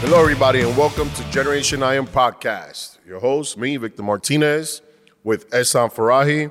Hello, 0.00 0.20
everybody, 0.20 0.60
and 0.60 0.76
welcome 0.76 1.10
to 1.10 1.30
Generation 1.30 1.82
Iron 1.82 2.06
Podcast. 2.06 2.98
Your 3.06 3.18
host, 3.18 3.56
me, 3.58 3.76
Victor 3.76 4.02
Martinez, 4.02 4.82
with 5.24 5.48
Esan 5.50 5.92
Farahi, 5.92 6.50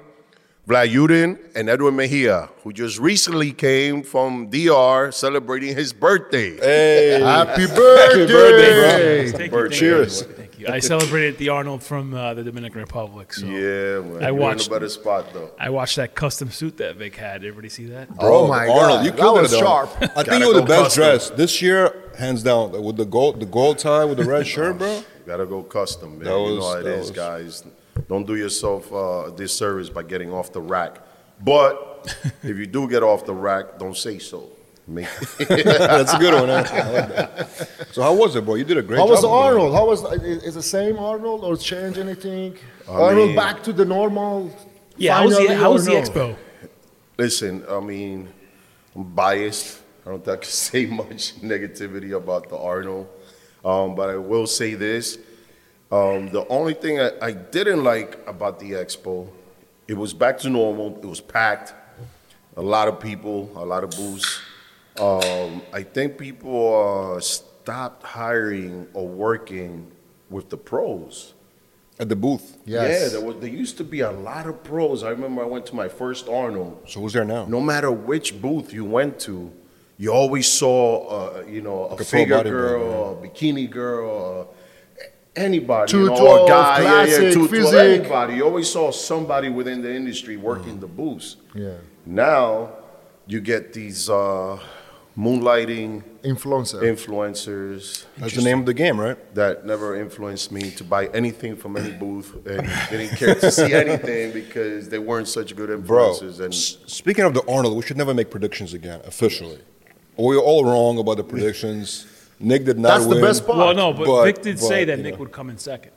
Vlad 0.67 0.91
Yudin, 0.91 1.39
and 1.55 1.69
Edwin 1.69 1.95
Mejia, 1.95 2.49
who 2.63 2.73
just 2.73 2.99
recently 2.99 3.51
came 3.53 4.03
from 4.03 4.49
DR 4.49 5.11
celebrating 5.13 5.75
his 5.75 5.93
birthday. 5.93 6.57
Hey, 6.57 7.21
happy 7.21 7.67
birthday! 7.67 8.17
Thank 8.17 8.29
you, 8.29 8.35
Bird- 8.35 9.37
thank 9.37 9.51
you, 9.53 9.69
Cheers. 9.69 10.21
Thank 10.23 10.59
you. 10.59 10.67
I 10.67 10.79
celebrated 10.79 11.37
the 11.37 11.49
Arnold 11.49 11.83
from 11.83 12.13
uh, 12.13 12.33
the 12.33 12.43
Dominican 12.43 12.81
Republic. 12.81 13.31
So 13.33 13.45
Yeah, 13.45 13.99
man. 14.01 14.23
I 14.23 14.27
You're 14.27 14.33
watched- 14.33 14.67
in 14.67 14.73
a 14.73 14.75
better 14.75 14.89
spot, 14.89 15.31
though. 15.33 15.51
I 15.59 15.69
watched 15.69 15.95
that 15.97 16.15
custom 16.15 16.49
suit 16.49 16.77
that 16.77 16.95
Vic 16.97 17.15
had. 17.15 17.37
Everybody 17.45 17.69
see 17.69 17.85
that? 17.85 18.09
Oh 18.19 18.47
my 18.47 18.67
Arnold, 18.67 18.77
God, 18.99 19.05
you 19.05 19.11
that 19.11 19.19
killed 19.19 19.41
was 19.41 19.53
it. 19.53 19.59
sharp. 19.59 19.89
I 20.01 20.23
think 20.23 20.41
you 20.43 20.47
were 20.47 20.59
the 20.59 20.65
best 20.65 20.95
custom. 20.95 21.03
dressed 21.03 21.37
this 21.37 21.61
year, 21.61 22.01
hands 22.17 22.43
down. 22.43 22.71
With 22.83 22.97
the 22.97 23.05
gold, 23.05 23.39
the 23.39 23.45
gold 23.45 23.79
tie 23.79 24.05
with 24.05 24.17
the 24.17 24.25
red 24.25 24.45
shirt, 24.53 24.77
bro. 24.77 24.95
You 24.97 25.03
Gotta 25.25 25.45
go 25.45 25.63
custom, 25.63 26.17
man. 26.19 26.25
That 26.25 26.39
you 26.39 26.57
know 26.59 26.61
how 26.69 26.77
it 26.79 26.85
is, 26.85 27.07
was- 27.07 27.11
guys. 27.11 27.63
Don't 28.09 28.27
do 28.27 28.35
yourself 28.35 28.91
uh, 28.91 29.27
a 29.27 29.31
disservice 29.31 29.89
by 29.89 30.03
getting 30.03 30.31
off 30.33 30.51
the 30.51 30.59
rack. 30.61 30.97
But 31.43 32.13
if 32.43 32.57
you 32.57 32.65
do 32.65 32.87
get 32.89 33.03
off 33.03 33.25
the 33.25 33.33
rack, 33.33 33.79
don't 33.79 33.95
say 33.97 34.19
so. 34.19 34.49
Make- 34.87 35.07
That's 35.39 36.13
a 36.13 36.19
good 36.19 36.33
one. 36.33 36.49
I 36.49 36.55
like 36.61 36.67
that. 36.67 37.87
So 37.91 38.01
how 38.03 38.13
was 38.13 38.35
it, 38.35 38.45
bro? 38.45 38.55
You 38.55 38.65
did 38.65 38.77
a 38.77 38.81
great 38.83 38.97
job. 38.97 39.07
How 39.09 39.15
job. 39.15 39.23
was. 39.23 39.45
Arnold? 39.45 39.73
How 39.73 39.85
was 39.87 40.03
is 40.21 40.43
is 40.43 40.53
the 40.55 40.61
same 40.61 40.99
Arnold 40.99 41.43
or 41.43 41.55
change 41.57 41.97
anything? 41.97 42.57
Arnold 42.87 43.27
mean- 43.29 43.35
back 43.35 43.63
to 43.63 43.73
the 43.73 43.85
normal. 43.85 44.51
Yeah, 44.97 45.15
how 45.17 45.25
was 45.25 45.33
the, 45.37 45.45
finally 45.45 45.55
how 45.61 45.73
was 45.73 45.85
the 45.85 45.91
no? 45.93 46.01
expo? 46.01 46.35
Listen, 47.17 47.63
I 47.69 47.79
mean, 47.79 48.29
I'm 48.95 49.03
biased. 49.03 49.81
I 50.05 50.09
don't 50.09 50.23
think 50.23 50.37
I 50.37 50.41
can 50.41 50.49
say 50.69 50.85
much 50.85 51.35
negativity 51.41 52.15
about 52.15 52.49
the 52.49 52.57
Arnold. 52.57 53.07
Um, 53.63 53.95
but 53.95 54.09
I 54.09 54.17
will 54.17 54.47
say 54.47 54.75
this. 54.75 55.17
Um, 55.91 56.29
the 56.29 56.45
only 56.49 56.73
thing 56.73 56.99
I, 56.99 57.11
I 57.21 57.31
didn't 57.31 57.83
like 57.83 58.19
about 58.27 58.59
the 58.59 58.71
expo, 58.71 59.27
it 59.87 59.95
was 59.95 60.13
back 60.13 60.37
to 60.39 60.49
normal. 60.49 60.97
It 60.97 61.05
was 61.05 61.21
packed. 61.21 61.73
A 62.57 62.61
lot 62.61 62.87
of 62.87 62.99
people, 62.99 63.51
a 63.55 63.65
lot 63.65 63.83
of 63.83 63.89
booths. 63.91 64.39
Um, 64.99 65.61
I 65.73 65.83
think 65.83 66.17
people 66.17 67.15
uh, 67.17 67.19
stopped 67.19 68.03
hiring 68.03 68.87
or 68.93 69.07
working 69.07 69.91
with 70.29 70.49
the 70.49 70.57
pros. 70.57 71.33
at 71.99 72.07
the 72.09 72.15
booth. 72.15 72.57
Yes. 72.65 73.13
Yeah, 73.13 73.19
there, 73.19 73.27
was, 73.27 73.37
there 73.39 73.49
used 73.49 73.77
to 73.77 73.83
be 73.83 74.01
a 74.01 74.11
lot 74.11 74.47
of 74.47 74.63
pros. 74.63 75.03
I 75.03 75.09
remember 75.09 75.41
I 75.41 75.45
went 75.45 75.65
to 75.67 75.75
my 75.75 75.87
first 75.87 76.29
Arnold. 76.29 76.83
So 76.87 77.01
who's 77.01 77.13
there 77.13 77.25
now? 77.25 77.45
No 77.45 77.59
matter 77.61 77.91
which 77.91 78.41
booth 78.41 78.73
you 78.73 78.85
went 78.85 79.19
to, 79.21 79.51
you 79.97 80.11
always 80.11 80.47
saw, 80.47 81.07
uh, 81.07 81.43
you 81.47 81.61
know, 81.61 81.85
a, 81.85 81.95
pro 81.95 82.05
figure 82.05 82.43
girl, 82.43 83.19
a 83.23 83.27
bikini 83.27 83.69
girl, 83.69 84.49
uh, 84.49 85.05
anybody, 85.35 85.91
Two 85.91 85.99
you 86.01 86.05
know, 86.07 86.17
twelve, 86.17 86.47
a 86.47 86.51
guy, 86.51 86.81
yeah, 86.81 86.83
yeah, 86.83 87.05
classic, 87.17 87.33
two 87.33 87.47
physique. 87.47 87.73
anybody. 88.01 88.35
You 88.35 88.43
always 88.45 88.69
saw 88.69 88.91
somebody 88.91 89.49
within 89.49 89.81
the 89.81 89.93
industry 89.93 90.37
working 90.37 90.79
the 90.79 90.87
booths. 90.87 91.37
Yeah, 91.53 91.75
Now, 92.05 92.71
you 93.27 93.39
get 93.41 93.73
these 93.73 94.09
uh, 94.09 94.59
moonlighting 95.17 96.03
influencer. 96.23 96.81
influencers 96.81 98.05
That's 98.17 98.35
the 98.35 98.41
name 98.41 98.59
of 98.59 98.65
the 98.65 98.73
game, 98.73 98.99
right? 98.99 99.17
that 99.35 99.65
never 99.65 99.95
influenced 99.99 100.51
me 100.51 100.71
to 100.71 100.83
buy 100.83 101.07
anything 101.07 101.55
from 101.55 101.77
any 101.77 101.91
booth 101.91 102.33
and 102.45 102.67
didn't 102.89 103.15
care 103.17 103.35
to 103.35 103.49
see 103.51 103.73
anything 103.83 104.31
because 104.33 104.89
they 104.89 104.99
weren't 104.99 105.27
such 105.27 105.55
good 105.55 105.69
Bro, 105.87 106.09
influencers. 106.11 106.39
And 106.41 106.53
s- 106.53 106.77
speaking 106.85 107.23
of 107.25 107.33
the 107.33 107.43
Arnold, 107.47 107.75
we 107.77 107.81
should 107.83 107.97
never 107.97 108.13
make 108.13 108.29
predictions 108.29 108.73
again, 108.73 108.99
officially. 109.05 109.59
We 110.17 110.35
were 110.35 110.41
all 110.41 110.63
wrong 110.65 110.97
about 110.99 111.17
the 111.17 111.23
predictions. 111.23 112.07
Nick 112.39 112.65
did 112.65 112.77
not 112.77 112.99
That's 112.99 113.07
the 113.07 113.21
best 113.21 113.45
part. 113.45 113.57
Well, 113.57 113.73
no, 113.73 113.93
but, 113.93 114.05
But- 114.05 114.25
Vic 114.25 114.41
did 114.41 114.59
say 114.59 114.85
that 114.85 114.99
Nick 114.99 115.13
know. 115.13 115.19
would 115.21 115.31
come 115.31 115.49
in 115.49 115.57
second. 115.57 115.91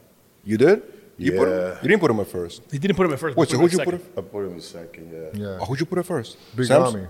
You 0.45 0.56
did? 0.56 0.83
You 1.17 1.33
put 1.33 1.49
him? 1.49 1.55
Yeah. 1.59 1.79
You 1.83 1.89
didn't 1.89 2.01
put 2.01 2.11
him 2.12 2.21
at 2.21 2.29
first. 2.29 2.62
He 2.71 2.79
didn't 2.79 2.97
put 2.97 3.06
him 3.06 3.12
at 3.12 3.19
first. 3.19 3.37
Wait, 3.37 3.49
so 3.49 3.59
who'd 3.59 3.73
you 3.73 3.81
at 3.81 3.84
put 3.84 3.95
him? 3.95 4.03
I 4.17 4.21
put 4.21 4.47
him 4.47 4.53
in 4.53 4.61
second, 4.61 5.11
yeah. 5.12 5.41
yeah, 5.43 5.59
Oh, 5.61 5.65
who'd 5.65 5.81
you 5.81 5.87
put 5.87 5.99
at 5.99 6.06
first? 6.06 6.37
Big 6.55 6.67
Sam's? 6.67 6.95
Ramy. 6.95 7.09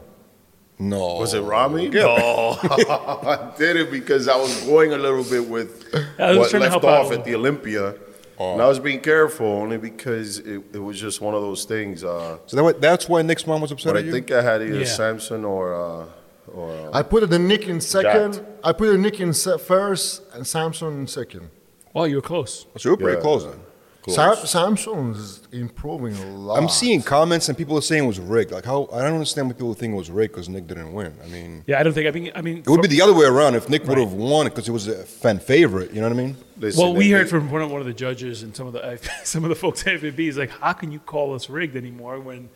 No. 0.79 1.17
Was 1.17 1.35
it 1.35 1.41
Ramy? 1.43 1.89
No, 1.91 2.57
I 2.63 3.53
did 3.59 3.77
it 3.77 3.91
because 3.91 4.29
I 4.29 4.37
was 4.37 4.63
going 4.65 4.93
a 4.93 4.97
little 4.99 5.25
bit 5.25 5.47
with 5.47 5.93
I 6.19 6.37
what 6.37 6.53
left 6.55 6.71
help 6.71 6.85
out 6.85 6.91
a 7.05 7.07
off 7.07 7.13
at 7.13 7.25
the 7.25 7.35
Olympia. 7.35 7.95
And 8.41 8.63
I 8.63 8.69
was 8.69 8.79
being 8.79 9.01
careful 9.01 9.47
only 9.47 9.77
because 9.79 10.39
it, 10.39 10.63
it 10.73 10.79
was 10.79 10.99
just 10.99 11.21
one 11.21 11.35
of 11.35 11.43
those 11.43 11.65
things. 11.65 12.05
Uh, 12.05 12.39
So 12.47 12.57
that, 12.65 12.81
that's 12.81 13.09
why 13.09 13.21
Nick's 13.23 13.47
mom 13.47 13.61
was 13.61 13.73
upset 13.73 13.93
but 13.93 13.97
I 13.97 14.01
at 14.01 14.05
you? 14.07 14.13
think 14.13 14.31
I 14.31 14.41
had 14.41 14.63
either 14.63 14.79
Yeah. 14.79 14.85
Samson 14.85 15.45
or 15.45 15.75
uh, 15.75 16.05
or 16.55 16.91
I 16.93 17.03
put 17.03 17.29
the 17.31 17.39
Nick 17.39 17.69
in 17.69 17.81
second. 17.81 18.35
Jacked. 18.35 18.47
I 18.65 18.73
put 18.73 18.91
the 18.93 18.99
Nick 18.99 19.21
in 19.21 19.33
se- 19.33 19.59
first 19.59 20.23
and 20.35 20.47
Samson 20.47 21.01
in 21.01 21.07
second. 21.07 21.51
Well, 21.95 22.07
you 22.07 22.17
were 22.17 22.23
close. 22.23 22.67
so 22.77 22.89
you 22.89 22.91
were 22.93 22.97
pretty 22.97 23.17
Yeah. 23.17 23.23
close 23.23 23.45
then. 23.45 23.61
Sam- 24.09 24.37
Samson 24.47 25.11
is 25.11 25.41
improving 25.53 26.15
a 26.17 26.35
lot. 26.35 26.57
I'm 26.59 26.71
seeing 26.71 27.03
comments 27.03 27.51
and 27.51 27.59
people 27.59 27.77
are 27.77 27.83
saying 27.83 28.05
it 28.05 28.07
was 28.07 28.19
rigged. 28.19 28.53
Like 28.53 28.65
how 28.65 28.89
I 28.91 29.03
don't 29.03 29.13
understand 29.15 29.49
why 29.49 29.53
people 29.53 29.75
think 29.75 29.93
it 29.93 29.97
was 29.97 30.11
rigged 30.11 30.33
because 30.33 30.49
Nick 30.49 30.67
didn't 30.67 30.95
win. 30.95 31.13
I 31.23 31.29
mean, 31.29 31.63
Yeah, 31.67 31.79
I 31.79 31.83
don't 31.83 31.93
think. 31.93 32.07
I 32.07 32.11
mean, 32.13 32.33
I 32.35 32.41
mean, 32.41 32.59
it 32.59 32.69
would 32.69 32.81
be 32.81 32.89
the 32.89 33.03
other 33.03 33.13
way 33.13 33.27
around 33.27 33.55
if 33.55 33.69
Nick 33.69 33.87
would 33.87 33.99
have 33.99 34.15
won 34.15 34.47
because 34.47 34.65
he 34.65 34.71
was 34.71 34.89
a 34.89 35.05
fan 35.05 35.39
favorite. 35.41 35.91
You 35.93 36.01
know 36.01 36.09
what 36.09 36.19
I 36.19 36.23
mean? 36.23 36.37
listen, 36.59 36.83
Well, 36.83 36.95
we 36.95 37.05
they- 37.09 37.19
heard 37.19 37.29
from 37.29 37.51
one 37.51 37.61
of, 37.61 37.71
one 37.71 37.81
of 37.83 37.87
the 37.87 37.93
judges 37.93 38.43
and 38.43 38.57
some 38.57 38.67
of 38.67 38.73
the 38.73 38.99
some 39.25 39.45
of 39.45 39.51
the 39.51 39.57
folks 39.57 39.87
at 39.87 40.01
FAB 40.01 40.21
is 40.21 40.39
like, 40.39 40.51
how 40.51 40.73
can 40.73 40.91
you 40.91 41.01
call 41.01 41.35
us 41.35 41.51
rigged 41.51 41.77
anymore 41.77 42.19
when 42.19 42.49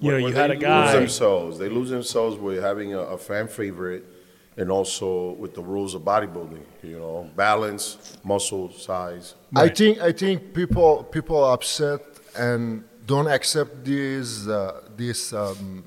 you 0.00 0.10
know 0.10 0.16
when 0.22 0.28
you 0.28 0.32
had 0.34 0.50
a 0.50 0.56
guy. 0.56 0.84
lose 0.84 0.92
themselves. 0.94 1.58
They 1.58 1.68
lose 1.68 1.90
themselves 1.90 2.36
with 2.36 2.62
having 2.62 2.94
a, 2.94 3.00
a 3.00 3.18
fan 3.18 3.48
favorite, 3.48 4.04
and 4.56 4.70
also 4.70 5.32
with 5.32 5.54
the 5.54 5.62
rules 5.62 5.94
of 5.94 6.02
bodybuilding. 6.02 6.62
You 6.82 6.98
know, 6.98 7.30
balance, 7.36 8.16
muscle 8.24 8.72
size. 8.72 9.34
I 9.56 9.68
think 9.68 10.00
I 10.00 10.12
think 10.12 10.52
people 10.54 11.04
people 11.04 11.42
are 11.42 11.54
upset 11.54 12.00
and 12.36 12.84
don't 13.06 13.28
accept 13.28 13.84
this 13.84 14.46
uh, 14.48 14.80
this 14.96 15.32
um, 15.32 15.84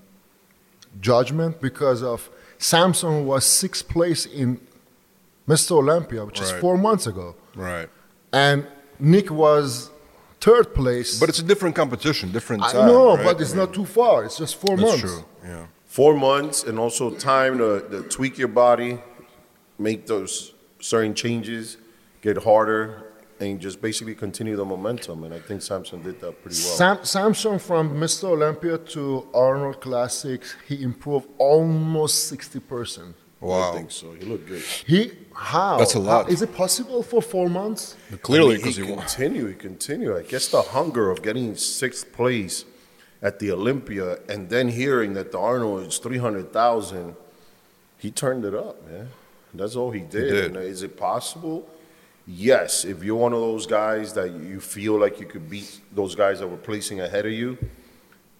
judgment 1.01 1.62
because 1.62 2.01
of 2.03 2.29
Samson 2.57 3.25
was 3.25 3.45
sixth 3.45 3.88
place 3.88 4.25
in 4.25 4.59
Mr. 5.47 5.72
Olympia, 5.72 6.25
which 6.25 6.41
is 6.41 6.51
four 6.51 6.78
months 6.78 7.07
ago, 7.07 7.35
Right. 7.56 7.88
and 8.34 8.68
Nick 9.00 9.31
was 9.31 9.89
third 10.49 10.67
place. 10.73 11.19
But 11.19 11.29
it's 11.31 11.41
a 11.45 11.47
different 11.51 11.75
competition, 11.75 12.25
different 12.31 12.63
I 12.63 12.71
time. 12.71 12.87
know, 12.91 13.07
right? 13.15 13.25
but 13.25 13.41
it's 13.41 13.53
I 13.53 13.55
mean, 13.57 13.65
not 13.65 13.73
too 13.79 13.85
far. 13.99 14.15
It's 14.25 14.37
just 14.43 14.55
four 14.63 14.75
That's 14.77 14.87
months. 14.87 15.01
true. 15.01 15.25
Yeah. 15.51 15.65
Four 15.99 16.13
months, 16.29 16.57
and 16.67 16.75
also 16.85 17.05
time 17.33 17.53
to, 17.63 17.69
to 17.91 17.97
tweak 18.17 18.37
your 18.37 18.53
body, 18.65 18.93
make 19.87 19.99
those 20.13 20.53
certain 20.79 21.13
changes, 21.23 21.77
get 22.21 22.37
harder, 22.49 22.81
and 23.39 23.59
just 23.59 23.77
basically 23.81 24.15
continue 24.25 24.55
the 24.55 24.65
momentum. 24.75 25.17
And 25.25 25.33
I 25.33 25.39
think 25.47 25.61
Samson 25.61 26.01
did 26.07 26.19
that 26.21 26.33
pretty 26.41 26.59
well. 26.63 26.75
Sam, 26.81 26.97
Samson 27.03 27.59
from 27.59 27.83
Mr. 28.03 28.25
Olympia 28.35 28.77
to 28.95 29.27
Arnold 29.33 29.79
Classics, 29.81 30.55
he 30.67 30.75
improved 30.89 31.27
almost 31.37 32.15
sixty 32.31 32.59
percent. 32.59 33.15
Wow. 33.39 33.71
I 33.71 33.75
think 33.75 33.91
so. 33.91 34.07
He 34.19 34.25
looked 34.25 34.47
good. 34.47 34.63
He 34.91 35.11
how? 35.38 35.78
That's 35.78 35.94
a 35.94 36.00
lot. 36.00 36.25
How- 36.25 36.31
is 36.31 36.42
it 36.42 36.54
possible 36.56 37.04
for 37.04 37.22
four 37.22 37.48
months? 37.48 37.95
Clearly, 38.24 38.56
I 38.56 38.57
mean, 38.57 38.57
because 38.57 38.75
he 38.78 38.86
he 38.86 38.94
continue, 38.95 39.45
he 39.48 39.54
continue. 39.54 40.18
I 40.18 40.24
guess 40.24 40.48
the 40.48 40.62
hunger 40.62 41.12
of 41.12 41.22
getting 41.22 41.56
sixth 41.56 42.12
place 42.12 42.66
at 43.22 43.38
the 43.39 43.51
Olympia, 43.51 44.18
and 44.28 44.50
then 44.50 44.68
hearing 44.69 45.13
that 45.13 45.31
the 45.31 45.39
Arnold 45.39 45.88
is 45.88 45.98
three 46.00 46.18
hundred 46.18 46.51
thousand, 46.51 47.16
he 47.98 48.10
turned 48.12 48.45
it 48.45 48.56
up, 48.56 48.84
man. 48.89 49.10
That's 49.54 49.75
all 49.75 49.92
he 49.92 50.01
did. 50.01 50.30
did. 50.30 50.56
And 50.56 50.57
is 50.57 50.81
it 50.84 50.98
possible? 50.98 51.68
Yes, 52.28 52.84
if 52.84 53.04
you're 53.04 53.16
one 53.16 53.31
of 53.31 53.39
those 53.39 53.66
guys 53.66 54.13
that 54.13 54.31
you 54.31 54.60
feel 54.60 55.00
like 55.00 55.19
you 55.19 55.25
could 55.25 55.50
beat 55.50 55.80
those 55.94 56.13
guys 56.13 56.39
that 56.39 56.48
were 56.48 56.57
placing 56.57 57.00
ahead 57.00 57.25
of 57.25 57.31
you, 57.31 57.57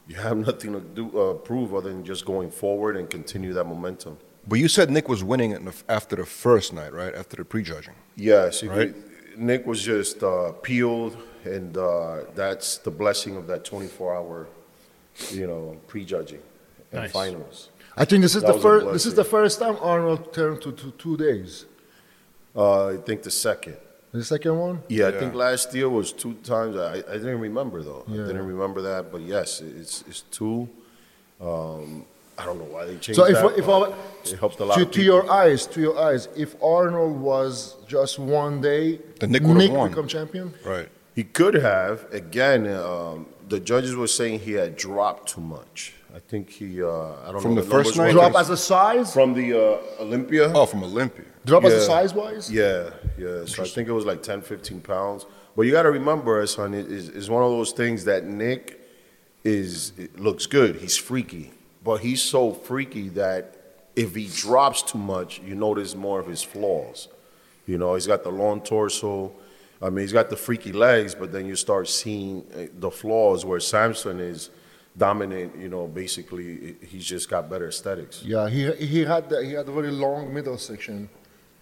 you 0.08 0.16
have 0.16 0.38
nothing 0.50 0.74
to 0.74 0.82
do 0.82 1.20
uh, 1.20 1.34
prove 1.36 1.74
other 1.74 1.90
than 1.90 2.04
just 2.04 2.26
going 2.26 2.52
forward 2.52 2.98
and 2.98 3.10
continue 3.10 3.54
that 3.54 3.64
momentum. 3.66 4.18
But 4.48 4.60
you 4.60 4.68
said 4.68 4.90
Nick 4.90 5.10
was 5.10 5.24
winning 5.24 5.52
in 5.52 5.66
the, 5.66 5.74
after 5.90 6.16
the 6.16 6.26
first 6.26 6.72
night, 6.74 6.94
right? 6.94 7.14
After 7.14 7.36
the 7.38 7.46
prejudging. 7.46 7.96
Yes, 8.16 8.64
Right. 8.64 8.88
you- 8.90 9.04
Nick 9.36 9.68
was 9.68 9.84
just 9.84 10.24
uh, 10.24 10.52
peeled, 10.64 11.16
and 11.44 11.78
uh, 11.78 12.22
that's 12.34 12.78
the 12.80 12.90
blessing 12.90 13.36
of 13.36 13.46
that 13.48 13.64
24-hour, 13.64 14.48
you 15.32 15.46
know, 15.46 15.78
prejudging 15.88 16.40
and 16.92 17.02
Nice. 17.04 17.12
finals. 17.12 17.70
I 17.96 18.06
think 18.06 18.24
this 18.24 18.36
is 18.36 18.42
That 18.42 18.54
the 18.56 18.60
first. 18.60 18.92
This 18.94 19.06
is 19.06 19.14
the 19.14 19.24
first 19.24 19.60
time 19.60 19.78
Arnold 19.82 20.34
turned 20.34 20.62
to, 20.64 20.72
to 20.72 20.92
two 20.92 21.18
days. 21.18 21.66
Uh, 22.56 22.88
I 22.88 22.98
think 22.98 23.22
the 23.24 23.30
second. 23.32 23.78
The 24.12 24.24
second 24.24 24.58
one. 24.58 24.82
Yeah, 24.88 25.10
I 25.10 25.12
think 25.12 25.36
last 25.36 25.74
year 25.76 25.90
was 25.90 26.12
two 26.14 26.34
times. 26.36 26.76
I, 26.78 26.96
I 27.08 27.18
didn't 27.22 27.40
remember 27.40 27.84
though. 27.84 28.06
Yeah. 28.08 28.24
I 28.24 28.28
didn't 28.28 28.48
remember 28.48 28.82
that, 28.84 29.12
but 29.12 29.22
yes, 29.22 29.62
it's 29.62 30.04
it's 30.08 30.22
two. 30.32 30.68
Um, 31.42 32.06
I 32.38 32.46
don't 32.46 32.60
know 32.60 32.66
why 32.66 32.86
they 32.86 32.98
changed 32.98 33.16
So 33.16 33.26
if 33.26 33.36
that. 33.36 33.58
if 33.58 33.66
but 33.66 33.92
I, 33.92 34.30
it 34.30 34.40
helped 34.40 34.60
a 34.60 34.66
lot 34.66 34.76
to, 34.76 34.84
of 34.84 34.92
to 34.92 35.02
your 35.02 35.30
eyes, 35.32 35.66
to 35.68 35.82
your 35.82 35.98
eyes, 36.00 36.30
if 36.36 36.56
Arnold 36.62 37.20
was 37.20 37.76
just 37.88 38.20
one 38.20 38.62
day, 38.62 39.00
the 39.20 39.28
Nick 39.28 39.44
would've 39.44 39.72
won. 39.72 39.90
become 39.90 40.08
champion. 40.08 40.54
Right. 40.66 40.90
He 41.16 41.24
could 41.24 41.56
have. 41.56 42.06
Again, 42.14 42.68
um, 42.68 43.26
the 43.50 43.60
judges 43.60 43.96
were 43.96 44.08
saying 44.08 44.42
he 44.42 44.52
had 44.54 44.76
dropped 44.76 45.30
too 45.30 45.42
much. 45.42 45.94
I 46.16 46.20
think 46.20 46.50
he. 46.50 46.84
Uh, 46.84 46.88
I 46.90 47.26
don't 47.26 47.34
know. 47.34 47.40
From 47.40 47.56
know 47.56 47.62
the 47.62 47.70
first 47.70 47.98
numbers 47.98 48.16
night? 48.16 48.22
Drop 48.22 48.36
as 48.36 48.50
a 48.50 48.58
size. 48.58 49.14
from 49.14 49.34
the 49.34 49.54
uh, 49.54 50.02
Olympia. 50.04 50.52
Oh, 50.54 50.66
from 50.66 50.84
Olympia. 50.84 51.26
Drop 51.46 51.64
as 51.64 51.74
a 51.74 51.86
size 51.86 52.14
wise. 52.14 52.52
Yeah, 52.52 52.92
yeah. 53.18 53.46
So 53.46 53.64
I 53.64 53.68
think 53.68 53.88
it 53.88 53.94
was 53.94 54.06
like 54.06 54.22
10, 54.22 54.42
15 54.42 54.82
pounds. 54.82 55.26
But 55.56 55.64
you 55.64 55.72
got 55.72 55.84
to 55.84 55.92
remember, 55.92 56.46
son, 56.46 56.74
it 56.74 56.92
is 56.92 57.10
is 57.10 57.30
one 57.30 57.42
of 57.42 57.50
those 57.50 57.72
things 57.72 58.04
that 58.06 58.26
Nick 58.26 58.80
is 59.44 59.94
it 59.98 60.20
looks 60.20 60.46
good. 60.46 60.76
He's 60.76 60.98
freaky, 60.98 61.52
but 61.84 61.98
he's 61.98 62.22
so 62.22 62.52
freaky 62.52 63.10
that 63.10 63.56
if 63.96 64.16
he 64.16 64.28
drops 64.28 64.82
too 64.82 64.98
much, 64.98 65.40
you 65.42 65.56
notice 65.56 65.96
more 65.96 66.20
of 66.20 66.28
his 66.28 66.44
flaws. 66.44 67.08
You 67.66 67.78
know, 67.78 67.96
he's 67.96 68.08
got 68.08 68.24
the 68.24 68.32
long 68.32 68.62
torso. 68.62 69.32
I 69.82 69.90
mean, 69.90 70.00
he's 70.00 70.14
got 70.14 70.30
the 70.30 70.36
freaky 70.38 70.72
legs, 70.72 71.14
but 71.16 71.32
then 71.32 71.46
you 71.46 71.56
start 71.56 71.88
seeing 71.88 72.46
uh, 72.56 72.66
the 72.80 72.90
flaws 72.92 73.46
where 73.46 73.60
Samson 73.60 74.20
is 74.20 74.50
dominant. 74.98 75.56
You 75.58 75.70
know, 75.70 75.88
basically, 75.88 76.76
he's 76.88 77.06
just 77.06 77.30
got 77.30 77.50
better 77.50 77.68
aesthetics. 77.68 78.24
Yeah, 78.24 78.50
he 78.50 78.72
he 78.74 79.06
had 79.06 79.30
the, 79.30 79.44
he 79.46 79.54
had 79.54 79.68
a 79.68 79.72
very 79.72 79.92
long 79.92 80.34
middle 80.34 80.58
section, 80.58 81.10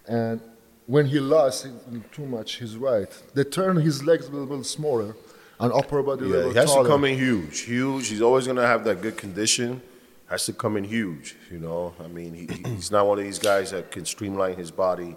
and 0.06 0.40
when 0.86 1.06
he 1.06 1.18
lost 1.20 1.66
too 2.12 2.24
much, 2.26 2.54
he's 2.54 2.76
right. 2.76 3.10
They 3.34 3.44
turned 3.44 3.82
his 3.82 4.02
legs 4.04 4.28
a 4.28 4.30
little 4.30 4.56
bit 4.56 4.64
smaller, 4.64 5.14
and 5.60 5.72
upper 5.72 6.02
body 6.02 6.24
a 6.24 6.28
Yeah, 6.28 6.34
little 6.36 6.50
he 6.52 6.56
has 6.58 6.70
taller. 6.72 6.84
to 6.84 6.88
come 6.88 7.04
in 7.04 7.18
huge, 7.18 7.60
huge. 7.60 8.08
He's 8.08 8.22
always 8.22 8.46
gonna 8.46 8.66
have 8.66 8.84
that 8.84 9.02
good 9.02 9.16
condition. 9.16 9.82
Has 10.28 10.44
to 10.46 10.52
come 10.52 10.76
in 10.76 10.82
huge, 10.84 11.36
you 11.50 11.58
know. 11.58 11.94
I 12.02 12.08
mean, 12.08 12.34
he, 12.34 12.48
he's 12.68 12.90
not 12.90 13.06
one 13.06 13.18
of 13.18 13.24
these 13.24 13.38
guys 13.38 13.70
that 13.70 13.92
can 13.92 14.04
streamline 14.04 14.56
his 14.56 14.72
body 14.72 15.14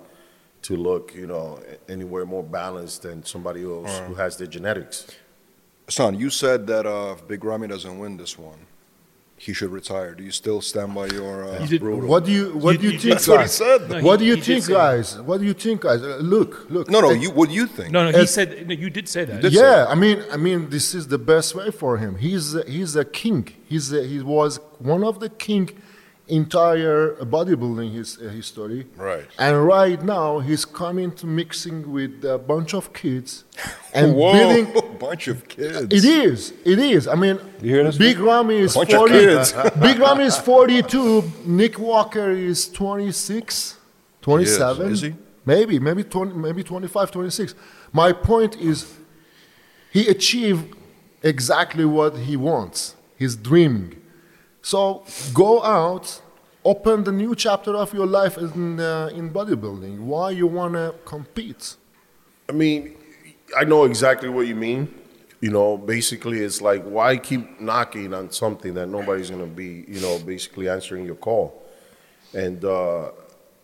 to 0.61 0.75
look, 0.75 1.15
you 1.15 1.25
know, 1.25 1.59
anywhere 1.87 2.25
more 2.25 2.43
balanced 2.43 3.03
than 3.03 3.23
somebody 3.23 3.63
else 3.63 3.99
who 3.99 4.13
has 4.13 4.37
the 4.37 4.45
genetics. 4.45 5.07
Son, 5.87 6.19
you 6.19 6.29
said 6.29 6.67
that 6.67 6.85
uh, 6.85 7.15
if 7.17 7.27
Big 7.27 7.43
Ramy 7.43 7.67
doesn't 7.67 7.97
win 7.97 8.17
this 8.17 8.37
one, 8.37 8.59
he 9.45 9.53
should 9.53 9.71
retire. 9.71 10.13
Do 10.13 10.23
you 10.23 10.31
still 10.31 10.61
stand 10.61 10.93
by 10.93 11.07
your? 11.07 11.45
Uh, 11.49 11.61
You 11.63 11.67
did- 11.67 11.83
What 12.13 12.25
do 12.25 12.31
you 12.31 12.45
what 12.65 12.71
You- 12.73 12.77
do 12.77 12.85
you, 12.87 12.91
you 12.93 12.99
think, 12.99 13.01
did- 13.01 13.11
That's 13.13 13.27
what 13.27 13.41
he 13.41 13.47
said. 13.47 13.79
No, 13.89 14.01
what 14.07 14.19
he- 14.19 14.25
do 14.25 14.29
you 14.31 14.41
think, 14.49 14.63
say 14.65 14.73
that. 14.73 14.79
guys? 14.79 15.07
What 15.29 15.37
do 15.41 15.45
you 15.51 15.53
think, 15.65 15.77
guys? 15.87 16.01
Uh, 16.01 16.17
look, 16.35 16.51
look. 16.69 16.89
no, 16.89 16.99
no. 17.05 17.09
Uh, 17.09 17.23
You. 17.23 17.31
What 17.31 17.47
do 17.49 17.55
you 17.55 17.67
think? 17.67 17.89
No, 17.91 17.99
no, 18.05 18.11
he 18.17 18.23
It- 18.23 18.29
said. 18.37 18.67
No, 18.67 18.73
you 18.83 18.89
did 18.97 19.07
say 19.15 19.23
that. 19.25 19.41
did 19.41 19.53
yeah, 19.53 19.85
I 19.93 19.95
mean, 19.95 20.17
I 20.35 20.37
mean, 20.37 20.69
this 20.75 20.87
is 20.99 21.07
the 21.15 21.21
best 21.33 21.49
way 21.55 21.69
for 21.71 21.91
him. 22.03 22.11
He's 22.27 22.45
a, 22.53 22.63
he's 22.75 22.95
a 23.03 23.05
king. 23.05 23.41
He's 23.71 23.87
a, 23.93 24.01
he 24.13 24.19
was 24.21 24.59
one 24.93 25.03
of 25.11 25.15
the 25.23 25.29
king 25.47 25.65
entire 26.29 27.15
bodybuilding 27.15 27.91
his 27.93 28.17
uh, 28.19 28.29
history. 28.29 28.87
Right. 28.95 29.25
And 29.37 29.65
right 29.65 30.01
now 30.03 30.39
he's 30.39 30.65
coming 30.65 31.11
to 31.13 31.25
mixing 31.27 31.91
with 31.91 32.23
a 32.23 32.37
bunch 32.37 32.73
of 32.73 32.93
kids 32.93 33.43
and 33.93 34.15
Whoa, 34.15 34.33
building. 34.33 34.97
bunch 34.99 35.27
of 35.27 35.47
kids. 35.47 35.87
It 35.93 36.05
is. 36.05 36.53
It 36.65 36.79
is. 36.79 37.07
I 37.07 37.15
mean, 37.15 37.39
You 37.61 37.69
hear 37.75 37.83
this, 37.83 37.97
Big 37.97 38.17
man? 38.17 38.25
Ramy 38.27 38.57
is 38.57 38.75
Bunch 38.75 38.89
of 38.91 38.97
40. 38.99 39.13
kids. 39.13 39.53
Big 39.81 39.97
Ramy 39.99 40.23
is 40.25 40.37
42. 40.37 41.23
Nick 41.45 41.79
Walker 41.79 42.31
is 42.31 42.69
26, 42.69 43.77
27. 44.21 44.91
Is 44.91 45.01
he? 45.01 45.15
Maybe, 45.45 45.79
maybe 45.79 46.03
20, 46.03 46.33
maybe 46.33 46.63
25, 46.63 47.11
26. 47.11 47.55
My 47.91 48.11
point 48.13 48.55
is, 48.57 48.93
he 49.91 50.07
achieved 50.07 50.75
exactly 51.23 51.85
what 51.85 52.15
he 52.17 52.35
wants. 52.37 52.95
He's 53.17 53.35
dreaming. 53.35 53.95
So 54.61 55.03
go 55.33 55.63
out, 55.63 56.21
open 56.63 57.03
the 57.03 57.11
new 57.11 57.35
chapter 57.35 57.75
of 57.75 57.93
your 57.93 58.07
life 58.07 58.37
in 58.37 58.79
uh, 58.79 59.09
in 59.13 59.31
bodybuilding. 59.31 59.99
Why 59.99 60.31
you 60.31 60.47
wanna 60.47 60.93
compete? 61.05 61.75
I 62.47 62.51
mean, 62.51 62.95
I 63.57 63.63
know 63.63 63.85
exactly 63.85 64.29
what 64.29 64.47
you 64.47 64.55
mean. 64.55 64.93
You 65.41 65.51
know, 65.51 65.77
basically, 65.77 66.39
it's 66.39 66.61
like 66.61 66.83
why 66.83 67.17
keep 67.17 67.61
knocking 67.61 68.13
on 68.13 68.31
something 68.31 68.73
that 68.73 68.87
nobody's 68.87 69.29
gonna 69.29 69.45
be, 69.45 69.85
you 69.87 70.01
know, 70.01 70.19
basically 70.19 70.67
answering 70.67 71.05
your 71.05 71.15
call. 71.15 71.63
And 72.33 72.63
uh, 72.63 73.11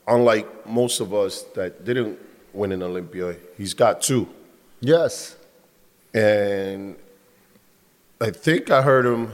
unlike 0.07 0.67
most 0.67 0.99
of 1.01 1.13
us 1.13 1.43
that 1.55 1.83
didn't 1.83 2.17
win 2.53 2.71
an 2.71 2.81
Olympia, 2.81 3.35
he's 3.57 3.73
got 3.73 4.01
two. 4.01 4.27
Yes. 4.79 5.35
And 6.13 6.95
I 8.21 8.31
think 8.31 8.71
I 8.71 8.81
heard 8.81 9.05
him, 9.05 9.31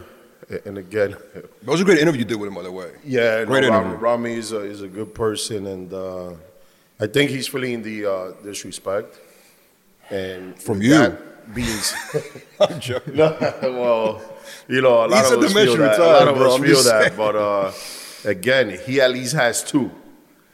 and 0.66 0.78
again, 0.78 1.16
That 1.34 1.66
was 1.66 1.82
a 1.82 1.84
great 1.86 2.00
interview 2.00 2.20
you 2.20 2.26
did 2.26 2.40
with 2.40 2.48
him, 2.50 2.56
by 2.56 2.64
the 2.64 2.72
way. 2.72 2.92
yeah, 3.06 3.44
Great 3.46 3.62
no, 3.62 3.68
interview. 3.70 3.98
Ramy 3.98 4.34
is 4.34 4.52
a, 4.52 4.60
is 4.62 4.82
a 4.82 4.88
good 4.88 5.14
person, 5.14 5.68
and 5.68 5.94
uh, 5.94 6.32
I 7.00 7.08
think 7.08 7.32
he's 7.32 7.48
feeling 7.48 7.82
the 7.82 8.06
uh, 8.06 8.32
disrespect. 8.44 9.20
And 10.10 10.62
From 10.62 10.82
you. 10.82 10.90
that 10.98 11.54
being 11.56 11.68
s- 11.86 11.96
I'm 12.60 12.80
joking. 12.80 13.16
no, 13.22 13.36
well, 13.64 14.22
you 14.68 14.82
know, 14.82 15.06
a 15.06 15.08
lot 15.08 15.26
said 15.26 15.36
of 15.36 15.42
the 15.42 15.48
us 15.48 15.54
man 15.56 15.66
feel 15.66 15.76
should 15.76 15.82
that. 15.82 15.92
retire, 15.98 16.08
a 16.08 16.20
lot 16.20 16.28
of 16.28 16.36
bro, 16.36 16.48
us 16.48 16.56
I'm 16.56 16.62
feel 16.64 16.76
just 16.76 16.86
that, 16.90 17.18
but 17.18 17.36
uh, 17.36 17.72
again, 18.30 18.78
he 18.86 19.00
at 19.02 19.12
least 19.12 19.34
has 19.36 19.64
two. 19.64 19.90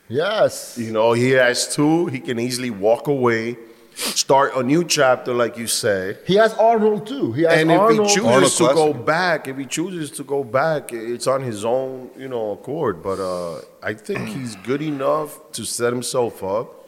Yes. 0.09 0.77
You 0.77 0.91
know, 0.91 1.13
he 1.13 1.31
has 1.31 1.73
two. 1.75 2.05
He 2.07 2.19
can 2.19 2.39
easily 2.39 2.69
walk 2.69 3.07
away, 3.07 3.57
start 3.97 4.55
a 4.55 4.63
new 4.63 4.83
chapter, 4.83 5.33
like 5.33 5.57
you 5.57 5.67
say. 5.67 6.17
He 6.25 6.35
has 6.35 6.53
Arnold 6.55 7.07
too. 7.07 7.33
He 7.33 7.43
has 7.43 7.53
And 7.53 7.71
if 7.71 7.79
Arnold. 7.79 8.07
he 8.09 8.15
chooses 8.15 8.29
Arnold 8.31 8.51
to 8.53 8.63
go 8.73 8.93
back, 8.93 9.47
if 9.47 9.57
he 9.57 9.65
chooses 9.65 10.11
to 10.11 10.23
go 10.23 10.43
back, 10.43 10.93
it's 10.93 11.27
on 11.27 11.41
his 11.41 11.65
own, 11.65 12.09
you 12.17 12.27
know, 12.27 12.51
accord. 12.51 13.01
But 13.01 13.19
uh, 13.19 13.61
I 13.81 13.93
think 13.93 14.27
he's 14.29 14.55
good 14.57 14.81
enough 14.81 15.51
to 15.53 15.65
set 15.65 15.91
himself 15.91 16.43
up 16.43 16.87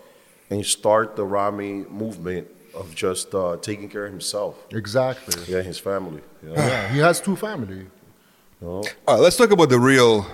and 0.49 0.65
start 0.65 1.15
the 1.15 1.25
Ramy 1.25 1.85
movement 1.89 2.47
of 2.75 2.93
just 2.95 3.33
uh, 3.33 3.57
taking 3.61 3.89
care 3.89 4.05
of 4.05 4.11
himself, 4.11 4.55
exactly. 4.71 5.41
yeah, 5.53 5.61
his 5.61 5.79
family. 5.79 6.21
You 6.43 6.49
know? 6.49 6.55
Yeah, 6.55 6.87
he 6.93 6.99
has 6.99 7.19
two 7.19 7.35
family. 7.35 7.87
All 8.61 8.83
right, 9.07 9.19
let's 9.19 9.37
talk 9.37 9.51
about 9.51 9.69
the 9.69 9.79
real 9.79 10.27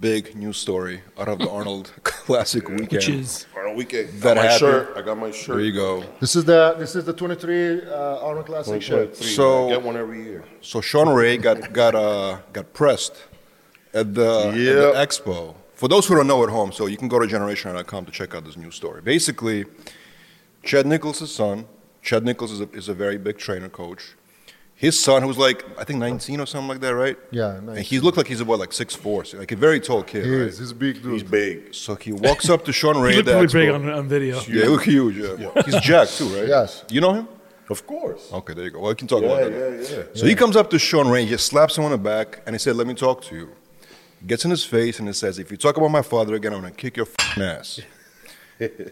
big 0.00 0.34
news 0.36 0.58
story 0.58 1.00
out 1.18 1.28
of 1.28 1.38
the 1.38 1.48
Arnold 1.48 1.92
Classic 2.04 2.68
weekend. 2.68 2.90
which 2.92 3.08
is 3.08 3.46
On 3.56 3.57
a 3.57 3.57
weekend, 3.78 4.08
That 4.22 4.34
got 4.34 4.36
my 4.36 4.42
happened. 4.42 4.58
shirt. 4.58 4.96
I 4.98 5.00
got 5.08 5.16
my 5.18 5.30
shirt. 5.30 5.56
there 5.56 5.64
you 5.64 5.72
go. 5.72 6.04
This 6.20 6.34
is 6.38 6.44
the 6.44 6.74
this 6.78 6.92
is 6.98 7.04
the 7.04 7.12
23 7.12 7.82
uh, 7.86 8.26
Arnold 8.26 8.46
Classic 8.46 8.82
shirt. 8.82 9.16
So- 9.16 9.68
I 9.68 9.70
get 9.74 9.82
one 9.82 9.96
every 9.96 10.20
year. 10.28 10.44
So 10.60 10.80
Shawn 10.80 11.08
Ray 11.08 11.38
got 11.38 11.72
got 11.72 11.94
uh, 11.94 12.38
got 12.52 12.66
pressed 12.72 13.14
at 13.94 14.14
the, 14.14 14.30
at 14.48 14.54
the 14.54 14.92
expo. 15.06 15.54
For 15.74 15.88
those 15.88 16.04
who 16.08 16.14
don't 16.16 16.26
know 16.26 16.42
at 16.42 16.50
home, 16.50 16.72
so 16.72 16.86
you 16.86 16.96
can 16.96 17.08
go 17.08 17.18
to 17.20 17.26
generation.com 17.26 18.04
to 18.06 18.12
check 18.12 18.34
out 18.34 18.44
this 18.44 18.56
new 18.56 18.70
story. 18.72 19.00
Basically, 19.00 19.64
Chad 20.64 20.86
Nicholls' 20.86 21.32
son, 21.32 21.66
Chad 22.02 22.24
Nicholls 22.24 22.50
is 22.50 22.60
a, 22.60 22.68
is 22.72 22.88
a 22.88 22.94
very 22.94 23.16
big 23.16 23.38
trainer 23.38 23.68
coach. 23.68 24.02
His 24.80 25.02
son, 25.02 25.22
who's 25.24 25.36
like 25.38 25.64
I 25.76 25.82
think 25.82 25.98
19 25.98 26.40
or 26.40 26.46
something 26.46 26.68
like 26.68 26.80
that, 26.80 26.94
right? 26.94 27.16
Yeah, 27.32 27.56
And 27.56 27.78
he 27.80 27.98
looked 27.98 28.16
like 28.16 28.28
he's 28.28 28.40
about 28.40 28.60
like 28.60 28.72
six 28.72 28.94
four, 28.94 29.24
so 29.24 29.38
like 29.38 29.50
a 29.50 29.56
very 29.56 29.80
tall 29.80 30.04
kid. 30.04 30.24
He 30.24 30.30
right? 30.30 30.48
is. 30.48 30.58
He's 30.60 30.70
a 30.70 30.74
big 30.74 31.02
dude. 31.02 31.14
He's 31.14 31.22
big. 31.24 31.74
So 31.74 31.96
he 31.96 32.12
walks 32.12 32.48
up 32.48 32.64
to 32.66 32.72
Shawn 32.72 32.96
Ray 33.04 33.14
he 33.14 33.18
at 33.18 33.24
looked 33.26 33.52
the 33.52 33.58
really 33.58 33.66
expo. 33.72 33.82
big 33.82 33.88
on, 33.90 33.98
on 33.98 34.08
video. 34.08 34.36
yeah, 34.42 34.62
he 34.62 34.68
look 34.68 34.84
huge. 34.84 35.16
Yeah. 35.16 35.62
he's 35.66 35.80
Jack 35.80 36.08
too, 36.08 36.26
right? 36.28 36.46
Yes. 36.46 36.84
You 36.90 37.00
know 37.00 37.12
him? 37.12 37.28
Of 37.68 37.86
course. 37.88 38.30
Okay, 38.32 38.54
there 38.54 38.64
you 38.66 38.70
go. 38.70 38.78
Well, 38.80 38.90
we 38.90 38.94
can 38.94 39.08
talk 39.08 39.22
Yeah, 39.22 39.28
about 39.28 39.50
that. 39.50 39.88
yeah, 39.90 39.96
yeah. 39.98 40.02
So 40.14 40.26
he 40.26 40.34
comes 40.36 40.54
up 40.56 40.70
to 40.70 40.78
Shawn 40.78 41.08
Ray, 41.08 41.24
he 41.24 41.30
just 41.30 41.46
slaps 41.46 41.76
him 41.76 41.84
on 41.84 41.90
the 41.90 41.98
back, 41.98 42.40
and 42.46 42.54
he 42.54 42.58
said, 42.58 42.76
"Let 42.76 42.86
me 42.86 42.94
talk 42.94 43.20
to 43.24 43.34
you." 43.34 43.48
Gets 44.26 44.44
in 44.44 44.50
his 44.52 44.64
face 44.64 45.00
and 45.00 45.08
he 45.08 45.12
says, 45.12 45.38
"If 45.40 45.50
you 45.50 45.56
talk 45.56 45.76
about 45.76 45.90
my 45.90 46.02
father 46.02 46.34
again, 46.36 46.52
I'm 46.54 46.60
gonna 46.60 46.72
kick 46.72 46.96
your 46.96 47.06
f***ing 47.18 47.42
ass." 47.42 47.80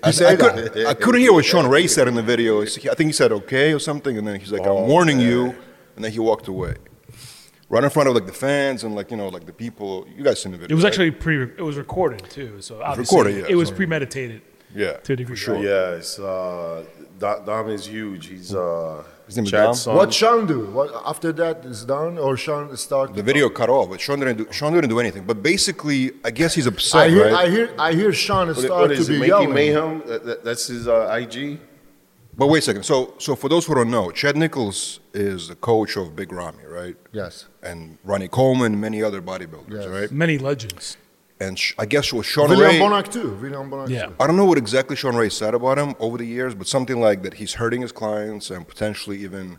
I, 0.02 0.10
said, 0.12 0.26
I, 0.32 0.36
could, 0.36 0.86
I 0.86 0.94
couldn't 0.94 1.20
hear 1.20 1.32
what 1.32 1.44
Shawn 1.44 1.68
Ray 1.68 1.88
said 1.88 2.06
in 2.06 2.14
the 2.14 2.22
video. 2.22 2.62
I 2.62 2.66
think 2.66 2.98
he 3.08 3.12
said 3.12 3.30
"okay" 3.32 3.72
or 3.72 3.78
something, 3.80 4.16
and 4.18 4.26
then 4.26 4.38
he's 4.40 4.52
like, 4.52 4.62
"I'm 4.62 4.68
Oh, 4.68 4.84
warning 4.84 5.18
you," 5.20 5.56
and 5.96 6.04
then 6.04 6.12
he 6.12 6.18
walked 6.20 6.46
away, 6.48 6.74
right 7.68 7.82
in 7.82 7.90
front 7.90 8.08
of 8.08 8.14
like 8.14 8.26
the 8.26 8.32
fans 8.32 8.84
and 8.84 8.94
like 8.94 9.10
you 9.10 9.16
know 9.16 9.28
like 9.28 9.46
the 9.46 9.52
people. 9.52 10.06
You 10.16 10.22
guys 10.22 10.40
seen 10.42 10.52
the 10.52 10.58
video? 10.58 10.72
It 10.72 10.76
was 10.76 10.84
right? 10.84 10.92
actually 10.92 11.10
pre. 11.10 11.42
It 11.42 11.60
was 11.70 11.76
recorded 11.76 12.22
too. 12.30 12.60
So 12.60 12.82
obviously 12.82 13.16
recorded, 13.18 13.40
yeah, 13.40 13.46
it 13.52 13.56
was 13.56 13.68
so- 13.70 13.74
premeditated 13.74 14.42
yeah, 14.74 14.94
to 14.98 15.12
a 15.14 15.16
degree. 15.16 15.34
for 15.36 15.40
sure. 15.40 15.56
Yes, 15.62 16.18
uh, 16.18 16.84
Dom, 17.18 17.44
Dom 17.46 17.68
is 17.70 17.86
huge. 17.86 18.26
He's 18.26 18.54
uh, 18.54 19.02
His 19.26 19.36
name 19.36 19.46
is 19.46 19.50
Chad's 19.52 19.66
Dom? 19.66 19.74
son. 19.74 19.96
What 19.96 20.12
Shawn 20.12 20.46
do? 20.46 20.66
What 20.66 20.90
after 21.06 21.32
that 21.32 21.64
is 21.64 21.84
done 21.84 22.18
or 22.18 22.36
Shawn 22.36 22.76
start? 22.76 23.14
The 23.14 23.22
video 23.22 23.48
cut 23.48 23.70
off, 23.70 23.88
but 23.88 24.00
Shawn 24.02 24.18
didn't 24.20 24.36
do. 24.38 24.46
Shawn 24.52 24.74
didn't 24.74 24.90
do 24.90 25.00
anything. 25.00 25.24
But 25.24 25.42
basically, 25.42 26.12
I 26.24 26.30
guess 26.30 26.54
he's 26.54 26.66
upset, 26.66 27.02
I 27.02 27.08
hear, 27.08 27.24
right? 27.24 27.34
I 27.46 27.48
hear, 27.50 27.74
I 27.78 27.92
hear 27.94 28.12
Shawn 28.12 28.48
What, 28.48 28.56
start 28.58 28.70
what 28.82 28.88
to 28.88 28.94
is 28.94 29.08
be 29.08 29.14
it? 29.14 29.20
Making 29.20 29.30
yelling. 29.30 29.54
Mayhem? 29.54 30.02
That, 30.06 30.24
that- 30.26 30.44
that's 30.44 30.66
his 30.66 30.86
uh, 30.88 31.08
IG. 31.20 31.58
But 32.38 32.48
wait 32.48 32.58
a 32.58 32.62
second. 32.62 32.82
So, 32.82 33.14
so 33.18 33.34
for 33.34 33.48
those 33.48 33.64
who 33.66 33.74
don't 33.74 33.90
know, 33.90 34.10
Chad 34.10 34.36
Nicholls 34.36 35.00
is 35.14 35.48
the 35.48 35.54
coach 35.56 35.96
of 35.96 36.14
Big 36.14 36.32
Ramy, 36.32 36.64
right? 36.66 36.96
Yes. 37.12 37.46
And 37.62 37.96
Ronnie 38.04 38.28
Coleman, 38.28 38.78
many 38.78 39.02
other 39.02 39.22
bodybuilders, 39.22 39.70
Yes. 39.70 39.86
right? 39.86 40.10
Many 40.12 40.36
legends. 40.38 40.98
And 41.40 41.58
sh- 41.58 41.72
I 41.78 41.86
guess 41.86 42.12
with 42.12 42.26
Shawn 42.26 42.48
William 42.50 42.68
Ray, 42.70 42.78
Bonac 42.78 43.10
too. 43.10 43.36
William 43.40 43.70
Bonac 43.70 43.88
Yeah. 43.88 44.06
too. 44.06 44.14
I 44.20 44.26
don't 44.26 44.36
know 44.36 44.44
what 44.44 44.58
exactly 44.58 44.96
Shawn 44.96 45.16
Ray 45.16 45.28
said 45.30 45.54
about 45.54 45.78
him 45.78 45.94
over 45.98 46.18
the 46.18 46.26
years, 46.26 46.54
but 46.54 46.66
something 46.66 47.00
like 47.00 47.22
that 47.24 47.34
he's 47.34 47.54
hurting 47.54 47.80
his 47.82 47.92
clients 47.92 48.50
and 48.50 48.66
potentially 48.68 49.18
even 49.22 49.58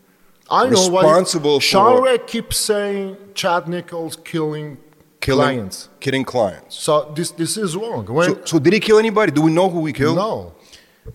I 0.50 0.70
know 0.70 0.88
what 0.90 1.04
responsible 1.04 1.60
Shawn 1.60 1.98
for 1.98 2.04
Ray 2.06 2.18
keeps 2.20 2.58
saying 2.58 3.18
Chad 3.36 3.68
Nicholls 3.68 4.16
killing, 4.24 4.78
killing 5.20 5.44
clients. 5.58 5.90
kidding 6.00 6.24
clients. 6.24 6.76
So 6.78 7.12
this 7.16 7.30
this 7.32 7.58
is 7.58 7.76
wrong. 7.76 8.06
When, 8.06 8.30
So, 8.30 8.42
so 8.46 8.60
did 8.60 8.74
he 8.74 8.80
kill 8.80 8.98
anybody? 8.98 9.32
Do 9.32 9.42
we 9.42 9.52
know 9.52 9.70
who 9.70 9.86
he 9.86 9.94
killed? 9.94 10.16
no, 10.18 10.54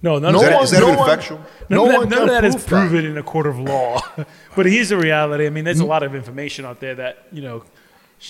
No, 0.01 0.19
none 0.19 0.33
No 0.33 0.39
of 0.39 0.43
Is 0.43 0.43
that, 0.43 0.51
that, 0.51 0.63
is 0.63 0.71
that 0.71 0.81
no 0.81 0.87
even 0.89 0.99
one- 0.99 1.09
factual? 1.09 1.39
none 1.39 1.47
no 1.71 1.85
of 1.85 1.89
that, 1.91 1.99
one 1.99 2.09
none 2.09 2.23
of 2.23 2.29
that 2.29 2.45
is 2.45 2.55
prove 2.55 2.65
that. 2.65 2.69
Proven 2.89 3.05
in 3.05 3.19
a 3.19 3.23
court 3.23 3.47
of 3.47 3.59
law. 3.59 4.01
but 4.57 4.67
here's 4.67 4.89
the 4.89 4.97
reality. 4.97 5.47
I 5.47 5.51
mean, 5.51 5.65
there's 5.65 5.81
a 5.81 5.85
lot 5.87 6.03
of 6.03 6.15
information 6.15 6.65
out 6.65 6.81
there 6.81 6.95
that 6.95 7.27
you 7.33 7.43
know, 7.43 7.65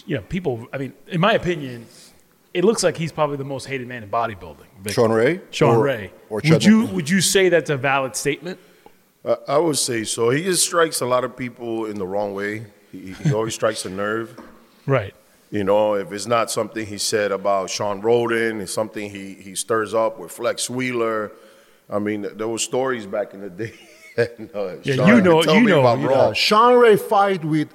you 0.07 0.17
know, 0.17 0.23
people. 0.23 0.67
I 0.73 0.79
mean, 0.79 0.93
in 1.07 1.21
my 1.21 1.33
opinion, 1.35 1.87
it 2.55 2.65
looks 2.65 2.83
like 2.83 2.97
he's 2.97 3.13
probably 3.13 3.37
the 3.37 3.45
most 3.45 3.67
hated 3.67 3.87
man 3.87 4.03
in 4.03 4.11
bodybuilding. 4.11 4.67
Vic. 4.83 4.93
Shawn 4.95 5.13
Ray? 5.13 5.41
Shawn 5.51 5.77
Or- 5.77 5.85
Ray. 5.85 6.13
Or 6.31 6.37
would 6.37 6.45
Chad 6.45 6.65
you 6.65 6.81
Nicholls? 6.81 6.95
would 6.97 7.11
you 7.11 7.21
say 7.21 7.49
that's 7.49 7.71
a 7.71 7.77
valid 7.77 8.17
statement? 8.17 8.59
I, 9.25 9.37
I 9.49 9.59
would 9.59 9.79
say 9.79 10.05
so. 10.05 10.31
He 10.31 10.43
just 10.43 10.65
strikes 10.65 11.01
a 11.01 11.07
lot 11.07 11.23
of 11.25 11.37
people 11.37 11.87
in 11.87 11.97
the 11.99 12.07
wrong 12.07 12.35
way. 12.35 12.67
He, 12.91 13.13
he 13.13 13.33
always 13.33 13.55
strikes 13.55 13.85
a 13.87 13.91
nerve. 13.91 14.37
Right. 14.85 15.15
You 15.51 15.65
know, 15.65 15.95
if 15.95 16.11
it's 16.13 16.27
not 16.27 16.51
something 16.51 16.85
he 16.87 16.99
said 16.99 17.31
about 17.31 17.71
Shawn 17.71 18.03
Rhoden, 18.03 18.61
it's 18.61 18.73
something 18.73 19.11
he, 19.11 19.35
he 19.35 19.55
stirs 19.55 19.95
up 19.95 20.19
with 20.19 20.33
Flex 20.33 20.69
Wheeler. 20.69 21.31
I 21.93 21.99
mean, 21.99 22.27
there 22.39 22.49
were 22.49 22.59
stories 22.59 23.07
back 23.07 23.35
in 23.35 23.41
the 23.43 23.51
day. 23.51 23.73
and, 24.17 24.51
uh, 24.55 24.77
Yeah, 24.83 24.95
Shawn, 24.97 25.09
you 25.09 25.21
know- 25.23 25.43
tell 25.43 25.55
you 25.57 25.69
know, 25.69 25.95
you 25.95 26.09
wrong. 26.09 26.31
Uh, 26.31 26.33
Shawn 26.33 26.75
Ray 26.79 26.97
fight 26.97 27.45
with 27.45 27.69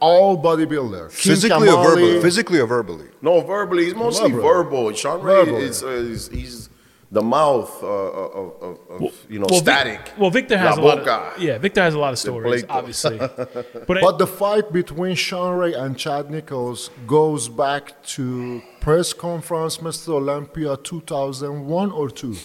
all 0.00 0.36
bodybuilder. 0.42 1.04
King 1.10 1.30
Physically 1.32 1.68
or 1.68 1.84
verbally? 1.84 2.20
Physically 2.20 2.58
or 2.58 2.66
verbally? 2.66 3.08
No, 3.22 3.40
verbally. 3.40 3.84
He's 3.86 3.94
mostly 3.94 4.30
Verbally. 4.30 4.48
verbal. 4.52 4.92
Shawn 4.92 5.22
Ray 5.22 5.44
Verbally. 5.44 5.64
is, 5.64 5.82
uh, 5.82 5.88
is 5.88 6.28
he's 6.28 6.68
the 7.10 7.22
mouth 7.22 7.72
uh, 7.82 7.86
of, 7.86 8.62
of, 8.62 8.78
of 9.02 9.26
you 9.30 9.38
know 9.38 9.46
Well, 9.48 9.60
Vic- 9.60 9.68
static. 9.74 10.12
well, 10.18 10.30
Victor 10.30 10.58
has 10.58 10.76
La 10.76 10.82
a 10.82 10.84
lot. 10.84 10.98
boca. 10.98 11.12
Of, 11.36 11.42
yeah, 11.42 11.56
Victor 11.58 11.80
has 11.82 11.94
a 11.94 11.98
lot 11.98 12.12
of 12.12 12.18
stories, 12.18 12.64
obviously. 12.68 13.16
But, 13.88 14.00
But 14.06 14.18
the 14.18 14.26
fight 14.26 14.72
between 14.72 15.14
Shawn 15.14 15.56
Ray 15.56 15.72
and 15.72 15.96
Chad 15.96 16.30
Nicholls 16.30 16.90
goes 17.06 17.48
back 17.48 18.02
to 18.16 18.60
press 18.80 19.12
conference 19.12 19.78
Mr. 19.78 20.08
Olympia 20.20 20.76
2001 20.76 21.92
or 21.92 22.10
2. 22.10 22.36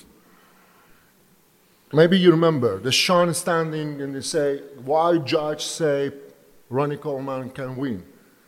Maybe 1.93 2.17
you 2.17 2.31
remember 2.31 2.79
the 2.79 2.91
Shawn 2.91 3.33
standing 3.33 4.01
and 4.01 4.15
they 4.15 4.21
say, 4.21 4.59
why 4.83 5.17
judge 5.17 5.63
say 5.65 6.11
Ronnie 6.69 6.97
Coleman 6.97 7.49
can 7.49 7.75
win? 7.75 8.03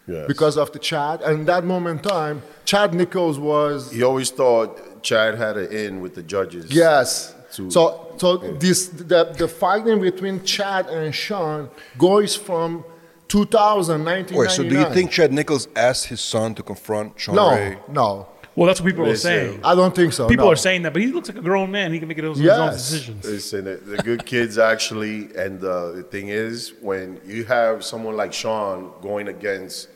Yes. 0.07 0.27
Because 0.27 0.57
of 0.57 0.71
the 0.71 0.79
Chad. 0.79 1.21
And 1.21 1.47
that 1.47 1.63
moment 1.63 2.03
in 2.03 2.09
time, 2.09 2.41
Chad 2.65 2.93
Nicholls 2.93 3.39
was 3.39 3.91
He 3.91 4.03
always 4.03 4.29
thought 4.31 5.01
Chad 5.01 5.35
had 5.35 5.57
an 5.57 5.71
in 5.71 6.01
with 6.01 6.15
the 6.15 6.23
judges. 6.23 6.71
Yes. 6.71 7.33
to- 7.55 7.71
so 7.71 8.13
so 8.17 8.38
this 8.38 8.88
the, 8.88 9.33
the 9.38 9.47
fighting 9.47 10.00
between 10.01 10.43
Chad 10.43 10.88
and 10.88 11.13
Shawn 11.15 11.69
goes 11.97 12.35
from 12.35 12.83
2000, 13.27 14.03
Wait, 14.05 14.51
so 14.51 14.62
do 14.63 14.77
you 14.77 14.85
think 14.93 15.09
Chad 15.09 15.31
Nicholls 15.33 15.67
asked 15.75 16.05
his 16.07 16.21
son 16.21 16.53
to 16.55 16.62
confront 16.63 17.19
Shawn 17.19 17.35
No, 17.35 17.50
Ray? 17.51 17.77
no. 17.88 18.27
Well, 18.55 18.67
that's 18.67 18.79
what 18.79 18.88
people 18.88 19.05
are 19.05 19.10
Listen. 19.10 19.29
saying. 19.51 19.60
I 19.63 19.74
don't 19.74 19.95
think 19.95 20.13
so. 20.13 20.27
People 20.27 20.45
no. 20.45 20.51
are 20.51 20.55
saying 20.55 20.83
that, 20.83 20.93
but 20.93 21.01
he 21.01 21.07
looks 21.07 21.27
like 21.27 21.38
a 21.38 21.41
grown 21.41 21.72
man. 21.72 21.91
He 21.91 21.98
can 22.00 22.07
make 22.07 22.17
his, 22.17 22.38
his 22.38 22.48
own 22.48 22.67
Yes. 22.67 22.75
decisions. 22.91 23.25
Listen, 23.25 23.65
the, 23.65 23.75
the 23.77 23.98
good 23.98 24.25
kids 24.25 24.57
actually, 24.60 25.36
and 25.36 25.63
uh, 25.63 25.91
the 25.93 26.03
thing 26.03 26.27
is, 26.27 26.74
when 26.79 27.19
you 27.25 27.45
have 27.45 27.83
someone 27.83 28.15
like 28.15 28.31
Shawn 28.31 28.91
going 29.01 29.27
against 29.27 29.89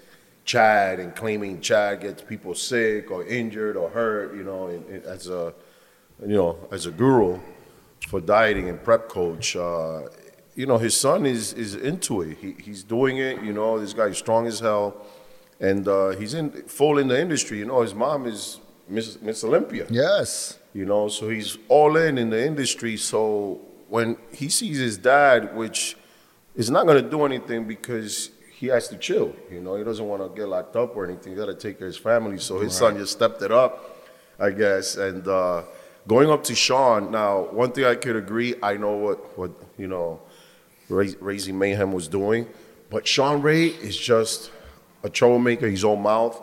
Chad 0.44 1.00
and 1.00 1.16
claiming 1.16 1.62
Chad 1.62 2.02
gets 2.02 2.22
people 2.24 2.56
sick 2.56 3.12
or 3.12 3.24
injured 3.26 3.76
or 3.78 3.90
hurt, 3.90 4.36
you 4.36 4.44
know, 4.44 4.68
and, 4.68 4.84
and 4.88 5.04
as 5.06 5.28
a, 5.30 5.54
you 6.22 6.36
know, 6.36 6.58
as 6.72 6.86
a 6.88 6.92
guru 6.92 7.40
for 8.08 8.22
dieting 8.22 8.70
and 8.70 8.82
prep 8.84 9.08
coach, 9.10 9.56
uh, 9.56 10.02
you 10.56 10.66
know, 10.66 10.80
his 10.80 10.96
son 10.98 11.28
is 11.28 11.54
is 11.54 11.76
into 11.76 12.22
it. 12.24 12.38
He, 12.40 12.56
he's 12.64 12.82
doing 12.84 13.18
it. 13.18 13.44
You 13.44 13.54
know, 13.54 13.78
this 13.80 13.94
guy's 13.94 14.18
strong 14.18 14.48
as 14.48 14.60
hell, 14.60 15.06
and 15.60 15.88
uh, 15.88 16.10
he's 16.10 16.34
in 16.34 16.52
full 16.68 16.98
in 16.98 17.08
the 17.08 17.20
industry. 17.20 17.58
You 17.60 17.66
know, 17.66 17.82
his 17.82 17.94
mom 17.96 18.26
is 18.26 18.60
Miss 18.88 19.20
Miss 19.22 19.44
Olympia 19.44 19.86
Yes. 19.90 20.60
you 20.74 20.86
know 20.86 21.08
so 21.10 21.28
he's 21.30 21.58
all 21.68 21.98
in 21.98 22.18
in 22.18 22.30
the 22.30 22.42
industry 22.46 22.96
so 22.98 23.60
when 23.90 24.16
he 24.32 24.48
sees 24.50 24.78
his 24.78 24.98
dad 24.98 25.56
which 25.56 25.98
is 26.56 26.70
not 26.70 26.86
going 26.86 27.02
to 27.04 27.10
do 27.10 27.26
anything 27.26 27.68
because 27.68 28.30
he 28.60 28.68
has 28.68 28.88
to 28.88 28.96
chill 28.98 29.36
you 29.52 29.60
know 29.60 29.76
he 29.76 29.84
doesn't 29.84 30.08
want 30.08 30.22
to 30.24 30.30
get 30.40 30.48
locked 30.48 30.76
up 30.78 30.96
or 30.96 31.06
anything 31.06 31.34
he 31.34 31.38
got 31.38 31.48
to 31.48 31.54
take 31.56 31.80
care 31.80 31.88
of 31.88 31.94
his 31.94 32.02
family 32.02 32.38
so 32.38 32.60
his 32.60 32.74
son 32.74 32.96
just 32.98 33.12
stepped 33.12 33.42
it 33.42 33.52
up 33.52 33.72
i 34.40 34.50
guess 34.52 34.96
and 34.96 35.28
uh, 35.28 35.64
going 36.08 36.30
up 36.30 36.44
to 36.44 36.56
shawn 36.56 37.12
now 37.12 37.32
one 37.64 37.72
thing 37.74 37.84
i 37.84 37.96
could 37.96 38.16
agree 38.16 38.56
i 38.64 38.74
know 38.78 38.96
what 39.06 39.20
what 39.38 39.52
you 39.78 39.88
know 39.88 40.20
raising 40.90 41.58
mayhem 41.60 41.92
was 41.92 42.08
doing 42.08 42.48
but 42.90 43.06
shawn 43.08 43.42
ray 43.42 43.66
is 43.68 43.98
just 43.98 44.52
a 45.04 45.10
troublemaker 45.10 45.68
his 45.68 45.84
own 45.84 46.01
mouth. 46.01 46.42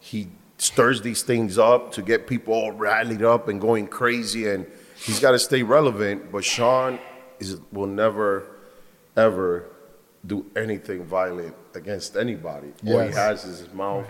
He 0.00 0.28
stirs 0.58 1.02
these 1.02 1.22
things 1.22 1.58
up 1.58 1.92
to 1.92 2.02
get 2.02 2.26
people 2.26 2.54
all 2.54 2.72
rallied 2.72 3.22
up 3.22 3.48
and 3.48 3.60
going 3.60 3.86
crazy 3.86 4.48
and 4.48 4.66
he's 4.96 5.20
got 5.20 5.32
to 5.32 5.38
stay 5.38 5.62
relevant 5.62 6.32
but 6.32 6.42
shawn 6.42 6.98
is 7.38 7.60
will 7.72 7.86
never 7.86 8.56
ever 9.16 9.66
do 10.26 10.46
anything 10.56 11.04
violent 11.04 11.54
against 11.74 12.16
anybody. 12.16 12.72
All 12.86 13.00
he 13.00 13.12
has 13.12 13.44
is 13.44 13.58
his 13.58 13.72
mouth 13.74 14.06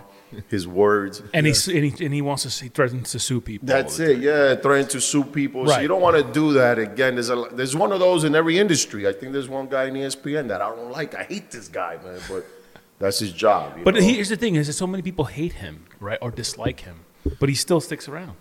his 0.49 0.67
words. 0.67 1.21
And, 1.33 1.45
he's, 1.45 1.67
and, 1.67 1.83
he, 1.85 2.05
and 2.05 2.13
he 2.13 2.21
wants 2.21 2.43
to, 2.43 2.63
he 2.63 2.69
threatens 2.69 3.11
to 3.11 3.19
sue 3.19 3.41
people. 3.41 3.67
that's 3.67 3.99
all 3.99 4.05
the 4.05 4.11
it 4.13 4.19
yeah 4.19 4.55
threatening 4.55 4.89
to 4.89 5.01
sue 5.01 5.23
people. 5.23 5.65
So 5.65 5.71
Right. 5.73 5.81
you 5.81 5.87
don't 5.87 6.01
want 6.01 6.17
to 6.17 6.23
do 6.33 6.53
that 6.53 6.79
again. 6.79 7.15
There's 7.15 7.29
a 7.29 7.47
there's 7.51 7.75
one 7.75 7.91
of 7.91 7.99
those 7.99 8.23
in 8.23 8.35
every 8.35 8.57
industry. 8.59 9.07
I 9.07 9.13
think 9.13 9.33
there's 9.33 9.49
one 9.49 9.67
guy 9.67 9.85
in 9.85 9.93
espn 9.95 10.47
that 10.49 10.61
i 10.61 10.69
don't 10.69 10.91
like. 10.91 11.15
I 11.15 11.23
hate 11.23 11.51
this 11.51 11.67
guy 11.67 11.97
man 12.03 12.19
but 12.29 12.45
that's 12.99 13.19
his 13.19 13.31
job 13.31 13.77
you 13.77 13.83
But 13.83 13.95
know? 13.95 14.01
here's 14.01 14.29
the 14.29 14.37
thing: 14.37 14.55
is 14.55 14.67
that 14.67 14.73
so 14.73 14.87
many 14.87 15.03
people 15.03 15.25
hate 15.25 15.53
him, 15.53 15.85
right, 15.99 16.19
or 16.21 16.31
dislike 16.31 16.79
him, 16.81 16.97
but 17.39 17.49
he 17.49 17.55
still 17.55 17.81
sticks 17.81 18.07
around. 18.07 18.33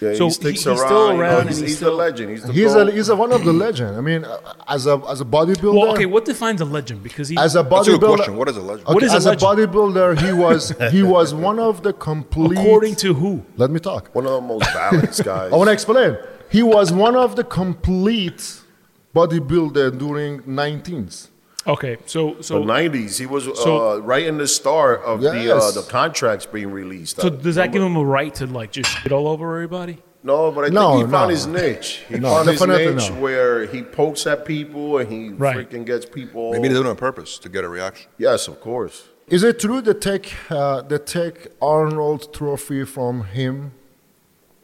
yeah, 0.00 0.14
so 0.14 0.24
he 0.26 0.30
sticks 0.30 0.62
he- 0.64 0.70
he's 0.70 0.80
around, 0.80 0.86
still 0.88 1.06
you 1.08 1.12
know, 1.14 1.20
around 1.20 1.40
and 1.40 1.48
he's, 1.50 1.58
he's 1.60 1.68
he's 1.68 1.76
still- 1.76 1.90
the 1.96 1.96
legend 2.06 2.30
he's 2.30 2.42
the 2.44 2.52
He's 2.52 2.74
a, 2.74 2.90
he's 2.90 3.08
a, 3.10 3.16
one 3.24 3.32
of 3.32 3.44
the 3.44 3.52
legend. 3.52 3.92
I 3.96 4.00
mean, 4.00 4.24
uh, 4.24 4.38
as 4.76 4.86
a 4.86 4.96
as 5.08 5.20
a 5.20 5.24
bodybuilder, 5.36 5.74
Well, 5.80 5.92
okay, 5.94 6.06
what 6.14 6.24
defines 6.24 6.60
a 6.60 6.64
legend? 6.78 7.02
Because 7.08 7.28
he, 7.30 7.36
as 7.36 7.54
a 7.56 7.62
That's 7.62 7.88
a 7.88 7.90
good 7.92 8.00
bodybuilder, 8.00 8.16
question. 8.16 8.36
What 8.36 8.48
is 8.48 8.56
a 8.56 8.62
legend? 8.70 8.86
okay, 8.88 8.94
What 8.94 9.02
is 9.02 9.12
a 9.12 9.16
as 9.16 9.26
a 9.26 9.30
legend? 9.30 9.48
bodybuilder, 9.50 10.08
he 10.26 10.32
was 10.44 10.62
he 10.94 11.02
was 11.16 11.28
one 11.34 11.58
of 11.58 11.82
the 11.82 11.92
complete. 11.92 12.58
according 12.58 12.94
to 13.04 13.14
who? 13.14 13.32
let 13.62 13.70
me 13.70 13.80
talk. 13.80 14.02
one 14.14 14.26
of 14.26 14.32
the 14.40 14.40
most 14.52 14.66
balanced 14.74 15.24
guys 15.32 15.52
I 15.52 15.56
want 15.56 15.68
to 15.68 15.72
explain. 15.80 16.16
He 16.56 16.62
was 16.62 16.92
one 17.06 17.16
of 17.16 17.36
the 17.36 17.44
complete 17.44 18.40
bodybuilder 19.14 19.98
during 19.98 20.40
19th. 20.42 21.28
Okay, 21.66 21.96
so 22.06 22.34
the 22.34 22.42
so 22.42 22.62
90s. 22.64 23.18
He 23.18 23.26
was 23.26 23.44
So- 23.44 23.92
uh, 23.92 23.98
right 23.98 24.26
in 24.26 24.38
the 24.38 24.48
start 24.48 25.00
of 25.02 25.20
the 25.20 25.54
uh, 25.56 25.70
the 25.70 25.82
contracts 25.88 26.44
being 26.46 26.70
released. 26.70 27.20
so 27.20 27.30
does 27.30 27.54
that 27.56 27.72
give 27.72 27.82
him 27.82 27.96
a 27.96 28.04
right 28.04 28.34
to 28.36 28.46
like 28.46 28.72
just 28.72 28.90
shit 28.90 29.12
all 29.12 29.28
over 29.28 29.54
everybody? 29.54 29.98
No, 30.24 30.50
but 30.52 30.60
I 30.60 30.64
think 30.66 30.74
No, 30.74 30.96
he 30.98 31.02
found 31.02 31.12
no. 31.12 31.28
his 31.28 31.46
niche. 31.46 32.02
He 32.08 32.16
No, 32.18 32.30
found 32.30 32.48
his 32.48 32.60
niche 32.64 33.10
no. 33.10 33.20
where 33.20 33.66
he 33.66 33.82
pokes 33.82 34.24
at 34.26 34.44
people 34.44 34.98
and 34.98 35.10
he 35.10 35.30
Right. 35.30 35.56
freaking 35.68 35.84
gets 35.84 36.06
people. 36.06 36.52
Maybe 36.52 36.68
they 36.68 36.74
do 36.74 36.80
it 36.80 36.86
on 36.86 36.94
purpose 36.96 37.38
to 37.38 37.48
get 37.48 37.64
a 37.64 37.68
reaction. 37.68 38.08
Yes, 38.18 38.46
of 38.48 38.60
course. 38.60 39.08
Is 39.28 39.42
it 39.44 39.58
true 39.60 39.80
they 39.80 39.94
take 39.94 40.32
uh, 40.50 40.82
they 40.82 40.98
take 40.98 41.48
Arnold 41.60 42.32
Trophy 42.34 42.84
from 42.84 43.24
him, 43.24 43.72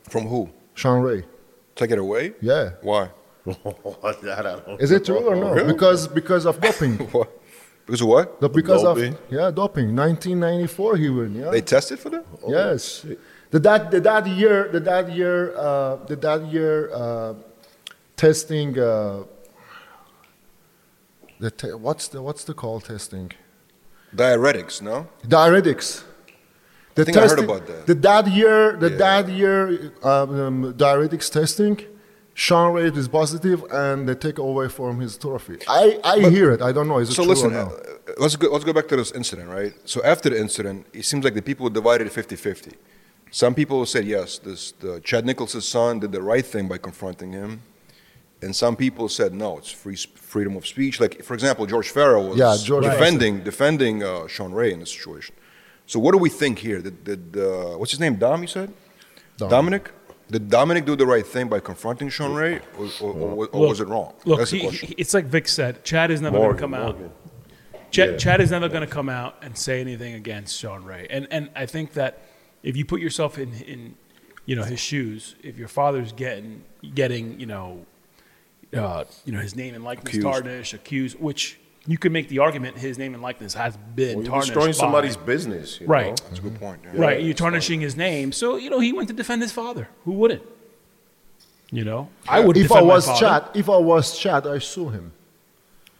From 0.09 0.26
who? 0.26 0.50
Shawn 0.75 1.02
Ray? 1.02 1.25
Take 1.76 1.90
it 1.93 1.99
away? 1.99 2.33
Yeah. 2.40 2.71
Why? 2.83 3.11
I 4.05 4.76
Is 4.78 4.90
it 4.90 5.05
true 5.05 5.19
or 5.26 5.37
no? 5.37 5.52
Really? 5.55 5.73
Because 5.73 6.07
because 6.09 6.45
of 6.47 6.61
doping. 6.61 6.97
What? 7.12 7.31
Because 7.87 8.02
of 8.02 8.09
what? 8.09 8.40
The- 8.40 8.49
because 8.50 8.83
Doping? 8.83 9.14
of 9.14 9.21
yeah, 9.31 9.50
doping. 9.50 9.97
1994 9.97 10.97
he 10.97 11.09
win. 11.09 11.35
Yeah. 11.35 11.50
They 11.50 11.62
tested 11.62 11.99
for 11.99 12.11
that? 12.11 12.25
yes. 12.47 13.07
The 13.50 13.59
that 13.61 13.90
the 13.90 14.00
that 14.00 14.26
year 14.26 14.69
the 14.71 14.81
that 14.81 15.11
year 15.11 15.57
uh, 15.57 15.97
the 16.05 16.17
that 16.17 16.47
year 16.52 16.90
uh, 16.93 17.35
testing. 18.17 18.78
Uh, 18.78 19.25
the 21.40 21.50
te- 21.50 21.73
what's 21.73 22.09
the 22.09 22.21
what's 22.21 22.45
the 22.45 22.55
call 22.55 22.81
testing? 22.81 23.33
Diuretics, 24.14 24.83
no? 24.83 25.07
Diuretics. 25.26 26.02
The 26.95 27.05
think 27.05 27.17
I 27.17 27.28
heard 27.28 27.38
about 27.38 27.67
that. 27.69 27.87
The 27.87 27.95
that 27.95 28.26
year, 28.26 28.76
the 28.76 28.90
Yeah. 28.90 28.97
that 28.97 29.28
year 29.28 29.93
um, 30.02 30.75
diuretics 30.75 31.31
testing, 31.31 31.78
Shawn 32.38 32.73
Ray 32.73 32.85
is 32.85 33.09
positive, 33.09 33.64
and 33.73 34.09
they 34.09 34.14
take 34.14 34.38
away 34.38 34.68
from 34.68 35.00
his 35.00 35.18
trophy. 35.18 35.59
I, 35.66 35.99
I 36.04 36.30
hear 36.30 36.52
it. 36.52 36.62
I 36.62 36.71
don't 36.71 36.87
know. 36.87 36.99
Is 36.99 37.11
it 37.11 37.14
So 37.14 37.25
true 37.25 37.30
listen, 37.33 37.52
or 37.52 37.59
uh, 37.59 38.12
let's 38.18 38.37
go. 38.37 38.49
Let's 38.52 38.64
go 38.64 38.73
back 38.73 38.87
to 38.88 38.97
this 38.97 39.11
incident, 39.11 39.49
right? 39.49 39.75
So 39.85 40.00
after 40.04 40.30
the 40.30 40.38
incident, 40.38 40.87
it 40.92 41.04
seems 41.04 41.25
like 41.25 41.35
the 41.35 41.42
people 41.42 41.64
were 41.64 41.71
divided 41.80 42.07
50-50. 42.07 42.75
Some 43.33 43.57
people 43.57 43.85
said 43.87 44.04
yes, 44.04 44.38
this 44.38 44.71
the 44.71 45.00
Chad 45.00 45.26
Nicholls' 45.26 45.66
son 45.66 45.99
did 45.99 46.12
the 46.12 46.23
right 46.23 46.47
thing 46.47 46.68
by 46.68 46.78
confronting 46.78 47.33
him, 47.33 47.61
and 48.40 48.54
some 48.54 48.76
people 48.76 49.09
said 49.09 49.35
no, 49.35 49.59
it's 49.59 49.73
free 49.73 49.97
freedom 49.97 50.57
of 50.57 50.64
speech. 50.64 51.00
Like 51.00 51.25
for 51.25 51.35
example, 51.35 51.66
George 51.66 51.88
Farrell 51.90 52.28
was 52.28 52.38
Yeah, 52.38 52.57
George 52.62 52.85
defending 52.85 53.42
defending 53.42 54.04
uh, 54.04 54.28
Shawn 54.28 54.52
Ray 54.52 54.73
in 54.73 54.78
this 54.78 54.92
situation. 54.92 55.35
So 55.87 55.99
what 55.99 56.12
do 56.12 56.18
we 56.18 56.30
think 56.30 56.61
here? 56.61 56.80
Did, 56.80 57.02
did 57.02 57.37
uh, 57.37 57.76
what's 57.78 57.90
his 57.90 57.99
name? 57.99 58.14
Dom, 58.14 58.42
you 58.42 58.49
said? 58.59 58.73
Dom. 59.38 59.50
Dominic. 59.50 59.90
Did 60.31 60.51
Dominic 60.51 60.85
do 60.85 60.95
the 60.95 61.07
right 61.07 61.27
thing 61.27 61.49
by 61.49 61.61
confronting 61.61 62.09
Shawn 62.11 62.35
Ray, 62.35 62.61
or, 62.79 62.89
or, 63.01 63.13
or, 63.13 63.47
or 63.49 63.69
was 63.69 63.81
it 63.81 63.89
wrong? 63.89 64.15
Look, 64.27 64.39
That's 64.39 64.51
the 64.51 64.59
he, 64.59 64.69
he- 64.69 64.95
it's 64.99 65.15
like 65.15 65.25
Vic 65.25 65.49
said. 65.49 65.85
Chad 65.85 66.11
is 66.11 66.21
never 66.21 66.37
going 66.37 66.43
to 66.43 66.49
Morgan, 66.49 66.61
come 66.61 66.75
out. 66.75 66.99
Morgan. 66.99 67.13
Chad, 67.91 68.11
Yeah. 68.11 68.17
Chad 68.19 68.41
is 68.43 68.51
never 68.51 68.69
going 68.69 68.83
to 68.87 68.93
come 68.93 69.09
out 69.09 69.37
and 69.43 69.57
say 69.57 69.81
anything 69.81 70.13
against 70.15 70.59
Shawn 70.59 70.85
Ray. 70.85 71.07
And 71.09 71.27
and 71.31 71.49
I 71.57 71.65
think 71.67 71.95
that 71.95 72.23
if 72.63 72.77
you 72.77 72.85
put 72.85 73.01
yourself 73.01 73.39
in 73.39 73.55
in 73.55 73.95
you 74.45 74.55
know 74.57 74.65
his 74.65 74.79
shoes, 74.81 75.35
if 75.43 75.57
your 75.57 75.69
father's 75.69 76.13
getting 76.13 76.65
getting 76.95 77.41
you 77.41 77.47
know 77.47 77.87
uh, 78.77 79.05
you 79.25 79.33
know 79.33 79.41
his 79.41 79.57
name 79.57 79.75
and 79.75 79.83
likeness 79.83 80.09
Accused. 80.15 80.27
tarnished, 80.27 80.75
accused, 80.75 81.19
which 81.19 81.59
you 81.87 81.97
could 81.99 82.13
make 82.13 82.29
the 82.29 82.39
argument 82.41 82.77
his 82.77 82.99
name 82.99 83.15
and 83.15 83.23
likeness 83.23 83.55
has 83.55 83.77
been 83.95 84.17
Well, 84.17 84.25
you're 84.25 84.31
tarnished. 84.31 84.49
destroying 84.49 84.73
by- 84.73 84.77
somebody's 84.77 85.17
business, 85.17 85.81
you 85.81 85.87
Right. 85.87 86.07
know? 86.09 86.15
That's 86.29 86.39
a 86.39 86.43
good 86.43 86.59
point. 86.61 86.81
yeah. 86.85 87.01
Right, 87.01 87.23
you're 87.23 87.35
tarnishing 87.35 87.81
his 87.81 87.97
name. 87.97 88.33
So 88.33 88.57
you 88.57 88.69
know 88.71 88.81
he 88.81 88.93
went 88.93 89.09
to 89.09 89.15
defend 89.15 89.43
his 89.43 89.53
father. 89.53 89.89
Who 90.05 90.13
wouldn't? 90.13 90.43
You 91.71 91.85
know, 91.85 92.09
I 92.27 92.41
would. 92.41 92.57
If 92.57 92.65
I 92.73 92.77
defend 92.81 92.87
my 92.87 92.95
was 92.95 93.07
father. 93.07 93.21
Chad, 93.21 93.43
if 93.55 93.69
I 93.69 93.77
was 93.77 94.19
Chad, 94.19 94.47
I 94.47 94.59
sue 94.59 94.89
him. 94.89 95.13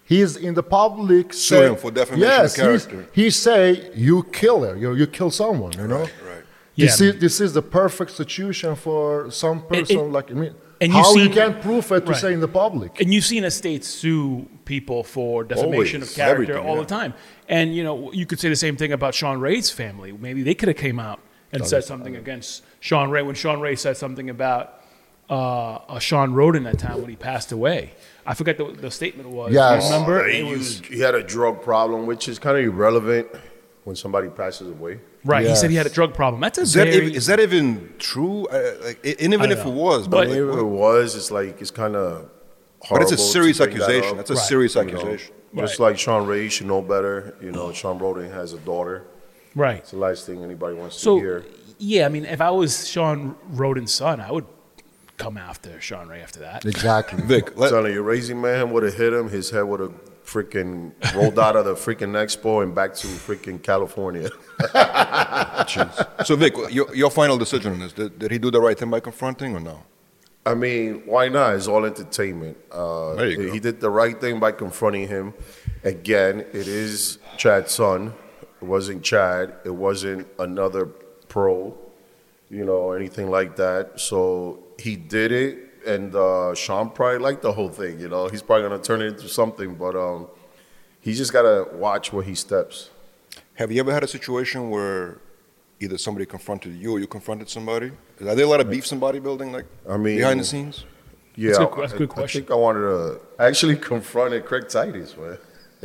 He's 0.05 0.37
in 0.37 0.55
the 0.55 0.63
public. 0.63 1.35
Sue 1.35 1.57
say- 1.57 1.67
him 1.67 1.77
for 1.77 1.91
defamation 1.91 2.21
yes, 2.29 2.57
he's- 2.57 2.87
character. 2.87 3.07
He 3.13 3.29
say 3.31 3.91
you 3.95 4.23
killer, 4.33 4.77
you 4.77 4.95
you 4.95 5.07
kill 5.07 5.31
someone. 5.31 5.73
You 5.73 5.87
know. 5.87 6.01
Right, 6.01 6.13
right. 6.27 6.45
This 6.77 7.01
Yeah. 7.01 7.09
is 7.09 7.19
this 7.21 7.41
is 7.41 7.53
the 7.53 7.61
perfect 7.63 8.13
situation 8.13 8.75
for 8.77 9.31
some 9.31 9.61
person 9.63 9.99
and- 10.01 10.13
like 10.13 10.31
me. 10.31 10.51
And 10.81 10.93
you 10.93 10.99
How 10.99 11.15
you 11.15 11.25
see- 11.25 11.31
can 11.31 11.61
prove 11.61 11.91
it 11.91 12.01
to 12.07 12.13
Right. 12.13 12.21
say 12.21 12.33
in 12.33 12.41
the 12.41 12.49
public? 12.49 13.01
And 13.01 13.13
you've 13.13 13.25
seen 13.25 13.43
estates 13.45 13.89
sue 13.89 14.47
people 14.65 15.03
for 15.03 15.43
defamation 15.45 16.03
Always. 16.03 16.11
of 16.11 16.15
character 16.17 16.43
Everything, 16.53 16.67
all 16.69 16.77
yeah. 16.77 16.81
the 16.83 16.87
time. 16.87 17.15
And 17.49 17.75
you 17.75 17.83
know, 17.83 18.13
you 18.13 18.27
could 18.27 18.39
say 18.39 18.49
the 18.49 18.57
same 18.57 18.77
thing 18.77 18.93
about 18.93 19.15
Shawn 19.15 19.41
Ray's 19.41 19.71
family. 19.71 20.13
Maybe 20.13 20.43
they 20.43 20.55
could 20.55 20.69
have 20.69 20.77
came 20.77 21.01
out 21.01 21.21
and 21.53 21.67
said 21.67 21.83
something 21.85 22.15
against 22.15 22.63
Shawn 22.81 23.11
Ray 23.11 23.23
when 23.23 23.35
Shawn 23.35 23.61
Ray 23.61 23.75
said 23.75 23.97
something 23.97 24.31
about 24.31 24.75
uh, 25.31 25.75
uh, 25.89 25.99
Shawn 25.99 26.33
Rhoden 26.33 26.65
that 26.65 26.79
time 26.79 27.01
when 27.03 27.11
he 27.11 27.17
passed 27.17 27.53
away. 27.53 27.93
I 28.27 28.33
forget 28.35 28.57
the, 28.57 28.65
the 28.73 28.91
statement 28.91 29.29
was. 29.29 29.53
Yes. 29.53 29.85
You 29.89 29.93
remember? 29.95 30.27
He, 30.29 30.43
was 30.43 30.59
used- 30.81 30.87
he 30.87 31.01
had 31.01 31.15
a 31.15 31.23
drug 31.23 31.61
problem, 31.63 32.07
which 32.07 32.29
is 32.29 32.39
kind 32.39 32.57
of 32.57 32.65
irrelevant 32.65 33.29
when 33.85 33.97
somebody 33.97 34.29
passes 34.29 34.69
away. 34.71 35.01
right. 35.25 35.47
He 35.47 35.55
said 35.55 35.71
he 35.71 35.77
had 35.77 35.87
a 35.87 35.91
drug 35.91 36.13
problem. 36.15 36.41
That's 36.41 36.59
a 36.59 36.63
Is 36.63 36.73
that, 36.75 36.85
very 36.89 36.97
even, 37.07 37.15
is 37.17 37.27
that 37.27 37.41
even 37.41 37.95
true? 37.99 38.47
Uh, 38.47 38.75
like, 38.85 39.05
and 39.05 39.33
even 39.35 39.51
if 39.51 39.65
know. 39.65 39.71
it 39.71 39.75
was, 39.75 40.09
But- 40.09 40.29
but, 40.29 40.37
If 40.37 40.57
it 40.59 40.63
was, 40.63 41.17
it's 41.17 41.31
like 41.31 41.61
it's 41.61 41.71
kind 41.71 41.97
of. 41.97 42.29
but 42.91 43.03
it's 43.03 43.13
a 43.13 43.17
serious 43.19 43.61
accusation. 43.61 44.17
That's 44.17 44.31
a 44.31 44.35
Right. 44.35 44.43
serious 44.43 44.75
You 44.75 44.83
know, 44.85 44.89
accusation. 44.99 45.35
Just 45.57 45.79
Right. 45.79 45.87
like 45.91 45.99
Shawn 45.99 46.27
Ray 46.27 46.43
you 46.45 46.51
should 46.51 46.67
know 46.67 46.83
better. 46.83 47.35
You 47.41 47.51
know, 47.53 47.73
Shawn 47.73 47.99
Rhoden 47.99 48.31
has 48.33 48.53
a 48.53 48.59
daughter. 48.59 49.05
right. 49.55 49.79
It's 49.79 49.93
the 49.93 49.97
last 49.97 50.27
thing 50.27 50.45
anybody 50.45 50.77
wants 50.77 50.97
So 51.01 51.15
to 51.17 51.21
hear. 51.21 51.45
yeah, 51.79 52.05
I 52.05 52.09
mean, 52.11 52.27
if 52.27 52.41
I 52.43 52.51
was 52.51 52.87
Shawn 52.87 53.35
Rhoden's 53.55 53.95
son, 53.95 54.21
I 54.21 54.31
would 54.31 54.45
come 55.17 55.37
after 55.39 55.81
Shawn 55.81 56.09
Ray 56.09 56.21
after 56.21 56.41
that. 56.41 56.65
Exactly. 56.67 57.23
Vic, 57.25 57.51
I'm 57.53 57.57
let, 57.63 57.71
telling 57.71 57.93
you, 57.95 58.03
Raising 58.03 58.41
Man 58.41 58.71
would 58.73 58.83
have 58.83 58.95
hit 58.95 59.13
him. 59.15 59.31
His 59.31 59.51
head 59.51 59.63
would 59.63 59.81
have 59.81 59.95
freaking 60.29 60.93
rolled 61.15 61.39
out 61.39 61.57
of 61.57 61.65
the 61.65 61.75
freaking 61.75 62.13
expo 62.13 62.63
and 62.63 62.75
back 62.75 62.95
to 62.95 63.07
freaking 63.09 63.63
California. 63.63 64.29
so 66.25 66.37
Vic, 66.37 66.55
your, 66.71 66.95
your 66.95 67.11
final 67.11 67.39
decision 67.39 67.73
on 67.73 67.79
this: 67.79 67.93
did, 67.93 68.19
did 68.19 68.31
he 68.31 68.39
do 68.39 68.51
the 68.51 68.61
right 68.61 68.79
thing 68.79 68.91
by 68.91 69.01
confronting, 69.01 69.57
or 69.57 69.61
no? 69.61 69.83
I 70.45 70.55
mean, 70.55 71.03
why 71.07 71.29
not? 71.29 71.57
It's 71.57 71.67
all 71.67 71.85
entertainment. 71.85 72.57
Uh, 72.71 73.15
There 73.15 73.29
you 73.29 73.37
go. 73.47 73.53
He 73.53 73.61
did 73.61 73.81
the 73.81 73.91
right 73.91 74.19
thing 74.19 74.39
by 74.41 74.53
confronting 74.53 75.09
him. 75.09 75.35
Again, 75.85 76.41
it 76.41 76.69
is 76.69 77.19
Chad's 77.37 77.73
son. 77.73 78.15
It 78.61 78.67
wasn't 78.67 79.03
Chad. 79.03 79.55
It 79.65 79.75
wasn't 79.75 80.27
another 80.39 80.87
pro, 81.29 81.77
you 82.51 82.65
know, 82.65 82.93
anything 82.93 83.31
like 83.31 83.57
that. 83.57 84.01
So 84.01 84.61
he 84.79 84.97
did 84.97 85.33
it, 85.33 85.68
and 85.87 86.15
uh, 86.15 86.55
Shawn 86.55 86.91
probably 86.91 87.19
liked 87.19 87.43
the 87.43 87.53
whole 87.53 87.69
thing. 87.69 87.99
You 88.01 88.09
know, 88.09 88.29
he's 88.29 88.43
probably 88.43 88.69
gonna 88.69 88.83
turn 88.83 89.01
it 89.03 89.07
into 89.07 89.29
something, 89.29 89.75
but 89.75 89.95
um, 89.97 90.27
he 91.01 91.14
just 91.14 91.33
gotta 91.33 91.67
watch 91.77 92.12
where 92.12 92.25
he 92.25 92.35
steps. 92.35 92.91
Have 93.55 93.73
you 93.73 93.81
ever 93.81 93.93
had 93.93 94.05
a 94.05 94.09
situation 94.09 94.71
where 94.71 95.19
either 95.81 95.99
somebody 95.99 96.27
confronted 96.27 96.75
you 96.75 96.93
or 96.93 96.99
you 97.01 97.07
confronted 97.07 97.49
somebody? 97.49 97.93
Are 98.21 98.35
there 98.35 98.45
a 98.45 98.49
lot 98.49 98.61
of 98.61 98.69
beefs 98.71 98.91
in 98.93 99.01
bodybuilding, 99.01 99.53
like 99.53 99.67
I 99.88 99.97
mean- 99.97 100.17
behind 100.19 100.41
the 100.41 100.45
scenes? 100.45 100.85
Yeah, 101.37 101.51
That's 101.53 101.59
a 101.61 101.67
good- 101.67 101.83
that's 101.83 101.93
a 101.93 101.95
I- 101.95 101.99
good 101.99 102.19
I 102.19 102.27
think 102.27 102.51
I 102.51 102.55
wanted 102.55 102.81
to 102.81 103.21
actually 103.38 103.77
confront 103.93 104.45
Craig 104.45 104.69
Titus, 104.69 105.17
man. 105.17 105.38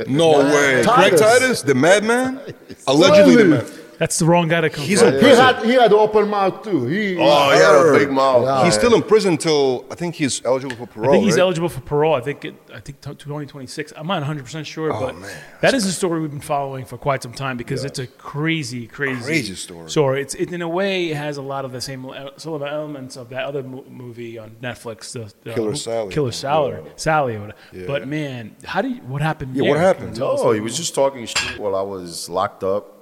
No 0.08 0.30
way, 0.54 0.82
Craig 0.84 1.12
Titus. 1.12 1.20
Titus, 1.20 1.62
the 1.62 1.74
madman, 1.76 2.40
allegedly 2.88 3.36
the 3.36 3.44
Really? 3.44 3.70
Man. 3.94 3.98
That's 3.98 4.18
the 4.18 4.26
wrong 4.26 4.48
guy 4.48 4.60
to 4.62 4.70
come. 4.70 4.84
He's 4.84 5.00
from. 5.00 5.14
in 5.14 5.20
He 5.24 5.30
had 5.30 5.64
he 5.64 5.72
had 5.72 5.92
open 5.92 6.28
mouth 6.28 6.62
too. 6.62 6.86
He, 6.86 7.16
Oh, 7.18 7.50
he 7.52 7.58
had 7.58 7.74
a 7.74 7.98
big 7.98 8.10
mouth. 8.10 8.44
Yeah. 8.44 8.64
He's 8.64 8.74
still 8.74 8.94
in 8.94 9.02
prison 9.02 9.36
till 9.36 9.84
I 9.90 9.94
think 9.94 10.14
he's 10.14 10.44
eligible 10.44 10.76
for 10.76 10.86
parole. 10.86 11.10
I 11.10 11.12
think 11.12 11.24
he's 11.24 11.34
right? 11.34 11.40
eligible 11.42 11.68
for 11.68 11.80
parole. 11.80 12.14
I 12.14 12.20
think 12.20 12.44
it, 12.44 12.54
I 12.72 12.80
think 12.80 13.00
t- 13.00 13.10
2026. 13.14 13.92
I'm 13.96 14.06
not 14.06 14.14
100 14.18 14.44
percent 14.44 14.66
sure, 14.66 14.92
Oh, 14.92 15.00
but 15.00 15.16
man. 15.16 15.30
that 15.60 15.74
is 15.74 15.86
a 15.86 15.92
story 15.92 16.20
we've 16.20 16.30
been 16.30 16.40
following 16.40 16.84
for 16.84 16.98
quite 16.98 17.22
some 17.22 17.32
time 17.32 17.56
because 17.56 17.84
it's 17.84 17.98
a 17.98 18.06
crazy, 18.06 18.86
crazy, 18.86 19.22
Crazy 19.22 19.54
story. 19.54 19.90
Story. 19.90 20.22
It's 20.22 20.34
it, 20.34 20.52
in 20.52 20.62
a 20.62 20.68
way 20.68 21.10
it 21.10 21.16
has 21.16 21.36
a 21.36 21.42
lot 21.42 21.64
of 21.64 21.72
the 21.72 21.80
same 21.80 22.04
el- 22.04 22.32
some 22.38 22.52
of 22.54 22.60
the 22.60 22.66
elements 22.66 23.16
of 23.16 23.28
that 23.30 23.44
other 23.44 23.62
mo- 23.62 23.84
movie 23.88 24.38
on 24.38 24.56
Netflix, 24.62 25.12
the, 25.12 25.32
the 25.44 25.54
Killer 25.54 25.74
Sally. 25.76 26.12
Killer 26.12 26.32
Sally, 26.32 26.82
Sally. 26.96 27.36
or 27.36 27.40
whatever. 27.40 27.86
But 27.86 28.08
man, 28.08 28.56
how 28.64 28.82
do 28.82 28.88
you, 28.88 29.00
what 29.02 29.22
happened? 29.22 29.54
Yeah, 29.56 29.62
there? 29.62 29.70
what 29.72 29.80
happened? 29.80 30.06
Can 30.08 30.14
you 30.14 30.20
tell 30.20 30.32
us 30.34 30.40
oh, 30.40 30.44
No, 30.44 30.50
a 30.52 30.54
he 30.54 30.60
was 30.60 30.76
just 30.76 30.94
talking 30.94 31.24
shit 31.26 31.58
while 31.58 31.74
I 31.74 31.82
was 31.82 32.28
locked 32.28 32.64
up. 32.64 32.93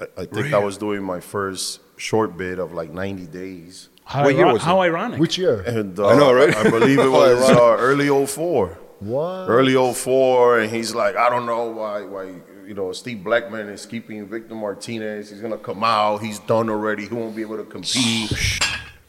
I, 0.00 0.22
I 0.22 0.24
think 0.26 0.52
I 0.52 0.58
was 0.58 0.76
doing 0.78 1.02
my 1.02 1.20
first 1.20 1.80
short 1.96 2.36
bid 2.36 2.58
of 2.58 2.72
like 2.72 2.90
90 2.90 3.26
days. 3.26 3.88
How, 4.04 4.24
What 4.24 4.34
year 4.34 4.44
iro- 4.46 4.52
was 4.54 4.62
it? 4.62 4.64
how 4.66 4.80
ironic. 4.80 5.18
Which 5.20 5.38
year? 5.38 5.60
And 5.62 5.98
uh, 5.98 6.08
I 6.08 6.16
know, 6.16 6.32
right? 6.32 6.54
I 6.54 6.68
believe 6.68 6.98
it 6.98 7.08
was 7.22 7.48
uh, 7.50 7.76
early 7.78 8.08
04. 8.26 8.78
What? 9.00 9.46
Early 9.48 9.74
04, 9.94 10.60
and 10.60 10.70
he's 10.70 10.94
like, 10.94 11.16
I 11.16 11.28
don't 11.28 11.46
know 11.46 11.66
why, 11.70 12.02
why 12.02 12.34
you 12.66 12.74
know, 12.74 12.92
Steve 12.92 13.18
Blechman 13.18 13.68
is 13.70 13.84
keeping 13.86 14.26
Victor 14.26 14.54
Martinez. 14.54 15.30
He's 15.30 15.40
gonna 15.40 15.58
come 15.58 15.84
out. 15.84 16.18
He's 16.22 16.38
done 16.38 16.70
already. 16.70 17.06
He 17.06 17.14
won't 17.14 17.36
be 17.36 17.42
able 17.42 17.58
to 17.58 17.64
compete. 17.64 18.32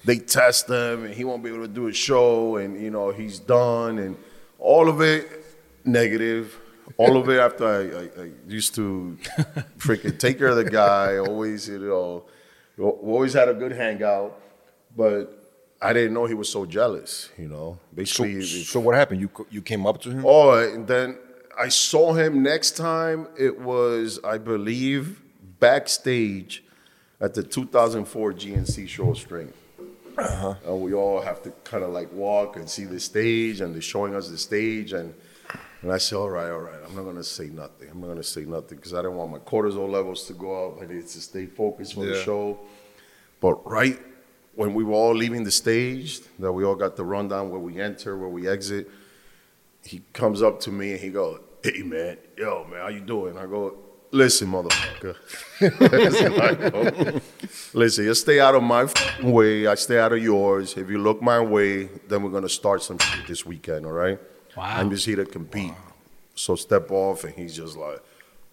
they 0.03 0.17
test 0.17 0.67
him, 0.69 1.05
and 1.05 1.13
he 1.13 1.23
won't 1.23 1.43
be 1.43 1.49
able 1.49 1.61
to 1.61 1.67
do 1.69 1.87
a 1.87 1.93
show. 1.93 2.57
And 2.57 2.81
you 2.81 2.89
know, 2.91 3.11
he's 3.11 3.39
done, 3.39 3.99
and 3.99 4.17
all 4.59 4.89
of 4.89 4.99
it 5.01 5.29
negative. 5.85 6.59
All 6.97 7.17
of 7.17 7.27
it 7.29 7.39
after 7.39 7.65
I, 7.65 8.21
I, 8.21 8.23
I 8.25 8.31
used 8.47 8.75
to 8.75 9.17
freaking 9.77 10.17
take 10.19 10.37
care 10.37 10.47
of 10.49 10.55
the 10.57 10.69
guy. 10.69 11.17
Always, 11.17 11.67
you 11.67 11.79
know, 11.79 12.25
we 12.77 12.83
always 12.85 13.33
had 13.33 13.49
a 13.49 13.53
good 13.53 13.71
hangout, 13.71 14.39
but 14.95 15.51
I 15.81 15.93
didn't 15.93 16.13
know 16.13 16.25
he 16.25 16.33
was 16.33 16.49
so 16.49 16.65
jealous. 16.65 17.29
You 17.37 17.47
know, 17.49 17.79
So, 17.89 17.95
basically. 17.95 18.33
if- 18.39 18.67
so 18.67 18.79
what 18.79 18.95
happened? 18.95 19.21
You 19.21 19.29
you 19.49 19.61
came 19.61 19.85
up 19.85 20.01
to 20.01 20.09
him? 20.11 20.23
Oh, 20.25 20.51
and 20.57 20.87
then 20.87 21.17
I 21.57 21.69
saw 21.69 22.13
him 22.13 22.43
next 22.43 22.71
time. 22.77 23.27
It 23.37 23.59
was, 23.59 24.19
I 24.23 24.37
believe, 24.37 25.21
backstage 25.59 26.63
at 27.19 27.33
the 27.33 27.43
2004 27.43 28.33
GNC 28.33 28.87
Show 28.87 29.09
of 29.11 29.17
Strength. 29.17 29.57
Uh-huh. 30.17 30.55
And 30.65 30.81
we 30.81 30.93
all 30.93 31.19
have 31.21 31.41
to 31.43 31.51
kind 31.63 31.83
of 31.83 31.89
like 31.91 32.11
walk 32.13 32.55
and 32.55 32.69
see 32.69 32.85
the 32.85 32.99
stage, 32.99 33.59
and 33.61 33.73
they're 33.73 33.81
showing 33.81 34.15
us 34.15 34.29
the 34.29 34.37
stage. 34.37 34.93
And, 34.93 35.13
and 35.85 35.93
I 35.93 35.99
said, 35.99 36.15
All 36.15 36.31
right, 36.31 36.49
all 36.49 36.61
right, 36.61 36.79
I'm 36.83 36.95
not 36.95 37.03
going 37.03 37.17
to 37.17 37.23
say 37.23 37.45
nothing. 37.45 37.87
I'm 37.91 38.01
not 38.01 38.07
going 38.07 38.17
to 38.17 38.23
say 38.23 38.43
nothing 38.43 38.77
because 38.77 38.95
I 38.95 39.03
don't 39.03 39.15
want 39.15 39.31
my 39.31 39.37
cortisol 39.37 39.87
levels 39.87 40.23
to 40.25 40.33
go 40.33 40.69
up. 40.69 40.81
I 40.81 40.91
need 40.91 41.05
to 41.07 41.21
stay 41.21 41.45
focused 41.45 41.93
for 41.93 42.03
the 42.07 42.23
show. 42.23 42.57
But 43.39 43.63
right 43.69 43.99
when 44.55 44.73
we 44.73 44.83
were 44.83 44.93
all 44.93 45.13
leaving 45.13 45.43
the 45.43 45.51
stage, 45.51 46.21
that 46.39 46.51
we 46.51 46.63
all 46.63 46.73
got 46.73 46.95
the 46.95 47.05
rundown 47.05 47.51
where 47.51 47.59
we 47.59 47.79
enter, 47.79 48.17
where 48.17 48.29
we 48.29 48.47
exit, 48.47 48.89
he 49.83 50.01
comes 50.11 50.41
up 50.41 50.59
to 50.61 50.71
me 50.71 50.93
and 50.93 50.99
he 50.99 51.09
goes, 51.09 51.39
"Hey 51.63 51.83
man, 51.83 52.17
yo 52.35 52.65
man, 52.65 52.81
how 52.81 52.87
you 52.87 53.01
doing?" 53.01 53.37
I 53.37 53.45
go, 53.45 53.77
"Listen, 54.09 54.47
motherfucker. 54.47 55.15
Listen, 57.75 58.05
you 58.05 58.15
stay 58.15 58.39
out 58.39 58.55
of 58.55 58.63
my 58.63 58.87
way. 59.21 59.67
I 59.67 59.75
stay 59.75 59.99
out 59.99 60.13
of 60.13 60.23
yours. 60.23 60.77
If 60.77 60.89
you 60.89 60.97
look 60.97 61.21
my 61.21 61.39
way, 61.39 61.89
then 62.07 62.23
we're 62.23 62.31
gonna 62.31 62.49
start 62.49 62.81
some 62.81 62.97
shit 62.97 63.27
this 63.27 63.45
weekend. 63.45 63.85
All 63.85 63.91
right? 63.91 64.19
Wow. 64.55 64.63
I'm 64.77 64.89
just 64.89 65.05
here 65.05 65.15
to 65.17 65.25
compete. 65.25 65.73
So 66.35 66.55
step 66.55 66.91
off." 66.91 67.23
And 67.23 67.33
he's 67.33 67.55
just 67.55 67.77
like, 67.77 68.01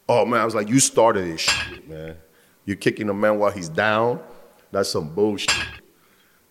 "Oh 0.08 0.24
man," 0.24 0.40
I 0.40 0.44
was 0.44 0.54
like, 0.54 0.68
"You 0.68 0.80
started 0.80 1.24
this 1.24 1.40
shit, 1.40 1.88
man. 1.88 2.16
You're 2.64 2.76
kicking 2.76 3.08
a 3.08 3.14
man 3.14 3.38
while 3.38 3.50
he's 3.50 3.68
down. 3.68 4.20
That's 4.70 4.88
some 4.90 5.08
bullshit." 5.14 5.54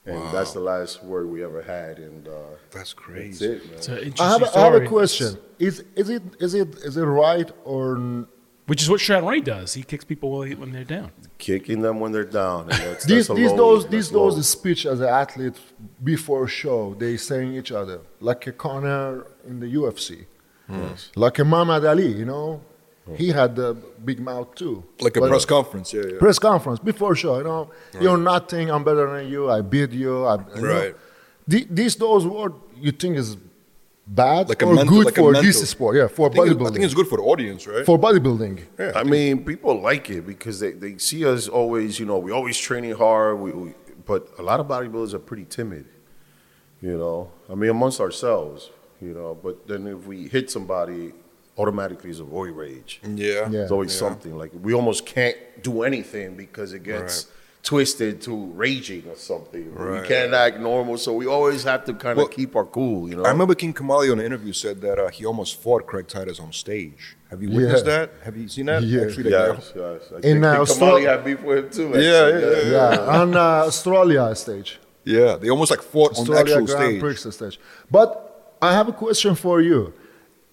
And 0.06 0.20
that's 0.34 0.54
the 0.54 0.60
last 0.60 1.04
word 1.04 1.28
we 1.30 1.44
ever 1.44 1.62
had. 1.62 2.00
And 2.00 2.28
uh, 2.28 2.32
That's 2.72 2.76
that's 2.76 2.94
crazy. 2.94 3.46
it, 3.46 3.66
man. 3.68 3.74
It's 3.78 3.88
an 3.88 3.98
interesting 4.00 4.26
I 4.26 4.30
have, 4.32 4.42
a, 4.42 4.46
I 4.46 4.50
story. 4.50 4.64
have 4.74 4.82
a 4.84 4.88
question. 4.88 5.38
Is 5.60 5.84
is 5.96 6.10
it 6.10 6.24
is 6.40 6.54
it 6.56 6.76
is 6.80 6.98
it 6.98 7.04
right 7.04 7.50
or 7.66 7.98
n- 7.98 8.28
which 8.72 8.82
is 8.82 8.90
what 8.90 9.02
Shawn 9.02 9.26
Ray 9.26 9.42
does. 9.42 9.74
He 9.74 9.84
kicks 9.92 10.06
people 10.12 10.30
when, 10.32 10.58
when 10.62 10.72
they're 10.72 10.92
down. 10.98 11.12
Kicking 11.38 11.82
them 11.82 12.00
when 12.00 12.12
they're 12.14 12.24
down. 12.44 12.62
And 12.72 12.80
that's, 12.86 13.04
These 13.06 13.28
that's 13.28 13.38
these 13.40 13.52
low- 13.52 13.58
those 13.64 13.82
that's 13.84 13.92
these 13.96 14.10
low. 14.14 14.32
those 14.32 14.48
speech 14.58 14.82
as 14.86 15.00
an 15.02 15.10
athlete 15.24 15.58
before 16.12 16.48
show 16.48 16.96
they 17.04 17.14
saying 17.18 17.50
each 17.60 17.72
other 17.82 17.98
like 18.30 18.42
a 18.48 18.54
Conor 18.64 19.26
in 19.50 19.56
the 19.64 19.70
UFC, 19.80 20.12
like 21.26 21.38
a 21.40 21.46
Muhammad 21.52 21.84
Ali. 21.94 22.12
You 22.22 22.28
know, 22.34 22.62
he 23.22 23.28
had 23.40 23.52
the 23.62 23.70
big 24.10 24.20
mouth 24.30 24.50
too. 24.62 24.76
Like 25.06 25.18
a 25.18 25.20
But- 25.20 25.30
press 25.34 25.46
conference, 25.58 25.88
yeah, 25.94 26.04
yeah. 26.12 26.18
press 26.26 26.40
conference 26.40 26.80
before 26.92 27.14
show. 27.24 27.34
You 27.40 27.44
know, 27.52 27.64
you're 28.04 28.18
nothing. 28.34 28.66
I'm 28.74 28.84
better 28.90 29.06
than 29.18 29.26
you. 29.34 29.42
I 29.58 29.60
beat 29.74 29.92
you. 30.04 30.14
I, 30.32 30.36
you. 30.56 30.68
Right. 30.76 30.96
The- 31.52 31.68
these 31.80 31.96
those 32.06 32.24
words 32.26 32.56
you 32.86 32.92
think 33.02 33.18
is 33.24 33.30
bad 34.08 34.50
Like 34.50 34.62
a 34.62 34.66
or 34.66 34.74
mental- 34.76 34.96
good 34.98 35.06
like 35.06 35.18
a 35.18 35.22
for 35.22 35.32
mental- 35.32 35.44
this 35.44 35.70
sport? 35.70 35.96
Yeah, 35.96 36.08
for 36.08 36.28
I 36.32 36.34
bodybuilding. 36.34 36.68
I 36.70 36.72
think 36.74 36.86
it's 36.86 36.94
good 36.94 37.08
for 37.08 37.18
the 37.18 37.24
audience, 37.24 37.68
right? 37.68 37.86
for 37.86 37.98
bodybuilding. 38.00 38.60
Yeah, 38.80 38.92
I 38.96 39.04
mean, 39.04 39.44
people 39.46 39.80
like 39.82 40.10
it 40.10 40.26
because 40.26 40.60
they, 40.60 40.72
they 40.72 40.98
see 40.98 41.26
us 41.26 41.48
always, 41.48 42.00
you 42.00 42.06
know, 42.06 42.18
we 42.18 42.32
always 42.32 42.58
training 42.58 42.96
hard. 42.96 43.40
We, 43.40 43.52
we, 43.52 43.74
but 44.06 44.28
a 44.40 44.42
lot 44.42 44.60
of 44.60 44.68
bodybuilders 44.68 45.14
are 45.14 45.20
pretty 45.20 45.46
timid, 45.46 45.86
you 46.82 46.98
know. 46.98 47.32
I 47.50 47.56
mean, 47.56 47.70
amongst 47.70 48.00
ourselves, 48.02 48.72
you 49.02 49.14
know. 49.14 49.38
But 49.42 49.68
then 49.68 49.88
if 49.88 50.06
we 50.08 50.28
hit 50.28 50.50
somebody, 50.52 51.14
automatically 51.58 52.10
it's 52.10 52.20
a 52.20 52.24
roid 52.24 52.56
rage. 52.56 53.00
yeah. 53.04 53.48
Yeah. 53.50 53.62
It's 53.62 53.72
always 53.72 53.92
something 53.94 54.38
like 54.38 54.52
we 54.62 54.74
almost 54.74 55.06
can't 55.06 55.38
do 55.62 55.84
anything 55.84 56.36
because 56.36 56.74
it 56.74 56.84
gets 56.84 57.28
twisted 57.63 58.21
to 58.21 58.45
raging 58.56 59.04
or 59.08 59.15
something. 59.15 59.74
Right. 59.76 60.02
We 60.02 60.08
can't 60.08 60.34
act 60.34 60.60
normal, 60.60 60.97
so 60.97 61.13
we 61.13 61.28
always 61.28 61.63
have 61.63 61.86
to 61.86 61.93
kind 61.93 62.12
of 62.13 62.17
Well, 62.17 62.28
keep 62.28 62.56
our 62.56 62.65
cool, 62.65 63.08
you 63.08 63.15
know. 63.15 63.24
I 63.24 63.30
remember 63.30 63.54
King 63.56 63.74
Kamali 63.74 64.12
on 64.12 64.19
an 64.19 64.26
interview 64.26 64.52
said 64.52 64.82
that 64.82 64.97
uh, 64.97 65.10
he 65.10 65.26
almost 65.26 65.62
fought 65.62 65.86
Craig 65.86 66.08
Titus 66.08 66.39
on 66.39 66.52
stage. 66.52 67.15
Have 67.30 67.41
you 67.43 67.50
witnessed 67.52 67.86
Yeah. 67.86 67.97
that? 68.00 68.12
Have 68.24 68.36
you 68.36 68.47
seen 68.47 68.65
that? 68.65 68.82
Yeah. 68.84 69.02
Actually, 69.04 69.24
that 69.24 69.32
guy- 69.32 69.54
Yes, 69.54 69.74
yes. 69.76 70.02
I 70.12 70.15
In, 70.15 70.21
think 70.21 70.43
uh, 70.45 70.56
Kamali 70.56 71.02
Austra- 71.04 71.10
had 71.12 71.24
beef 71.26 71.41
with 71.43 71.58
him 71.65 71.69
too. 71.69 72.00
Yeah, 72.00 72.32
actually. 72.34 72.71
yeah, 72.71 72.93
Yeah, 72.93 73.19
on 73.21 73.36
uh, 73.36 73.39
Australia 73.69 74.36
stage. 74.36 74.80
yeah, 75.06 75.36
they 75.36 75.50
almost 75.50 75.69
like 75.71 75.82
fought 75.84 76.17
on 76.17 76.26
the 76.26 76.32
Australia 76.34 76.54
actual 76.56 76.65
Grand 76.76 76.89
stage. 76.89 77.00
Prix 77.24 77.32
stage. 77.32 77.60
But 77.91 78.56
I 78.62 78.74
have 78.74 78.88
a 78.88 78.93
question 78.93 79.36
for 79.36 79.62
you. 79.62 79.93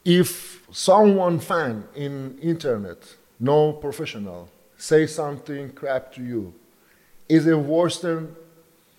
If 0.04 0.62
someone 0.70 1.38
fan 1.40 1.84
in 1.94 2.38
internet, 2.42 2.98
no 3.40 3.72
professional, 3.72 4.48
say 4.76 5.06
something 5.06 5.70
crap 5.72 6.12
to 6.14 6.22
you, 6.22 6.54
is 7.28 7.46
it 7.46 7.58
worse 7.58 8.00
than 8.00 8.34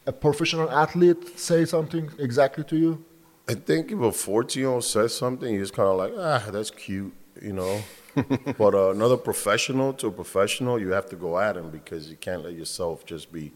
a 0.06 0.12
professional 0.12 0.70
athlete 0.70 1.38
say 1.40 1.66
something 1.66 2.10
exactly 2.20 2.64
to 2.66 2.78
you? 2.78 3.06
I 3.48 3.56
think 3.56 3.92
if 3.92 4.00
a 4.00 4.12
14 4.12 4.62
year 4.62 4.70
old 4.70 4.84
says 4.84 5.16
something, 5.16 5.52
you're 5.52 5.64
just 5.64 5.74
kind 5.74 5.90
of 5.90 5.98
like, 5.98 6.14
ah, 6.18 6.52
that's 6.52 6.70
cute, 6.70 7.14
you 7.42 7.54
know. 7.54 7.82
but 8.58 8.76
uh, 8.76 8.92
another 8.92 9.18
professional 9.18 9.94
to 9.94 10.08
a 10.08 10.12
professional, 10.12 10.80
you 10.80 10.90
have 10.90 11.08
to 11.10 11.16
go 11.16 11.40
at 11.40 11.58
him 11.58 11.70
because 11.70 12.10
you 12.10 12.16
can't 12.16 12.44
let 12.44 12.54
yourself 12.54 13.06
just 13.06 13.32
be 13.32 13.52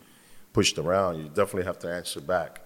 pushed 0.51 0.77
around. 0.77 1.17
You 1.17 1.25
definitely 1.25 1.65
have 1.65 1.79
to 1.79 1.89
answer 1.89 2.21
back. 2.21 2.61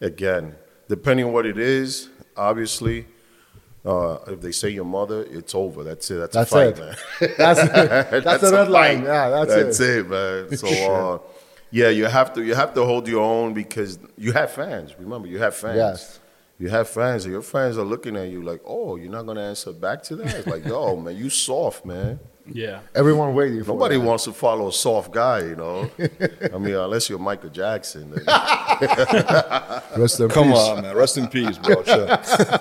Again, 0.00 0.54
depending 0.88 1.26
on 1.26 1.32
what 1.32 1.46
it 1.46 1.58
is, 1.58 2.08
obviously, 2.36 3.06
uh, 3.84 4.18
if 4.26 4.40
they 4.40 4.52
say 4.52 4.70
your 4.70 4.84
mother, 4.84 5.22
it's 5.22 5.54
over. 5.54 5.82
That's 5.82 6.10
it. 6.10 6.16
That's, 6.16 6.34
That's 6.34 6.52
a 6.52 6.54
fight, 6.54 6.66
it. 6.68 6.78
man. 6.78 6.96
That's, 7.38 8.24
that's, 8.24 8.42
a 8.42 8.52
red 8.52 8.68
line. 8.68 9.04
Yeah, 9.04 9.30
that's, 9.30 9.54
that's 9.54 9.80
it. 9.80 10.06
it. 10.06 10.08
man. 10.08 10.48
So, 10.56 10.68
uh, 10.68 11.18
yeah, 11.70 11.88
you 11.88 12.06
have 12.06 12.34
to 12.34 12.42
you 12.42 12.54
have 12.54 12.74
to 12.74 12.84
hold 12.84 13.06
your 13.08 13.22
own 13.22 13.54
because 13.54 13.98
you 14.18 14.32
have 14.32 14.52
fans. 14.52 14.94
Remember, 14.98 15.28
you 15.28 15.38
have 15.38 15.54
fans. 15.54 15.76
Yes. 15.76 16.20
You 16.58 16.68
have 16.68 16.90
fans, 16.90 17.24
and 17.24 17.32
your 17.32 17.42
fans 17.42 17.78
are 17.78 17.84
looking 17.84 18.16
at 18.16 18.28
you 18.28 18.42
like, 18.42 18.60
"Oh, 18.66 18.96
you're 18.96 19.10
not 19.10 19.24
gonna 19.24 19.42
answer 19.42 19.72
back 19.72 20.02
to 20.04 20.16
that." 20.16 20.34
It's 20.34 20.46
like, 20.46 20.66
"Yo, 20.66 20.96
man, 20.96 21.16
you 21.16 21.30
soft, 21.30 21.86
man." 21.86 22.20
Yeah. 22.52 22.80
Everyone 22.94 23.34
waiting 23.34 23.62
for 23.64 23.72
Nobody 23.72 23.96
that. 23.96 24.04
wants 24.04 24.24
to 24.24 24.32
follow 24.32 24.68
a 24.68 24.72
soft 24.72 25.12
guy, 25.12 25.40
you 25.40 25.56
know. 25.56 25.90
I 26.54 26.58
mean, 26.58 26.74
unless 26.74 27.08
you're 27.08 27.18
Michael 27.18 27.50
Jackson. 27.50 28.12
Rest 29.96 30.20
in 30.20 30.28
Come 30.28 30.48
peace. 30.48 30.58
on, 30.58 30.82
man. 30.82 30.96
Rest 30.96 31.18
in 31.18 31.28
peace, 31.28 31.58
bro. 31.58 31.82
Chill. 31.84 32.08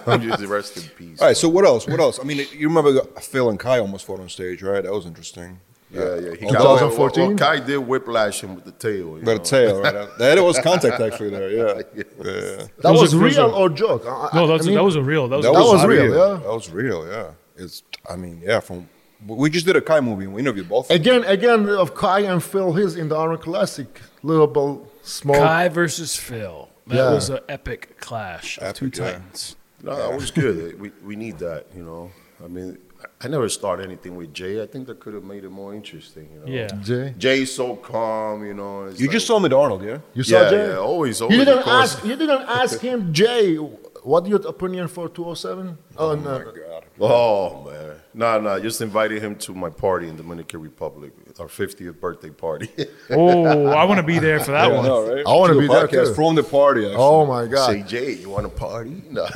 I'm 0.07 0.21
just 0.21 0.43
rest 0.45 0.77
in 0.77 0.83
peace. 0.97 1.21
All 1.21 1.27
right, 1.27 1.37
so 1.37 1.49
what 1.49 1.65
else? 1.65 1.87
What 1.87 1.99
else? 1.99 2.19
I 2.19 2.23
mean, 2.23 2.45
you 2.53 2.67
remember 2.67 3.01
Phil 3.21 3.49
and 3.49 3.59
Kai 3.59 3.79
almost 3.79 4.05
fought 4.05 4.19
on 4.19 4.29
stage, 4.29 4.61
right? 4.61 4.83
That 4.83 4.91
was 4.93 5.05
interesting. 5.05 5.59
Yeah, 5.91 6.15
yeah. 6.19 6.35
He 6.35 6.45
In 6.45 6.53
got- 6.53 6.61
well, 6.63 6.77
2014? 6.77 7.27
Well, 7.29 7.37
Kai 7.37 7.59
did 7.65 7.77
whiplash 7.79 8.41
him 8.43 8.53
with 8.53 8.63
the 8.65 8.71
tail. 8.73 9.17
You 9.17 9.21
But 9.23 9.37
a 9.37 9.39
tail, 9.39 9.81
right? 9.81 10.07
That 10.19 10.43
was 10.43 10.59
contact 10.59 11.01
actually 11.01 11.31
there, 11.31 11.49
yeah. 11.49 11.81
yeah. 11.95 12.03
That 12.19 12.69
Those 12.83 13.01
was 13.01 13.13
are- 13.15 13.17
real 13.17 13.39
are- 13.41 13.51
or 13.53 13.69
joke? 13.69 14.03
I- 14.05 14.29
I- 14.31 14.35
No, 14.35 14.53
I 14.53 14.57
mean, 14.61 14.75
that 14.75 14.83
was 14.83 14.95
a 14.95 15.01
real. 15.01 15.27
That 15.27 15.37
was, 15.37 15.45
That, 15.45 15.53
That 15.53 15.59
was, 15.59 15.73
was 15.73 15.85
real, 15.85 16.03
real. 16.03 16.15
yeah. 16.33 16.39
That 16.43 16.53
was 16.53 16.69
real, 16.69 17.07
yeah. 17.07 17.31
It's, 17.57 17.81
I 18.09 18.15
mean, 18.17 18.39
yeah. 18.43 18.59
From 18.59 18.87
we 19.27 19.49
just 19.49 19.65
did 19.65 19.75
a 19.75 19.81
Kai 19.81 19.99
movie 20.01 20.27
we 20.27 20.39
interviewed 20.41 20.69
both. 20.69 20.89
Again, 20.89 21.23
again, 21.25 21.67
of 21.69 21.93
Kai 21.95 22.21
and 22.21 22.43
Phil, 22.43 22.73
he's 22.73 22.95
in 22.95 23.09
the 23.09 23.15
Iron 23.17 23.37
Classic. 23.37 24.01
Little 24.23 24.47
bit 24.47 24.87
small. 25.03 25.35
Kai 25.35 25.67
versus 25.69 26.15
Phil. 26.15 26.69
That 26.87 26.95
Yeah. 26.95 27.13
was 27.13 27.29
an 27.29 27.39
epic 27.47 27.97
clash 27.99 28.57
of 28.59 28.73
two 28.73 28.87
Epic, 28.87 28.97
yeah. 28.99 29.05
titans. 29.11 29.55
No, 29.83 29.95
that 29.95 30.13
was 30.15 30.31
good. 30.31 30.79
We, 30.79 30.91
we 31.05 31.15
need 31.15 31.37
that, 31.39 31.67
you 31.75 31.83
know. 31.83 32.11
I 32.43 32.47
mean, 32.47 32.77
I 33.21 33.27
never 33.29 33.47
started 33.47 33.85
anything 33.85 34.15
with 34.17 34.33
Jay. 34.33 34.61
I 34.61 34.65
think 34.65 34.87
that 34.87 34.99
could 34.99 35.13
have 35.13 35.23
made 35.23 35.43
it 35.45 35.49
more 35.51 35.73
interesting, 35.73 36.27
you 36.33 36.39
know. 36.39 36.45
Yeah. 36.47 36.67
Jay, 36.81 37.13
Jay's 37.17 37.53
so 37.53 37.75
calm, 37.77 38.45
you 38.45 38.53
know. 38.53 38.87
You 38.87 39.07
like- 39.07 39.11
just 39.11 39.27
saw 39.27 39.37
him 39.37 39.43
with 39.43 39.53
Arnold, 39.53 39.83
yeah? 39.83 39.99
you 40.13 40.23
saw 40.23 40.41
Yeah, 40.43 40.49
Jay? 40.49 40.67
yeah, 40.69 40.77
always, 40.77 41.21
You 41.21 41.27
didn't 41.29 41.59
of 41.59 41.67
ask. 41.67 42.03
You 42.03 42.15
didn't 42.15 42.41
ask 42.41 42.79
him, 42.81 43.13
Jay. 43.13 43.57
What 44.03 44.27
your 44.27 44.39
opinion 44.47 44.87
for 44.87 45.09
207? 45.09 45.77
Oh, 45.97 46.09
oh, 46.09 46.11
oh 46.11 46.15
no. 46.15 46.39
God. 46.51 46.85
Oh 47.01 47.63
man, 47.69 47.95
no, 48.13 48.39
no. 48.41 48.59
Just 48.59 48.81
invited 48.81 49.21
him 49.21 49.35
to 49.37 49.53
my 49.53 49.69
party 49.69 50.07
in 50.07 50.15
Dominican 50.15 50.61
Republic, 50.61 51.11
our 51.39 51.47
50th 51.47 51.99
birthday 51.99 52.29
party. 52.29 52.69
Oh, 53.11 53.65
I 53.67 53.83
want 53.85 53.97
to 53.99 54.03
be 54.05 54.19
there 54.19 54.39
for 54.39 54.51
that 54.51 54.65
I 54.65 54.67
one. 54.67 54.85
know, 54.85 55.13
right? 55.15 55.25
I 55.25 55.33
wanna 55.33 55.55
be 55.55 55.67
the 55.67 55.73
there, 55.73 55.87
podcast 55.87 56.07
too. 56.09 56.13
From 56.13 56.35
the 56.35 56.43
party, 56.43 56.81
actually. 56.85 56.97
Oh 56.97 57.25
my 57.25 57.47
God. 57.47 57.67
Say, 57.67 57.79
God, 57.79 57.87
Jay, 57.87 58.11
you 58.13 58.29
want 58.29 58.43
to 58.45 58.49
party? 58.49 59.01
No. 59.09 59.27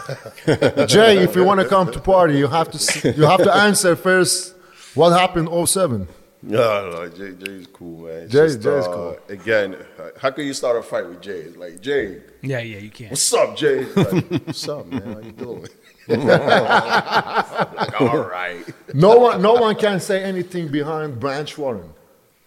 Jay! 0.85 1.17
If 1.19 1.35
you 1.35 1.43
want 1.43 1.59
to 1.59 1.67
come 1.67 1.91
to 1.91 1.99
party, 1.99 2.37
you 2.37 2.47
have 2.47 2.69
to. 2.71 3.13
You 3.13 3.23
have 3.25 3.43
to 3.43 3.53
answer 3.53 3.95
first. 3.95 4.55
What 4.93 5.09
happened 5.11 5.49
07? 5.67 6.07
No, 6.43 6.89
no. 6.91 7.09
Jay, 7.09 7.31
Jay's 7.33 7.67
cool, 7.67 8.05
man. 8.05 8.23
It's 8.23 8.31
Jay- 8.31 8.39
just, 8.47 8.61
Jay's 8.61 8.85
uh, 8.85 8.93
cool. 8.93 9.17
Again, 9.29 9.77
how 10.19 10.29
can 10.31 10.45
you 10.45 10.53
start 10.53 10.77
a 10.77 10.83
fight 10.83 11.07
with 11.07 11.21
Jay? 11.21 11.39
It's 11.39 11.57
like 11.57 11.81
Jay, 11.81 12.21
Yeah, 12.41 12.59
yeah, 12.59 12.77
you 12.79 12.89
can't. 12.89 13.11
what's 13.11 13.33
up, 13.33 13.55
Jay? 13.55 13.79
It's 13.79 13.95
Like, 13.95 14.45
what's 14.45 14.67
up, 14.69 14.85
man? 14.87 15.13
How 15.13 15.19
you 15.19 15.31
doing? 15.31 15.67
like, 16.07 18.01
all 18.01 18.17
right. 18.17 18.63
No 18.93 19.17
one, 19.17 19.41
no 19.41 19.53
one 19.53 19.75
can 19.75 19.99
say 19.99 20.21
anything 20.23 20.67
behind 20.67 21.19
Branch 21.19 21.57
Warren. 21.57 21.93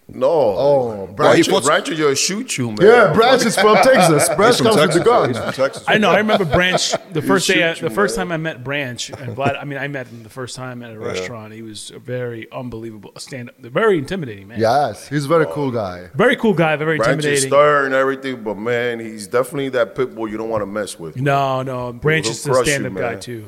No. 0.08 0.28
Oh, 0.30 1.06
Branch, 1.08 1.36
he 1.36 1.42
fought- 1.42 1.64
Branch 1.64 1.88
is 1.88 1.98
gonna 1.98 2.14
shoot 2.14 2.56
you, 2.56 2.68
man. 2.68 2.78
Yeah, 2.80 3.12
Branch 3.12 3.44
is 3.44 3.58
from 3.58 3.76
Texas. 3.78 4.28
Branch 4.36 4.54
He's 4.54 4.56
from 4.58 4.66
comes 4.66 4.76
with 4.76 4.84
Texas. 4.84 4.98
the 4.98 5.04
gun. 5.04 5.34
From 5.34 5.52
Texas. 5.52 5.84
I 5.88 5.98
know. 5.98 6.10
I 6.10 6.18
remember 6.18 6.44
Branch 6.44 6.94
the 7.12 7.22
first 7.22 7.48
day. 7.48 7.68
I, 7.68 7.74
the 7.74 7.90
first 7.90 8.16
man. 8.16 8.26
time 8.28 8.32
I 8.32 8.36
met 8.36 8.62
Branch, 8.62 9.10
and 9.10 9.36
Vlad. 9.36 9.60
I 9.60 9.64
mean, 9.64 9.78
I 9.80 9.88
met 9.88 10.06
him 10.06 10.22
the 10.22 10.28
first 10.28 10.54
time 10.54 10.84
at 10.84 10.92
a 10.92 10.98
restaurant. 10.98 11.52
He 11.54 11.62
was 11.62 11.90
a 11.90 11.98
very 11.98 12.46
unbelievable 12.52 13.12
stand 13.18 13.48
up, 13.48 13.56
very 13.58 13.98
intimidating 13.98 14.46
man. 14.46 14.60
Yes, 14.60 15.08
he's 15.08 15.24
a 15.24 15.28
very 15.28 15.46
cool 15.46 15.72
guy. 15.72 16.04
Oh. 16.06 16.10
Very 16.16 16.36
cool 16.36 16.54
guy. 16.54 16.76
Very 16.76 16.98
Branch 16.98 17.18
is 17.18 17.24
intimidating. 17.24 17.48
stern 17.50 17.84
and 17.86 17.94
everything, 17.94 18.44
but 18.44 18.56
man, 18.56 19.00
he's 19.00 19.26
definitely 19.26 19.70
that 19.70 19.96
pit 19.96 20.14
bull 20.14 20.28
you 20.28 20.36
don't 20.36 20.50
want 20.50 20.62
to 20.62 20.66
mess 20.66 21.00
with. 21.00 21.16
No, 21.16 21.62
no. 21.62 21.92
Branch 21.92 22.28
is 22.28 22.44
the 22.44 22.54
stand 22.64 22.86
up 22.86 22.94
guy 22.94 23.16
too. 23.16 23.46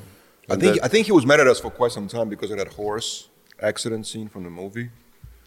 I 0.51 0.57
think 0.57 0.79
I 0.83 0.89
think 0.89 1.07
he 1.07 1.13
was 1.13 1.25
mad 1.25 1.39
at 1.39 1.47
us 1.47 1.61
for 1.61 1.71
quite 1.71 1.93
some 1.93 2.09
time 2.09 2.29
because 2.29 2.51
of 2.51 2.59
that 2.59 2.69
horse 2.75 3.29
accident 3.63 4.07
scene 4.09 4.29
from 4.29 4.43
the 4.43 4.51
movie. 4.51 4.91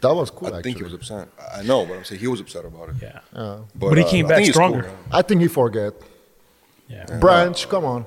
That 0.01 0.13
was 0.15 0.31
cool. 0.31 0.53
I 0.53 0.61
think 0.61 0.77
he 0.77 0.83
was 0.83 0.93
upset. 0.93 1.29
I 1.55 1.61
know, 1.63 1.85
but 1.85 1.97
I'm 1.97 2.03
saying 2.03 2.19
he 2.21 2.27
was 2.27 2.39
upset 2.39 2.65
about 2.65 2.89
it. 2.89 2.95
Yeah. 3.01 3.59
But, 3.75 3.97
he 3.97 4.03
uh, 4.03 4.07
came 4.09 4.25
I 4.25 4.29
back 4.29 4.35
think 4.37 4.47
he's 4.47 4.55
cool, 4.55 4.69
stronger. 4.69 4.91
I 5.11 5.21
think 5.21 5.41
he 5.41 5.47
forget. 5.47 5.93
Yeah. 6.87 7.19
Branch, 7.19 7.69
come 7.69 7.85
on. 7.85 8.05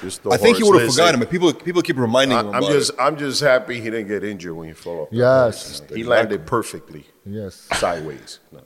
Just 0.00 0.22
the 0.24 0.30
I 0.30 0.36
think 0.38 0.56
he 0.56 0.64
would 0.64 0.74
have 0.74 0.88
Listen, 0.88 0.96
forgotten, 1.04 1.20
but 1.20 1.30
people 1.30 1.52
people 1.52 1.80
keep 1.80 1.96
reminding 1.96 2.36
him 2.36 2.46
I, 2.46 2.48
about 2.58 2.64
I'm 2.64 2.72
just 2.72 2.90
it. 2.92 2.96
I'm 2.98 3.16
just 3.16 3.40
happy 3.40 3.80
he 3.80 3.90
didn't 3.90 4.08
get 4.08 4.24
injured 4.24 4.56
when 4.56 4.66
he 4.68 4.74
fell 4.74 5.00
off. 5.02 5.08
Yes, 5.12 5.82
He 5.94 6.02
landed 6.02 6.46
perfectly 6.46 7.06
yes. 7.24 7.68
sideways. 7.74 8.40
No. 8.50 8.60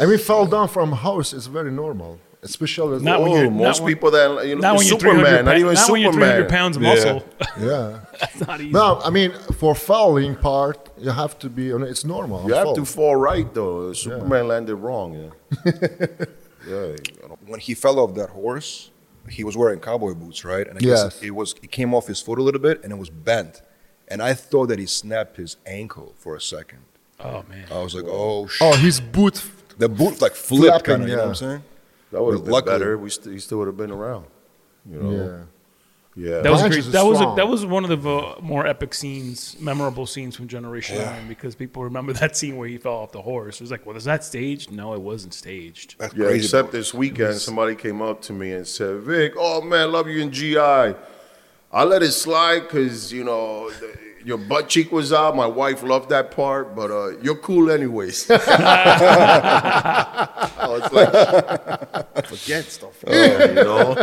I 0.00 0.06
mean, 0.06 0.18
fell 0.18 0.46
down 0.46 0.68
from 0.68 0.92
house 0.92 1.32
It's 1.32 1.46
very 1.46 1.70
normal, 1.70 2.18
especially. 2.42 3.00
Not 3.00 3.22
when 3.22 3.32
Oh, 3.32 3.36
you're- 3.36 3.50
most 3.50 3.78
not 3.78 3.84
when- 3.84 3.94
people 3.94 4.10
that 4.12 4.46
you 4.46 4.54
know, 4.56 4.60
Not 4.60 4.76
when 4.78 4.86
you're 4.86 4.98
300 4.98 5.18
Superman, 5.24 5.44
not 5.44 5.56
even 5.58 5.74
not 5.74 5.90
when 5.90 6.00
you're 6.02 6.12
300 6.12 6.48
pounds 6.48 6.76
of 6.76 6.82
Yeah. 6.82 6.88
muscle. 6.94 7.24
yeah. 7.60 7.98
That's 8.20 8.40
not 8.46 8.60
easy. 8.60 8.70
No, 8.70 9.00
I 9.04 9.10
mean, 9.10 9.32
for 9.58 9.74
fouling 9.74 10.36
part, 10.36 10.88
you 10.98 11.10
have 11.10 11.38
to 11.40 11.48
be. 11.50 11.70
It's 11.70 12.04
normal. 12.04 12.46
You 12.48 12.54
have 12.54 12.64
Fall. 12.64 12.74
to 12.76 12.84
fall 12.84 13.16
right 13.16 13.52
though. 13.54 13.92
Superman 13.92 14.48
landed 14.48 14.76
wrong. 14.76 15.30
Yeah. 15.64 15.72
yeah. 16.68 16.96
when 17.46 17.60
he 17.60 17.74
fell 17.74 17.98
off 17.98 18.14
that 18.14 18.30
horse, 18.30 18.90
he 19.28 19.44
was 19.44 19.56
wearing 19.56 19.80
cowboy 19.80 20.14
boots, 20.14 20.44
right? 20.44 20.66
And 20.66 20.76
I 20.78 20.80
Yes. 20.82 21.02
guess 21.04 21.22
it 21.22 21.30
was 21.34 21.54
it 21.62 21.70
came 21.70 21.94
off 21.94 22.06
his 22.06 22.20
foot 22.20 22.38
a 22.38 22.42
little 22.42 22.60
bit 22.60 22.82
and 22.82 22.92
it 22.92 22.96
was 22.98 23.10
bent. 23.10 23.62
And 24.08 24.20
I 24.22 24.34
thought 24.34 24.66
that 24.68 24.78
he 24.78 24.86
snapped 24.86 25.36
his 25.36 25.56
ankle 25.66 26.14
for 26.18 26.34
a 26.34 26.40
second. 26.40 26.80
oh 27.20 27.44
man. 27.48 27.66
I 27.70 27.78
was 27.82 27.94
like, 27.94 28.06
oh 28.08 28.46
shit. 28.48 28.66
Oh, 28.66 28.76
his 28.76 29.00
boot. 29.00 29.42
the 29.78 29.88
boot 29.88 30.20
like 30.20 30.32
flipped 30.34 30.84
kind 30.84 31.02
of, 31.02 31.08
you 31.08 31.16
know 31.16 31.22
what 31.22 31.28
I'm 31.28 31.34
saying? 31.34 31.62
That 32.12 32.22
would 32.22 32.34
have 32.34 32.44
been 32.44 32.52
Luckily- 32.52 32.74
better. 32.78 32.96
We 32.98 33.10
st- 33.10 33.34
he 33.34 33.40
still 33.40 33.58
would 33.58 33.66
have 33.68 33.76
been 33.76 33.90
around. 33.90 34.26
You 34.90 35.00
know. 35.02 35.10
Yeah. 35.10 35.42
Yeah. 36.16 36.40
That 36.40 36.50
was 36.50 36.62
great, 36.62 36.82
that 36.86 37.04
was 37.06 37.20
a, 37.20 37.34
that 37.36 37.46
was 37.46 37.64
one 37.64 37.84
of 37.88 38.02
the 38.02 38.10
uh, 38.10 38.34
more 38.42 38.66
epic 38.66 38.94
scenes, 38.94 39.56
memorable 39.60 40.06
scenes 40.06 40.34
from 40.34 40.48
Generation 40.48 40.98
Iron 41.00 41.28
because 41.28 41.54
people 41.54 41.84
remember 41.84 42.12
that 42.14 42.36
scene 42.36 42.56
where 42.56 42.66
he 42.66 42.78
fell 42.78 42.94
off 42.94 43.12
the 43.12 43.22
horse. 43.22 43.60
It 43.60 43.62
was 43.62 43.70
like, 43.70 43.86
well, 43.86 43.96
is 43.96 44.02
that 44.04 44.24
staged? 44.24 44.72
No, 44.72 44.92
it 44.94 45.00
wasn't 45.00 45.34
staged. 45.34 45.94
That's 45.98 46.12
Yeah, 46.14 46.26
crazy. 46.26 46.46
except 46.46 46.72
bro. 46.72 46.80
this 46.80 46.92
weekend, 46.92 47.36
somebody 47.36 47.76
came 47.76 48.02
up 48.02 48.22
to 48.22 48.32
me 48.32 48.50
and 48.52 48.66
said, 48.66 49.02
Vic, 49.02 49.34
oh 49.38 49.60
man, 49.62 49.92
love 49.92 50.08
you 50.08 50.20
in 50.20 50.32
GI. 50.32 50.58
I 50.58 50.96
let 51.84 52.02
it 52.02 52.10
slide 52.10 52.60
because, 52.62 53.12
you 53.12 53.22
know, 53.22 53.70
the, 53.70 53.96
your 54.24 54.38
butt 54.38 54.68
cheek 54.68 54.90
was 54.90 55.12
out. 55.12 55.36
My 55.36 55.46
wife 55.46 55.84
loved 55.84 56.08
that 56.10 56.32
part, 56.32 56.74
but 56.74 56.90
uh, 56.90 57.16
you're 57.22 57.36
cool 57.38 57.70
anyways. 57.70 58.28
I 58.30 60.26
was 60.68 60.92
like, 60.92 61.79
forget 62.36 62.64
stuff. 62.64 63.04
Oh, 63.06 63.44
you 63.44 63.54
know? 63.68 63.94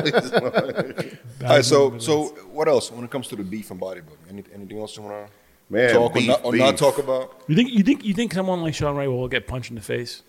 All 1.44 1.56
right, 1.56 1.66
so 1.66 1.98
so 2.00 2.26
what 2.52 2.68
else 2.68 2.92
when 2.92 3.04
it 3.06 3.12
comes 3.12 3.28
to 3.30 3.36
the 3.36 3.44
beef 3.44 3.72
and 3.72 3.80
bodybuilding? 3.80 4.30
Any, 4.30 4.44
anything 4.54 4.80
else 4.80 4.96
you 4.98 5.04
want 5.04 5.28
to 5.28 5.32
Man, 5.70 5.94
talk 5.94 6.14
beef, 6.14 6.24
or, 6.24 6.28
not, 6.28 6.46
or 6.46 6.56
not 6.56 6.78
talk 6.78 6.98
about? 6.98 7.42
You 7.48 7.56
think 7.56 7.72
you 7.72 7.84
think 7.84 8.04
you 8.06 8.14
think 8.14 8.34
someone 8.34 8.62
like 8.62 8.74
Shawn 8.76 8.96
Ray 8.96 9.08
will 9.08 9.28
get 9.28 9.48
punched 9.48 9.70
in 9.70 9.76
the 9.76 9.82
face, 9.82 10.24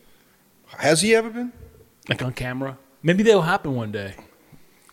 Has 0.79 1.01
he 1.03 1.15
ever 1.15 1.31
been? 1.31 1.53
like 2.09 2.23
on 2.23 2.33
camera? 2.33 2.79
Maybe 3.03 3.23
that'll 3.23 3.43
happen 3.43 3.75
one 3.75 3.93
day. 3.93 4.15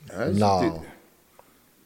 That's- 0.07 0.35
No. 0.35 0.61
did- 0.61 0.89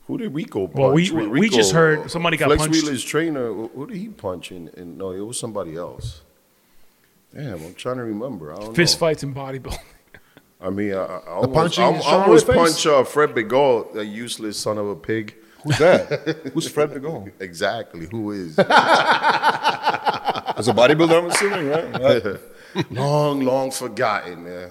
who 0.07 0.17
did 0.17 0.33
Rico 0.33 0.65
punch? 0.65 0.77
Well, 0.79 0.91
we- 0.91 1.11
we- 1.11 1.27
we 1.27 1.49
just 1.49 1.71
heard 1.71 2.09
somebody 2.09 2.35
got 2.35 2.47
Flex 2.47 2.63
punched. 2.63 2.81
Wheeler's 2.83 3.03
trainer, 3.03 3.47
who 3.53 3.67
who 3.75 3.85
did 3.87 3.97
he 3.97 4.07
punch 4.09 4.51
in? 4.51 4.67
in? 4.69 4.97
No, 4.97 5.11
it 5.11 5.19
was 5.19 5.39
somebody 5.39 5.75
else. 5.77 6.21
Damn, 7.33 7.63
I'm 7.63 7.75
trying 7.75 7.97
to 7.97 8.03
remember. 8.03 8.51
I 8.51 8.57
don't 8.57 8.75
Fist 8.75 8.95
know. 8.95 8.99
fights 9.07 9.21
in 9.21 9.35
bodybuilding. 9.35 9.77
I 10.61 10.69
mean, 10.69 10.93
I, 10.93 10.97
I 11.05 11.19
almost, 11.27 11.79
I, 11.79 11.83
I 11.89 12.21
almost 12.21 12.47
punch 12.47 12.85
uh, 12.85 13.03
Fred 13.03 13.33
Bigot, 13.33 13.93
that 13.93 14.05
useless 14.05 14.57
son 14.59 14.77
of 14.77 14.87
a 14.87 14.95
pig. 14.95 15.35
Who's 15.63 15.77
that? 15.77 16.51
Who's 16.53 16.67
Fred 16.69 16.93
to? 16.93 17.31
Exactly, 17.39 18.07
who 18.11 18.31
is? 18.31 18.57
As 18.59 18.67
a 20.67 20.73
bodybuilder, 20.73 21.17
I'm 21.17 21.29
assuming, 21.29 21.69
right? 21.69 22.39
Long, 22.91 23.41
long 23.41 23.71
forgotten, 23.71 24.43
man. 24.43 24.69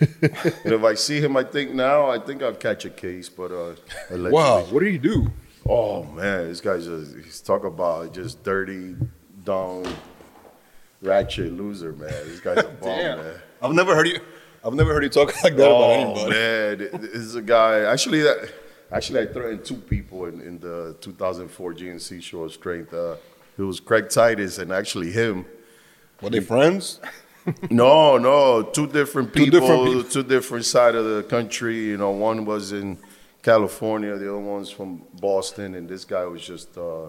and 0.00 0.72
if 0.74 0.84
I 0.84 0.92
see 0.92 1.18
him, 1.18 1.34
I 1.34 1.44
think 1.44 1.72
now, 1.72 2.10
I 2.10 2.18
think 2.18 2.42
I'll 2.42 2.52
catch 2.52 2.84
a 2.84 2.90
case, 2.90 3.30
but 3.30 3.50
uh. 3.50 3.74
Wow, 4.10 4.64
what 4.64 4.80
did 4.80 4.92
he 4.92 4.98
do? 4.98 5.32
Oh 5.66 6.02
man, 6.04 6.48
this 6.48 6.60
guy's 6.60 6.84
just 6.84 7.16
he's 7.16 7.40
talk 7.40 7.64
about 7.64 8.12
just 8.12 8.42
dirty, 8.44 8.96
dumb, 9.44 9.86
ratchet 11.00 11.54
loser, 11.54 11.94
man. 11.94 12.10
This 12.10 12.40
guy's 12.40 12.58
a 12.58 12.64
bum, 12.68 12.88
man. 12.90 13.34
I've 13.62 13.72
never 13.72 13.94
heard 13.94 14.08
you. 14.08 14.20
I've 14.64 14.74
never 14.74 14.92
heard 14.92 15.02
you 15.04 15.08
talk 15.08 15.28
like 15.44 15.56
that 15.56 15.66
about 15.66 15.82
Oh 15.82 15.90
anybody. 15.92 16.30
man, 16.30 17.00
this 17.02 17.12
is 17.14 17.34
a 17.34 17.42
guy. 17.42 17.80
Actually, 17.80 18.22
that 18.22 18.50
actually 18.92 19.20
I 19.20 19.26
threatened 19.26 19.64
two 19.64 19.76
people 19.76 20.26
in, 20.26 20.40
in 20.40 20.58
the 20.58 20.96
2004 21.00 21.74
GNC 21.74 22.22
show 22.22 22.42
of 22.44 22.52
strength. 22.52 22.92
Uh, 22.92 23.16
it 23.56 23.62
was 23.62 23.80
Craig 23.80 24.08
Titus 24.08 24.58
and 24.58 24.72
actually 24.72 25.10
him. 25.10 25.44
Were 26.22 26.30
they 26.30 26.40
friends? 26.40 27.00
No, 27.70 28.18
no, 28.18 28.62
two 28.62 28.86
different 28.86 29.32
Two 29.32 29.44
people, 29.46 29.60
different 29.60 29.84
people. 29.86 30.02
two 30.10 30.22
different 30.22 30.66
side 30.66 30.94
of 30.94 31.06
the 31.06 31.22
country. 31.22 31.76
You 31.78 31.96
know, 31.96 32.10
one 32.10 32.44
was 32.44 32.72
in 32.72 32.98
California, 33.42 34.14
the 34.18 34.28
other 34.28 34.38
one's 34.38 34.70
from 34.70 35.00
Boston, 35.18 35.74
and 35.74 35.88
this 35.88 36.04
guy 36.04 36.26
was 36.26 36.42
just 36.42 36.76
uh, 36.76 37.06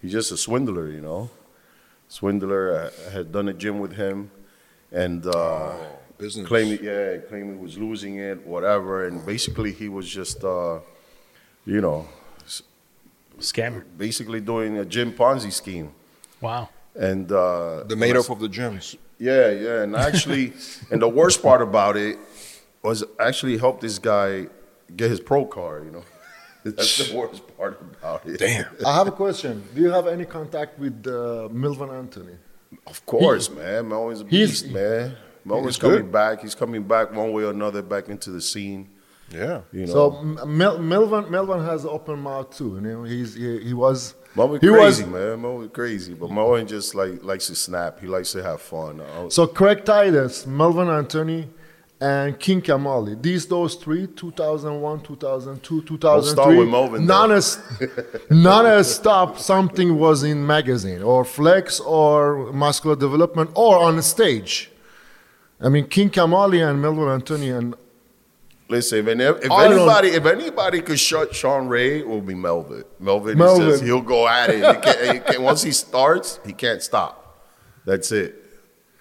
he's 0.00 0.12
just 0.12 0.32
a 0.32 0.38
swindler. 0.38 0.90
You 0.90 1.02
know, 1.02 1.28
swindler. 2.08 2.90
I, 3.06 3.08
I 3.08 3.12
had 3.12 3.30
done 3.30 3.48
a 3.48 3.52
gym 3.52 3.78
with 3.78 3.92
him, 3.92 4.30
and 4.90 5.26
uh, 5.26 5.74
Business. 6.18 6.46
claimed 6.48 6.80
yeah, 6.82 7.16
claimed 7.28 7.54
he 7.56 7.62
was 7.62 7.78
losing 7.78 8.16
it, 8.18 8.44
whatever, 8.46 9.06
and 9.06 9.24
basically 9.24 9.72
he 9.72 9.88
was 9.88 10.06
just 10.08 10.42
uh, 10.44 10.80
you 11.64 11.80
know 11.80 12.06
Scammer. 13.40 13.84
basically 13.96 14.40
doing 14.40 14.78
a 14.78 14.84
gym 14.84 15.12
Ponzi 15.12 15.52
scheme, 15.52 15.92
Wow. 16.40 16.68
and 16.96 17.30
uh, 17.30 17.84
The 17.84 17.96
made 17.96 18.16
up 18.16 18.28
of 18.30 18.40
the 18.40 18.48
gyms. 18.48 18.96
Yeah, 19.18 19.50
yeah, 19.50 19.82
and 19.82 19.94
actually, 19.96 20.52
and 20.90 21.00
the 21.00 21.08
worst 21.08 21.42
part 21.42 21.62
about 21.62 21.96
it 21.96 22.18
was 22.82 23.04
actually 23.20 23.56
help 23.58 23.80
this 23.80 23.98
guy 23.98 24.46
get 24.96 25.10
his 25.10 25.20
pro 25.20 25.44
car. 25.44 25.82
You 25.84 25.90
know, 25.92 26.04
that's 26.64 26.98
the 26.98 27.16
worst 27.16 27.42
part 27.56 27.80
about 27.80 28.26
it. 28.26 28.38
Damn. 28.38 28.66
I 28.84 28.94
have 28.94 29.06
a 29.06 29.12
question. 29.12 29.62
Do 29.74 29.80
you 29.80 29.90
have 29.90 30.06
any 30.08 30.24
contact 30.24 30.78
with 30.78 31.06
uh, 31.06 31.48
Melvin 31.52 31.90
Anthony? 31.90 32.36
Of 32.86 33.04
course, 33.06 33.50
man. 33.50 33.88
Melvin's 33.88 34.20
a 34.22 34.26
He's- 34.26 34.62
beast, 34.62 34.66
man. 34.74 35.16
Melvin's 35.48 35.76
He's 35.76 35.80
coming 35.80 35.96
good. 36.02 36.12
back. 36.12 36.40
He's 36.42 36.54
coming 36.54 36.82
back 36.82 37.12
one 37.14 37.32
way 37.32 37.44
or 37.44 37.50
another 37.50 37.82
back 37.82 38.08
into 38.08 38.30
the 38.30 38.40
scene. 38.40 38.88
Yeah. 39.30 39.60
You 39.72 39.86
know, 39.86 39.92
So 39.92 40.22
Mel- 40.46 40.78
Melvin 40.78 41.30
Melvin 41.30 41.62
has 41.64 41.84
an 41.84 41.90
open 41.90 42.18
mouth 42.20 42.56
too. 42.56 42.74
You 42.76 42.80
know, 42.80 43.02
he's 43.04 43.34
he, 43.34 43.58
he 43.60 43.74
was 43.74 44.14
Melvin 44.34 44.60
he 44.60 44.68
crazy, 44.68 45.04
was 45.04 45.12
man. 45.12 45.42
Melvin 45.42 45.68
crazy, 45.68 46.14
but 46.14 46.30
Melvin 46.30 46.66
just 46.66 46.94
like 46.94 47.22
likes 47.22 47.46
to 47.48 47.54
snap. 47.54 48.00
He 48.00 48.06
likes 48.06 48.32
to 48.32 48.42
have 48.42 48.60
fun. 48.62 49.00
I 49.02 49.28
so 49.28 49.46
Craig 49.46 49.84
Titus, 49.84 50.46
Melvin 50.46 50.88
Anthony, 50.88 51.48
and 52.00 52.38
King 52.40 52.62
Kamali. 52.62 53.20
These 53.20 53.46
those 53.48 53.74
three, 53.74 54.06
2001, 54.06 55.00
2002, 55.02 55.82
2003. 55.82 56.30
start 56.32 56.56
with 56.56 56.68
Melvin, 56.68 57.06
though. 57.06 57.14
None 57.26 57.30
has 57.30 57.58
none 58.30 58.64
has 58.64 58.94
stopped. 58.94 59.40
Something 59.40 59.98
was 59.98 60.22
in 60.22 60.46
magazine 60.46 61.02
or 61.02 61.22
Flex 61.24 61.80
or 61.80 62.50
Muscular 62.52 62.96
Development 62.96 63.50
or 63.54 63.76
on 63.78 64.00
stage. 64.00 64.70
I 65.60 65.68
mean, 65.68 65.86
King 65.88 66.10
Kamali 66.10 66.68
and 66.68 66.80
Melvin 66.80 67.08
Anthony 67.08 67.50
and 67.50 67.74
Listen, 68.70 68.98
if, 68.98 69.08
any- 69.08 69.24
if 69.24 69.50
anybody 69.50 70.08
if 70.08 70.26
anybody 70.26 70.82
could 70.82 71.00
shut 71.00 71.34
Shawn 71.34 71.68
Ray, 71.68 72.00
it 72.00 72.06
will 72.06 72.20
be 72.20 72.34
Melvin. 72.34 72.84
Melvin, 73.00 73.38
Melvin. 73.38 73.66
Is 73.68 73.72
just, 73.74 73.84
he'll 73.84 74.02
go 74.02 74.28
at 74.28 74.50
it. 74.50 74.56
He 74.56 74.60
can't, 74.82 75.12
he 75.14 75.18
can't, 75.20 75.40
once 75.42 75.62
he 75.62 75.72
starts, 75.72 76.38
he 76.44 76.52
can't 76.52 76.82
stop. 76.82 77.14
That's 77.86 78.12
it. 78.12 78.44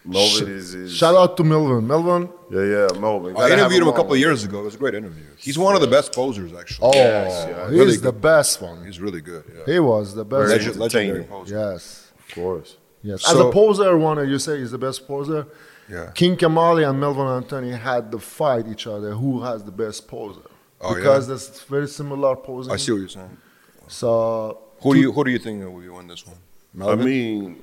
Melvin 0.05 0.47
is, 0.49 0.73
is 0.73 0.95
shout 0.95 1.15
out 1.15 1.35
to 1.35 1.43
Melvin. 1.43 1.85
Melvin, 1.85 2.29
yeah, 2.49 2.61
yeah, 2.63 2.87
Melvin. 2.97 3.35
I 3.35 3.51
interviewed 3.51 3.81
him 3.81 3.89
a 3.89 3.93
couple 3.93 4.13
of 4.13 4.19
years 4.19 4.45
ago. 4.45 4.61
It 4.61 4.63
was 4.63 4.75
a 4.75 4.77
great 4.77 4.95
interview. 4.95 5.25
He's 5.37 5.57
one 5.59 5.75
of 5.75 5.81
the 5.81 5.87
best 5.87 6.13
posers, 6.13 6.53
actually. 6.53 6.87
oh, 6.93 6.95
yeah, 6.95 7.69
he's 7.69 7.77
really 7.77 7.97
the 7.97 8.13
good. 8.13 8.21
best 8.21 8.61
one. 8.61 8.85
He's 8.85 9.01
really 9.01 9.19
good. 9.19 9.43
Yeah. 9.53 9.73
He 9.73 9.79
was 9.81 10.15
the 10.15 10.23
best. 10.23 10.47
Very 10.47 10.49
Legend, 10.59 10.75
entertaining. 10.77 11.09
legendary 11.09 11.23
poser. 11.25 11.55
Yes. 11.73 12.11
Of 12.29 12.35
course. 12.35 12.77
Yes. 13.03 13.21
So- 13.23 13.31
As 13.31 13.45
a 13.47 13.51
poser, 13.51 13.97
one 13.97 14.29
you 14.29 14.39
say 14.39 14.59
is 14.59 14.71
the 14.71 14.77
best 14.77 15.05
poser. 15.05 15.45
Yeah. 15.89 16.11
King 16.13 16.35
Kamali 16.35 16.87
and 16.89 16.99
Melvin 16.99 17.27
Anthony 17.27 17.71
had 17.71 18.11
to 18.11 18.19
fight 18.19 18.67
each 18.67 18.87
other. 18.87 19.11
Who 19.13 19.41
has 19.41 19.63
the 19.63 19.71
best 19.71 20.07
poser? 20.07 20.41
Oh, 20.81 20.93
because 20.93 21.25
yeah? 21.25 21.29
there's 21.29 21.61
very 21.61 21.87
similar 21.87 22.35
posing. 22.35 22.73
I 22.73 22.77
see 22.77 22.91
what 22.91 22.99
you're 22.99 23.09
saying. 23.09 23.37
So 23.87 24.59
Who 24.81 24.93
do 24.93 24.99
you 24.99 25.11
Who 25.11 25.23
do 25.23 25.31
you 25.31 25.39
think 25.39 25.63
will 25.63 25.95
win 25.95 26.07
this 26.07 26.25
one? 26.25 26.37
I 26.91 26.95
mean, 26.95 27.61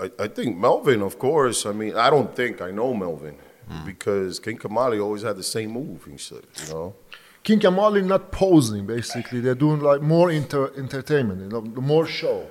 I, 0.00 0.10
I 0.18 0.28
think 0.28 0.56
Melvin, 0.56 1.02
of 1.02 1.18
course. 1.18 1.66
I 1.66 1.72
mean, 1.72 1.94
I 1.96 2.10
don't 2.10 2.34
think 2.34 2.60
I 2.60 2.70
know 2.70 2.94
Melvin 2.94 3.36
Hmm. 3.68 3.86
because 3.86 4.38
King 4.40 4.58
Kamali 4.58 5.02
always 5.02 5.22
had 5.22 5.36
the 5.36 5.42
same 5.42 5.70
move. 5.70 6.04
He 6.04 6.18
said, 6.18 6.42
you 6.66 6.74
know. 6.74 6.94
King 7.42 7.60
Kamali 7.60 8.04
not 8.04 8.30
posing 8.30 8.86
basically. 8.86 9.40
They're 9.40 9.54
doing 9.54 9.80
like 9.80 10.02
more 10.02 10.30
inter- 10.30 10.72
entertainment, 10.76 11.40
you 11.40 11.48
know, 11.48 11.62
more 11.80 12.06
show. 12.06 12.46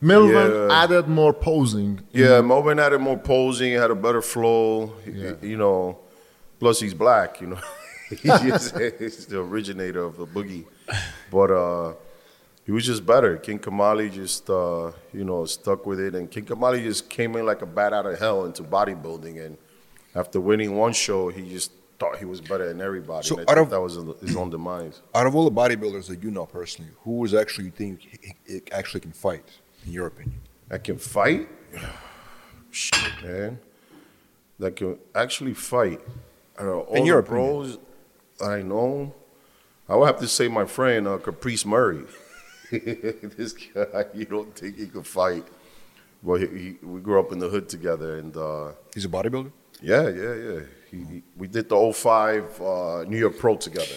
Melvin 0.00 0.68
Yeah. 0.68 0.82
added 0.82 1.08
more 1.08 1.32
posing. 1.32 2.00
Yeah, 2.12 2.40
Melvin 2.40 2.78
added 2.78 3.00
more 3.00 3.18
posing, 3.18 3.72
had 3.72 3.90
a 3.90 3.94
better 3.94 4.22
flow. 4.22 4.92
Yeah. 5.06 5.32
You 5.42 5.56
know, 5.56 5.98
plus 6.60 6.80
he's 6.80 6.94
black. 6.94 7.40
You 7.40 7.48
know, 7.48 7.58
he's, 8.08 8.70
he's 8.98 9.26
the 9.26 9.40
originator 9.40 10.02
of 10.04 10.16
the 10.16 10.26
boogie. 10.26 10.64
But 11.30 11.50
uh, 11.50 11.94
he 12.64 12.72
was 12.72 12.86
just 12.86 13.04
better. 13.04 13.36
King 13.38 13.58
Kamali 13.58 14.12
just 14.12 14.48
uh, 14.48 14.92
you 15.12 15.24
know 15.24 15.44
stuck 15.46 15.84
with 15.86 16.00
it, 16.00 16.14
and 16.14 16.30
King 16.30 16.44
Kamali 16.44 16.82
just 16.82 17.08
came 17.10 17.34
in 17.36 17.44
like 17.44 17.62
a 17.62 17.66
bat 17.66 17.92
out 17.92 18.06
of 18.06 18.18
hell 18.18 18.44
into 18.44 18.62
bodybuilding. 18.62 19.44
And 19.44 19.58
after 20.14 20.40
winning 20.40 20.76
one 20.76 20.92
show, 20.92 21.28
he 21.28 21.48
just 21.50 21.72
thought 21.98 22.16
he 22.18 22.24
was 22.24 22.40
better 22.40 22.68
than 22.68 22.80
everybody. 22.80 23.26
So 23.26 23.36
and 23.38 23.48
I 23.48 23.52
out 23.52 23.56
think 23.56 23.66
of- 23.66 23.70
that 23.70 23.80
was 23.80 24.20
his 24.20 24.36
own 24.36 24.50
demise. 24.50 25.02
Out 25.14 25.26
of 25.26 25.34
all 25.34 25.50
the 25.50 25.54
bodybuilders 25.60 26.06
that 26.06 26.22
you 26.22 26.30
know 26.30 26.46
personally, 26.46 26.92
who 27.02 27.24
is 27.24 27.34
actually 27.34 27.64
you 27.64 27.70
think 27.72 28.00
he- 28.02 28.34
he 28.46 28.62
actually 28.70 29.00
can 29.00 29.10
fight, 29.12 29.44
in 29.88 29.94
your 29.94 30.06
opinion? 30.06 30.40
that 30.68 30.84
can 30.84 30.98
fight. 30.98 31.48
Shit, 32.70 33.24
man. 33.24 33.58
That 34.58 34.76
can 34.76 34.98
actually 35.14 35.54
fight. 35.54 36.00
I 36.58 36.62
know, 36.64 36.80
all 36.80 36.94
In 36.94 37.06
your 37.06 37.22
the 37.22 37.28
pros 37.28 37.78
I 38.44 38.62
know, 38.62 39.14
I 39.88 39.96
would 39.96 40.06
have 40.06 40.18
to 40.18 40.28
say 40.28 40.48
my 40.48 40.66
friend 40.66 41.08
uh, 41.08 41.18
Caprice 41.18 41.64
Murray. 41.64 42.04
this 42.70 43.52
guy, 43.54 44.04
you 44.14 44.26
don't 44.26 44.54
think 44.54 44.76
he 44.76 44.86
could 44.86 45.06
fight, 45.06 45.44
but 46.22 46.40
he, 46.42 46.46
he, 46.46 46.76
we 46.82 47.00
grew 47.00 47.18
up 47.18 47.32
in 47.32 47.38
the 47.38 47.48
hood 47.48 47.68
together, 47.68 48.18
and 48.18 48.36
uh, 48.36 48.72
He's 48.94 49.06
a 49.06 49.08
bodybuilder. 49.08 49.50
yeah, 49.80 50.08
yeah, 50.08 50.34
yeah. 50.34 50.60
He, 50.90 50.96
he, 50.98 51.22
we 51.36 51.48
did 51.48 51.68
the 51.68 51.92
05 51.92 52.60
uh, 52.60 53.04
New 53.08 53.18
York 53.18 53.38
Pro 53.38 53.56
together. 53.56 53.96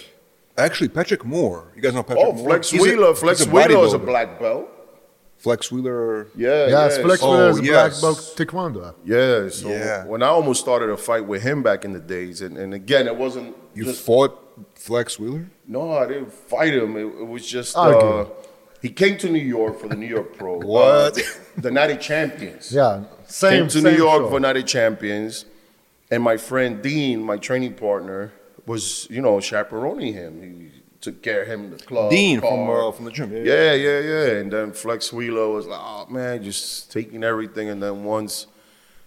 Actually, 0.57 0.89
Patrick 0.89 1.25
Moore. 1.25 1.71
You 1.75 1.81
guys 1.81 1.93
know 1.93 2.03
Patrick 2.03 2.23
Moore? 2.23 2.33
Oh, 2.33 2.37
Moore? 2.37 2.49
Flex 2.49 2.69
He's 2.69 2.81
a- 2.81 2.83
Wheeler. 2.83 3.13
Flex 3.15 3.45
Wheeler 3.45 3.85
is 3.85 3.93
a 3.93 3.99
black 3.99 4.39
belt. 4.39 4.69
Flex 5.41 5.71
Wheeler. 5.71 6.27
Yeah, 6.35 6.67
Yes, 6.67 6.97
yeah. 6.97 7.03
Flex 7.03 7.23
Oh, 7.23 7.31
Wheeler 7.31 7.49
is 7.49 7.59
a 7.59 7.63
yes. 7.63 7.99
black 7.99 8.13
belt 8.15 8.33
taekwondo. 8.37 8.93
Yeah, 9.03 9.49
so 9.49 9.69
Yeah. 9.69 10.05
when 10.05 10.21
I 10.21 10.27
almost 10.27 10.61
started 10.61 10.89
a 10.89 10.97
fight 10.97 11.25
with 11.25 11.41
him 11.41 11.63
back 11.63 11.83
in 11.83 11.93
the 11.93 11.99
days, 11.99 12.41
and, 12.41 12.57
and 12.57 12.73
again, 12.73 13.07
it 13.07 13.15
wasn't 13.15 13.55
You 13.73 13.85
just 13.85 14.03
fought 14.05 14.33
Flex 14.75 15.17
Wheeler? 15.19 15.45
no, 15.67 15.93
I 15.97 16.05
didn't 16.07 16.31
fight 16.31 16.73
him. 16.75 16.95
It, 16.95 17.05
it 17.23 17.27
was 17.27 17.47
just 17.47 17.75
uh, 17.75 18.25
he 18.81 18.89
came 18.89 19.17
to 19.19 19.29
New 19.29 19.39
York 19.57 19.79
for 19.79 19.87
the 19.87 19.95
New 19.95 20.07
York 20.17 20.37
Pro. 20.37 20.57
What? 20.75 21.17
Uh, 21.17 21.21
the 21.57 21.71
Night 21.71 21.91
of 21.91 21.99
Champions. 21.99 22.71
Yeah, 22.71 23.03
same. 23.25 23.51
came 23.51 23.67
to 23.67 23.81
same 23.81 23.83
New 23.83 23.97
York 23.97 24.21
show. 24.23 24.29
for 24.29 24.39
Night 24.39 24.57
of 24.57 24.65
Champions, 24.65 25.45
and 26.11 26.21
my 26.21 26.37
friend 26.37 26.81
Dean, 26.83 27.21
my 27.23 27.37
training 27.37 27.73
partner, 27.75 28.31
was 28.67 29.07
you 29.09 29.21
know 29.21 29.39
chaperoning 29.39 30.13
him. 30.13 30.31
He 30.41 30.80
took 31.01 31.21
care 31.21 31.41
of 31.41 31.47
him 31.47 31.65
in 31.65 31.71
the 31.71 31.77
club. 31.77 32.11
Dean 32.11 32.39
from 32.39 32.69
uh, 32.69 32.91
from 32.91 33.05
the 33.05 33.11
gym. 33.11 33.31
Yeah, 33.33 33.43
Yeah, 33.43 33.73
yeah, 33.73 33.99
yeah. 33.99 34.27
And 34.37 34.51
then 34.51 34.71
Flex 34.71 35.11
Wheeler 35.11 35.49
was 35.49 35.65
like, 35.65 35.79
oh 35.81 36.05
man, 36.09 36.43
just 36.43 36.91
taking 36.91 37.23
everything. 37.23 37.69
And 37.69 37.81
then 37.81 38.03
once 38.03 38.47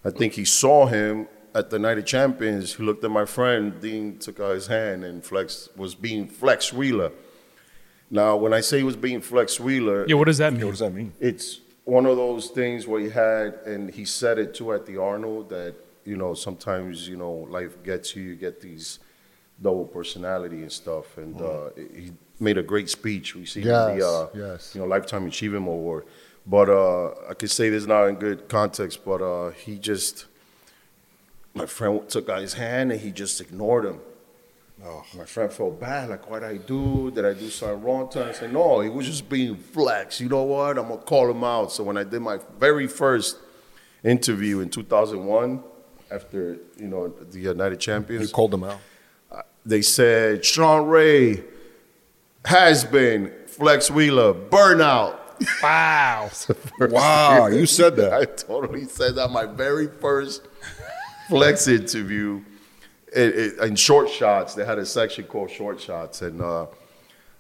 I 0.05 0.11
think 0.11 0.35
he 0.35 0.45
saw 0.45 0.87
him 0.87 1.29
at 1.55 1.71
the 1.71 1.79
Night 1.79 1.99
of 1.99 2.05
Champions, 2.05 2.75
he 2.75 2.83
looked 2.83 3.05
at 3.05 3.11
my 3.11 3.25
friend, 3.25 3.81
Dean 3.81 4.19
took 4.19 4.41
out 4.41 4.55
his 4.55 4.67
hand, 4.67 5.05
and 5.05 5.25
Flex 5.25 5.69
was 5.77 5.95
being 5.95 6.27
Flex 6.27 6.73
Wheeler. 6.73 7.13
Now, 8.11 8.37
when 8.37 8.53
I 8.53 8.61
say 8.61 8.79
he 8.79 8.85
was 8.85 8.97
being 8.97 9.21
Flex 9.21 9.59
Wheeler, 9.59 10.07
Yeah, 10.07 10.17
what 10.17 10.27
does 10.27 10.39
that 10.39 10.53
mean? 10.53 10.65
What 10.65 10.73
does 10.73 10.81
that 10.81 10.93
mean? 10.93 11.13
it's 11.21 11.61
one 11.85 12.07
of 12.07 12.17
those 12.17 12.49
things 12.49 12.87
where 12.87 13.01
he 13.01 13.11
had, 13.11 13.55
and 13.67 13.91
he 13.91 14.05
said 14.05 14.39
it 14.39 14.55
too 14.55 14.73
at 14.73 14.87
the 14.87 14.97
Arnold 15.01 15.51
that 15.51 15.75
you 16.05 16.17
know 16.17 16.35
sometimes 16.35 17.09
you 17.09 17.17
know 17.17 17.33
life 17.51 17.83
gets 17.83 18.15
you, 18.17 18.23
you 18.23 18.35
get 18.35 18.61
these 18.61 18.99
double 19.61 19.85
personality 19.85 20.63
and 20.63 20.73
stuff, 20.73 21.17
and 21.19 21.41
uh, 21.41 21.71
he 21.77 22.13
made 22.41 22.59
a 22.59 22.63
great 22.63 22.91
speech 22.91 23.35
receiving 23.35 23.71
Yes, 23.71 23.99
the 23.99 24.07
uh, 24.09 24.29
yes. 24.35 24.75
you 24.75 24.81
know 24.81 24.87
lifetime 24.87 25.27
achievement 25.27 25.67
award. 25.67 26.05
But 26.47 26.69
uh, 26.69 27.11
I 27.31 27.35
could 27.35 27.51
say 27.51 27.71
this 27.71 27.87
not 27.87 28.07
in 28.07 28.17
good 28.17 28.49
context, 28.49 29.05
but 29.05 29.23
uh, 29.23 29.51
he 29.51 29.79
just 29.79 30.27
my 31.55 31.67
friend 31.67 32.07
took 32.09 32.29
out 32.29 32.41
his 32.41 32.55
hand 32.55 32.93
and 32.93 33.01
he 33.01 33.11
just 33.11 33.41
ignored 33.41 33.87
him. 33.87 34.01
Oh. 34.85 35.05
My 35.17 35.25
friend 35.25 35.53
felt 35.53 35.81
bad, 35.81 36.11
like, 36.11 36.29
what 36.29 36.41
did 36.41 36.49
I 36.51 36.57
do? 36.57 37.11
Did 37.13 37.25
I 37.25 37.33
do 37.33 37.49
something 37.49 37.83
wrong 37.83 38.11
to 38.11 38.23
him? 38.23 38.29
I 38.29 38.33
said, 38.33 38.53
no, 38.53 38.81
he 38.81 38.91
was 38.91 39.07
just 39.07 39.29
being 39.29 39.57
flex. 39.57 40.21
You 40.21 40.29
know 40.29 40.43
what? 40.43 40.77
I'm 40.77 40.89
going 40.89 40.99
to 40.99 41.05
call 41.05 41.31
him 41.31 41.45
out. 41.45 41.71
So 41.71 41.85
when 41.85 41.97
I 41.97 42.03
did 42.05 42.21
my 42.21 42.39
very 42.59 42.89
first 42.89 43.39
interview 44.03 44.61
in 44.61 44.69
2001, 44.69 45.63
after, 46.11 46.59
you 46.77 46.89
know, 46.89 47.09
the 47.09 47.41
United 47.41 47.81
Champions. 47.81 48.29
You 48.29 48.35
called 48.35 48.53
him 48.53 48.65
out. 48.65 48.79
They 49.67 49.83
said, 49.83 50.45
Shawn 50.45 50.87
Ray 50.87 51.43
has 52.45 52.85
been 52.85 53.33
Flex 53.47 53.91
Wheeler, 53.91 54.35
burnout. 54.35 55.19
Wow. 55.63 56.31
Wow, 56.81 57.47
you 57.47 57.67
said 57.67 57.97
that. 57.97 58.13
I 58.21 58.25
totally 58.25 58.85
said 58.85 59.15
that 59.17 59.31
my 59.31 59.47
very 59.47 59.89
first 59.89 60.43
flex 61.29 61.69
interview 61.69 62.43
it, 63.15 63.39
it, 63.39 63.59
in 63.61 63.77
short 63.77 64.11
shots. 64.11 64.55
They 64.55 64.65
had 64.65 64.79
a 64.79 64.85
section 64.87 65.25
called 65.25 65.51
short 65.51 65.81
shots, 65.81 66.23
and 66.23 66.43
uh, 66.43 66.67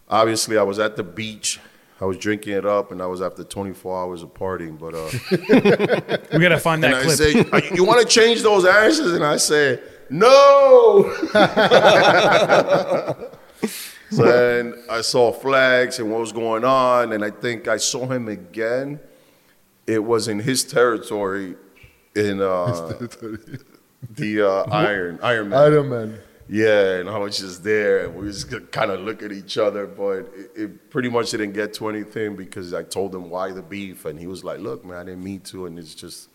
obviously 0.09 0.57
I 0.57 0.63
was 0.63 0.79
at 0.79 0.97
the 0.97 1.03
beach. 1.03 1.61
I 2.01 2.05
was 2.07 2.17
drinking 2.17 2.55
it 2.55 2.67
up, 2.67 2.93
and 2.93 3.03
I 3.03 3.07
was 3.07 3.21
after 3.23 3.45
24 3.45 4.03
hours 4.03 4.23
of 4.23 4.35
partying. 4.35 4.79
But 4.79 4.95
uh, 4.95 6.19
We 6.33 6.41
gotta 6.41 6.59
find 6.59 6.85
and 6.85 6.95
that 6.95 7.01
I 7.01 7.05
clip. 7.05 7.17
said, 7.17 7.53
"Are 7.53 7.61
you, 7.61 7.77
you 7.77 7.85
want 7.85 8.01
to 8.01 8.07
change 8.07 8.43
those 8.43 8.65
answers?" 8.65 9.13
And 9.13 9.25
I 9.25 9.37
said, 9.37 9.83
"No." 10.15 11.13
so 14.11 14.23
then 14.25 14.75
I 14.89 15.01
saw 15.01 15.33
flags 15.33 15.99
and 15.99 16.11
what 16.11 16.21
was 16.21 16.33
going 16.33 16.65
on, 16.65 17.13
and 17.13 17.25
I 17.25 17.31
think 17.31 17.67
I 17.67 17.79
saw 17.79 18.07
him 18.07 18.29
again. 18.29 19.01
It 19.87 20.05
was 20.05 20.29
in 20.29 20.39
his 20.39 20.63
territory 20.63 21.57
in 22.15 22.41
uh, 22.41 23.07
the 24.11 24.43
uh, 24.43 24.71
Iron 24.71 25.19
Iron 25.21 25.49
Man. 25.49 25.59
Iron 25.59 25.89
Man. 25.89 26.19
Yeah, 26.47 26.97
and 26.99 27.09
I 27.09 27.17
was 27.19 27.39
just 27.39 27.65
there, 27.65 28.05
and 28.05 28.15
we 28.15 28.27
just 28.27 28.51
kind 28.71 28.91
of 28.91 29.01
look 29.01 29.23
at 29.23 29.33
each 29.33 29.57
other, 29.57 29.87
but 29.87 30.31
it, 30.37 30.51
it 30.55 30.91
pretty 30.91 31.09
much 31.09 31.31
didn't 31.31 31.53
get 31.53 31.73
to 31.75 31.89
anything 31.89 32.37
because 32.37 32.75
I 32.75 32.83
told 32.83 33.15
him 33.15 33.31
why 33.31 33.51
the 33.51 33.63
beef, 33.63 34.05
and 34.05 34.19
he 34.19 34.27
was 34.27 34.45
like, 34.45 34.61
"Look, 34.61 34.85
man, 34.85 34.99
I 34.99 35.05
didn't 35.05 35.25
mean 35.25 35.41
to," 35.41 35.67
and 35.67 35.79
it's 35.79 35.95
just 35.95 36.29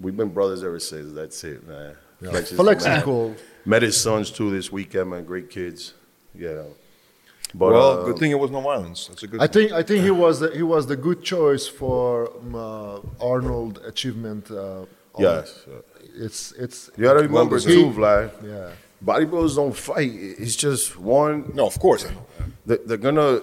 we've 0.00 0.16
been 0.16 0.30
brothers 0.30 0.64
ever 0.64 0.80
since. 0.80 1.12
That's 1.12 1.44
it, 1.44 1.66
man. 1.68 1.96
Flex 2.30 2.52
is 2.52 2.58
Flex 2.58 2.86
is 2.86 3.02
cool. 3.02 3.34
Met 3.66 3.82
his 3.82 3.96
sons 4.00 4.30
too 4.30 4.50
this 4.50 4.70
weekend, 4.70 5.10
man. 5.10 5.24
Great 5.24 5.48
kids, 5.50 5.94
yeah. 6.34 6.62
But 7.54 7.72
well, 7.72 8.00
uh, 8.00 8.04
good 8.04 8.18
thing 8.18 8.30
it 8.32 8.38
was 8.38 8.50
no 8.50 8.60
violence. 8.60 9.06
That's 9.06 9.22
a 9.22 9.26
good. 9.26 9.40
I 9.40 9.46
thing. 9.46 9.68
think 9.68 9.72
I 9.72 9.82
think 9.82 10.04
he 10.04 10.10
was 10.10 10.40
the, 10.40 10.50
he 10.50 10.62
was 10.62 10.86
the 10.86 10.96
good 10.96 11.22
choice 11.22 11.66
for 11.66 12.30
um, 12.36 12.54
uh, 12.54 13.24
Arnold 13.24 13.80
achievement. 13.86 14.50
Uh, 14.50 14.86
yes, 15.18 15.64
it's 16.16 16.52
it's 16.52 16.90
you 16.96 17.04
gotta 17.04 17.20
remember 17.20 17.56
deserved. 17.56 17.94
too, 17.94 18.00
Vlad. 18.00 18.30
yeah. 18.44 18.70
Bodybuilders 19.04 19.56
don't 19.56 19.76
fight. 19.76 20.10
It's 20.14 20.56
just 20.56 20.98
one 20.98 21.52
No, 21.54 21.66
of 21.66 21.78
course. 21.78 22.06
I 22.06 22.10
know. 22.14 22.26
they're 22.86 22.96
gonna 22.96 23.40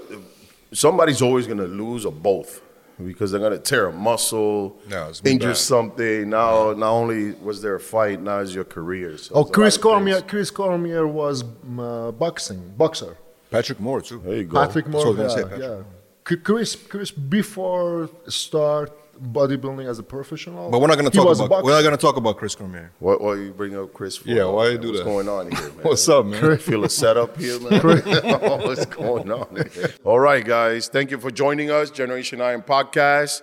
somebody's 0.74 1.22
always 1.22 1.48
gonna 1.48 1.68
lose 1.68 2.06
or 2.06 2.12
both 2.12 2.62
because 3.06 3.32
they're 3.32 3.40
gonna 3.42 3.58
tear 3.60 3.88
a 3.88 3.92
muscle, 3.92 4.78
Yeah, 4.90 5.10
it's 5.10 5.22
injure 5.26 5.50
bad. 5.50 5.58
something. 5.58 6.30
Now, 6.30 6.74
not 6.74 6.92
only 6.92 7.32
was 7.34 7.62
there 7.62 7.76
a 7.76 7.80
fight, 7.80 8.22
now 8.22 8.40
it's 8.40 8.54
your 8.54 8.64
career. 8.64 9.18
So 9.18 9.36
Oh, 9.36 9.44
Chris 9.44 9.76
lot 9.78 9.84
Cormier. 9.84 10.16
things. 10.20 10.30
Chris 10.32 10.52
Cormier 10.52 11.08
was 11.08 11.44
um, 11.44 11.80
uh, 11.80 12.12
boxing 12.12 12.74
boxer. 12.78 13.18
Patrick 13.50 13.80
Moore 13.80 14.02
too. 14.02 14.22
There 14.24 14.36
you 14.38 14.44
go. 14.46 14.66
Patrick 14.66 14.86
That's 14.86 15.06
what 15.06 15.18
Moore. 15.18 15.28
Yeah, 15.28 15.42
gonna 15.58 15.86
yeah. 16.30 16.38
Chris 16.44 16.76
Chris 16.76 17.12
before 17.12 18.10
start 18.28 18.92
bodybuilding 19.20 19.88
as 19.88 20.00
a 20.00 20.04
professional. 20.04 20.70
But 20.70 20.80
we're 20.82 20.88
not 20.88 20.98
going 20.98 21.10
to 21.10 21.16
talk 21.16 21.26
was 21.28 21.40
a 21.40 21.46
about. 21.46 21.64
We're 21.64 21.72
not 21.72 21.82
going 21.82 21.96
to 21.96 22.02
talk 22.02 22.18
about 22.18 22.38
Chris 22.38 22.56
Cormier. 22.56 22.92
What, 23.00 23.22
what 23.22 23.34
you 23.34 23.52
bring 23.52 23.76
up, 23.78 23.94
Chris? 23.94 24.18
For? 24.18 24.30
Yeah, 24.30 24.46
why 24.46 24.70
you 24.70 24.78
do 24.78 24.90
What's 24.90 25.00
that? 25.00 25.06
going 25.06 25.30
on 25.30 25.52
here, 25.52 25.62
man? 25.76 25.84
What's 25.84 26.08
up, 26.10 26.26
man? 26.26 26.58
Feel 26.58 26.84
a 26.86 26.90
setup 26.90 27.38
here, 27.38 27.60
man. 27.60 27.82
What's 28.62 28.86
going 28.86 29.32
on? 29.32 29.56
Here? 29.74 29.94
All 30.04 30.20
right, 30.20 30.46
guys. 30.46 30.88
Thank 30.88 31.12
you 31.12 31.18
for 31.18 31.32
joining 31.32 31.72
us, 31.72 31.92
Generation 31.92 32.42
Iron 32.42 32.62
Podcast. 32.62 33.42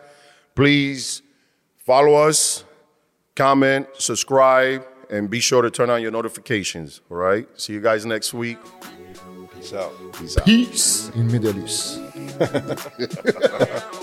Please 0.55 1.23
follow 1.79 2.15
us, 2.15 2.65
comment, 3.37 3.87
subscribe, 3.95 4.85
and 5.11 5.31
be 5.31 5.41
sure 5.41 5.63
to 5.63 5.71
turn 5.71 5.91
on 5.91 6.03
your 6.03 6.11
notifications. 6.11 7.01
All 7.11 7.17
right. 7.17 7.49
See 7.61 7.73
you 7.73 7.81
guys 7.81 8.05
next 8.05 8.35
week. 8.35 8.59
Peace 9.55 9.73
out. 9.73 9.93
Peace 10.13 10.39
out. 10.39 10.45
Peace 10.45 11.11
in 11.15 11.27
Middle 11.27 11.59
East. 11.65 12.01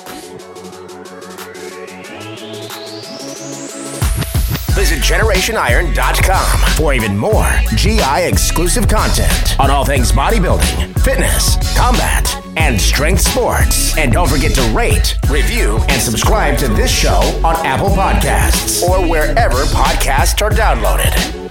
Visit 4.86 5.00
GenerationIron.com 5.00 6.60
for 6.78 6.94
even 6.94 7.18
more 7.18 7.50
GI 7.76 8.28
exclusive 8.28 8.88
content 8.88 9.60
on 9.60 9.72
all 9.72 9.84
things 9.84 10.12
bodybuilding, 10.12 11.00
fitness, 11.00 11.56
combat, 11.76 12.40
and 12.56 12.80
strength 12.80 13.22
sports. 13.22 13.98
And 13.98 14.12
don't 14.12 14.30
forget 14.30 14.54
to 14.54 14.62
rate, 14.78 15.18
review, 15.28 15.80
and 15.90 16.00
subscribe 16.00 16.60
to 16.60 16.68
this 16.68 16.92
show 16.92 17.20
on 17.44 17.56
Apple 17.66 17.90
Podcasts 17.90 18.84
or 18.84 19.10
wherever 19.10 19.64
podcasts 19.74 20.40
are 20.44 20.52
downloaded. 20.52 21.45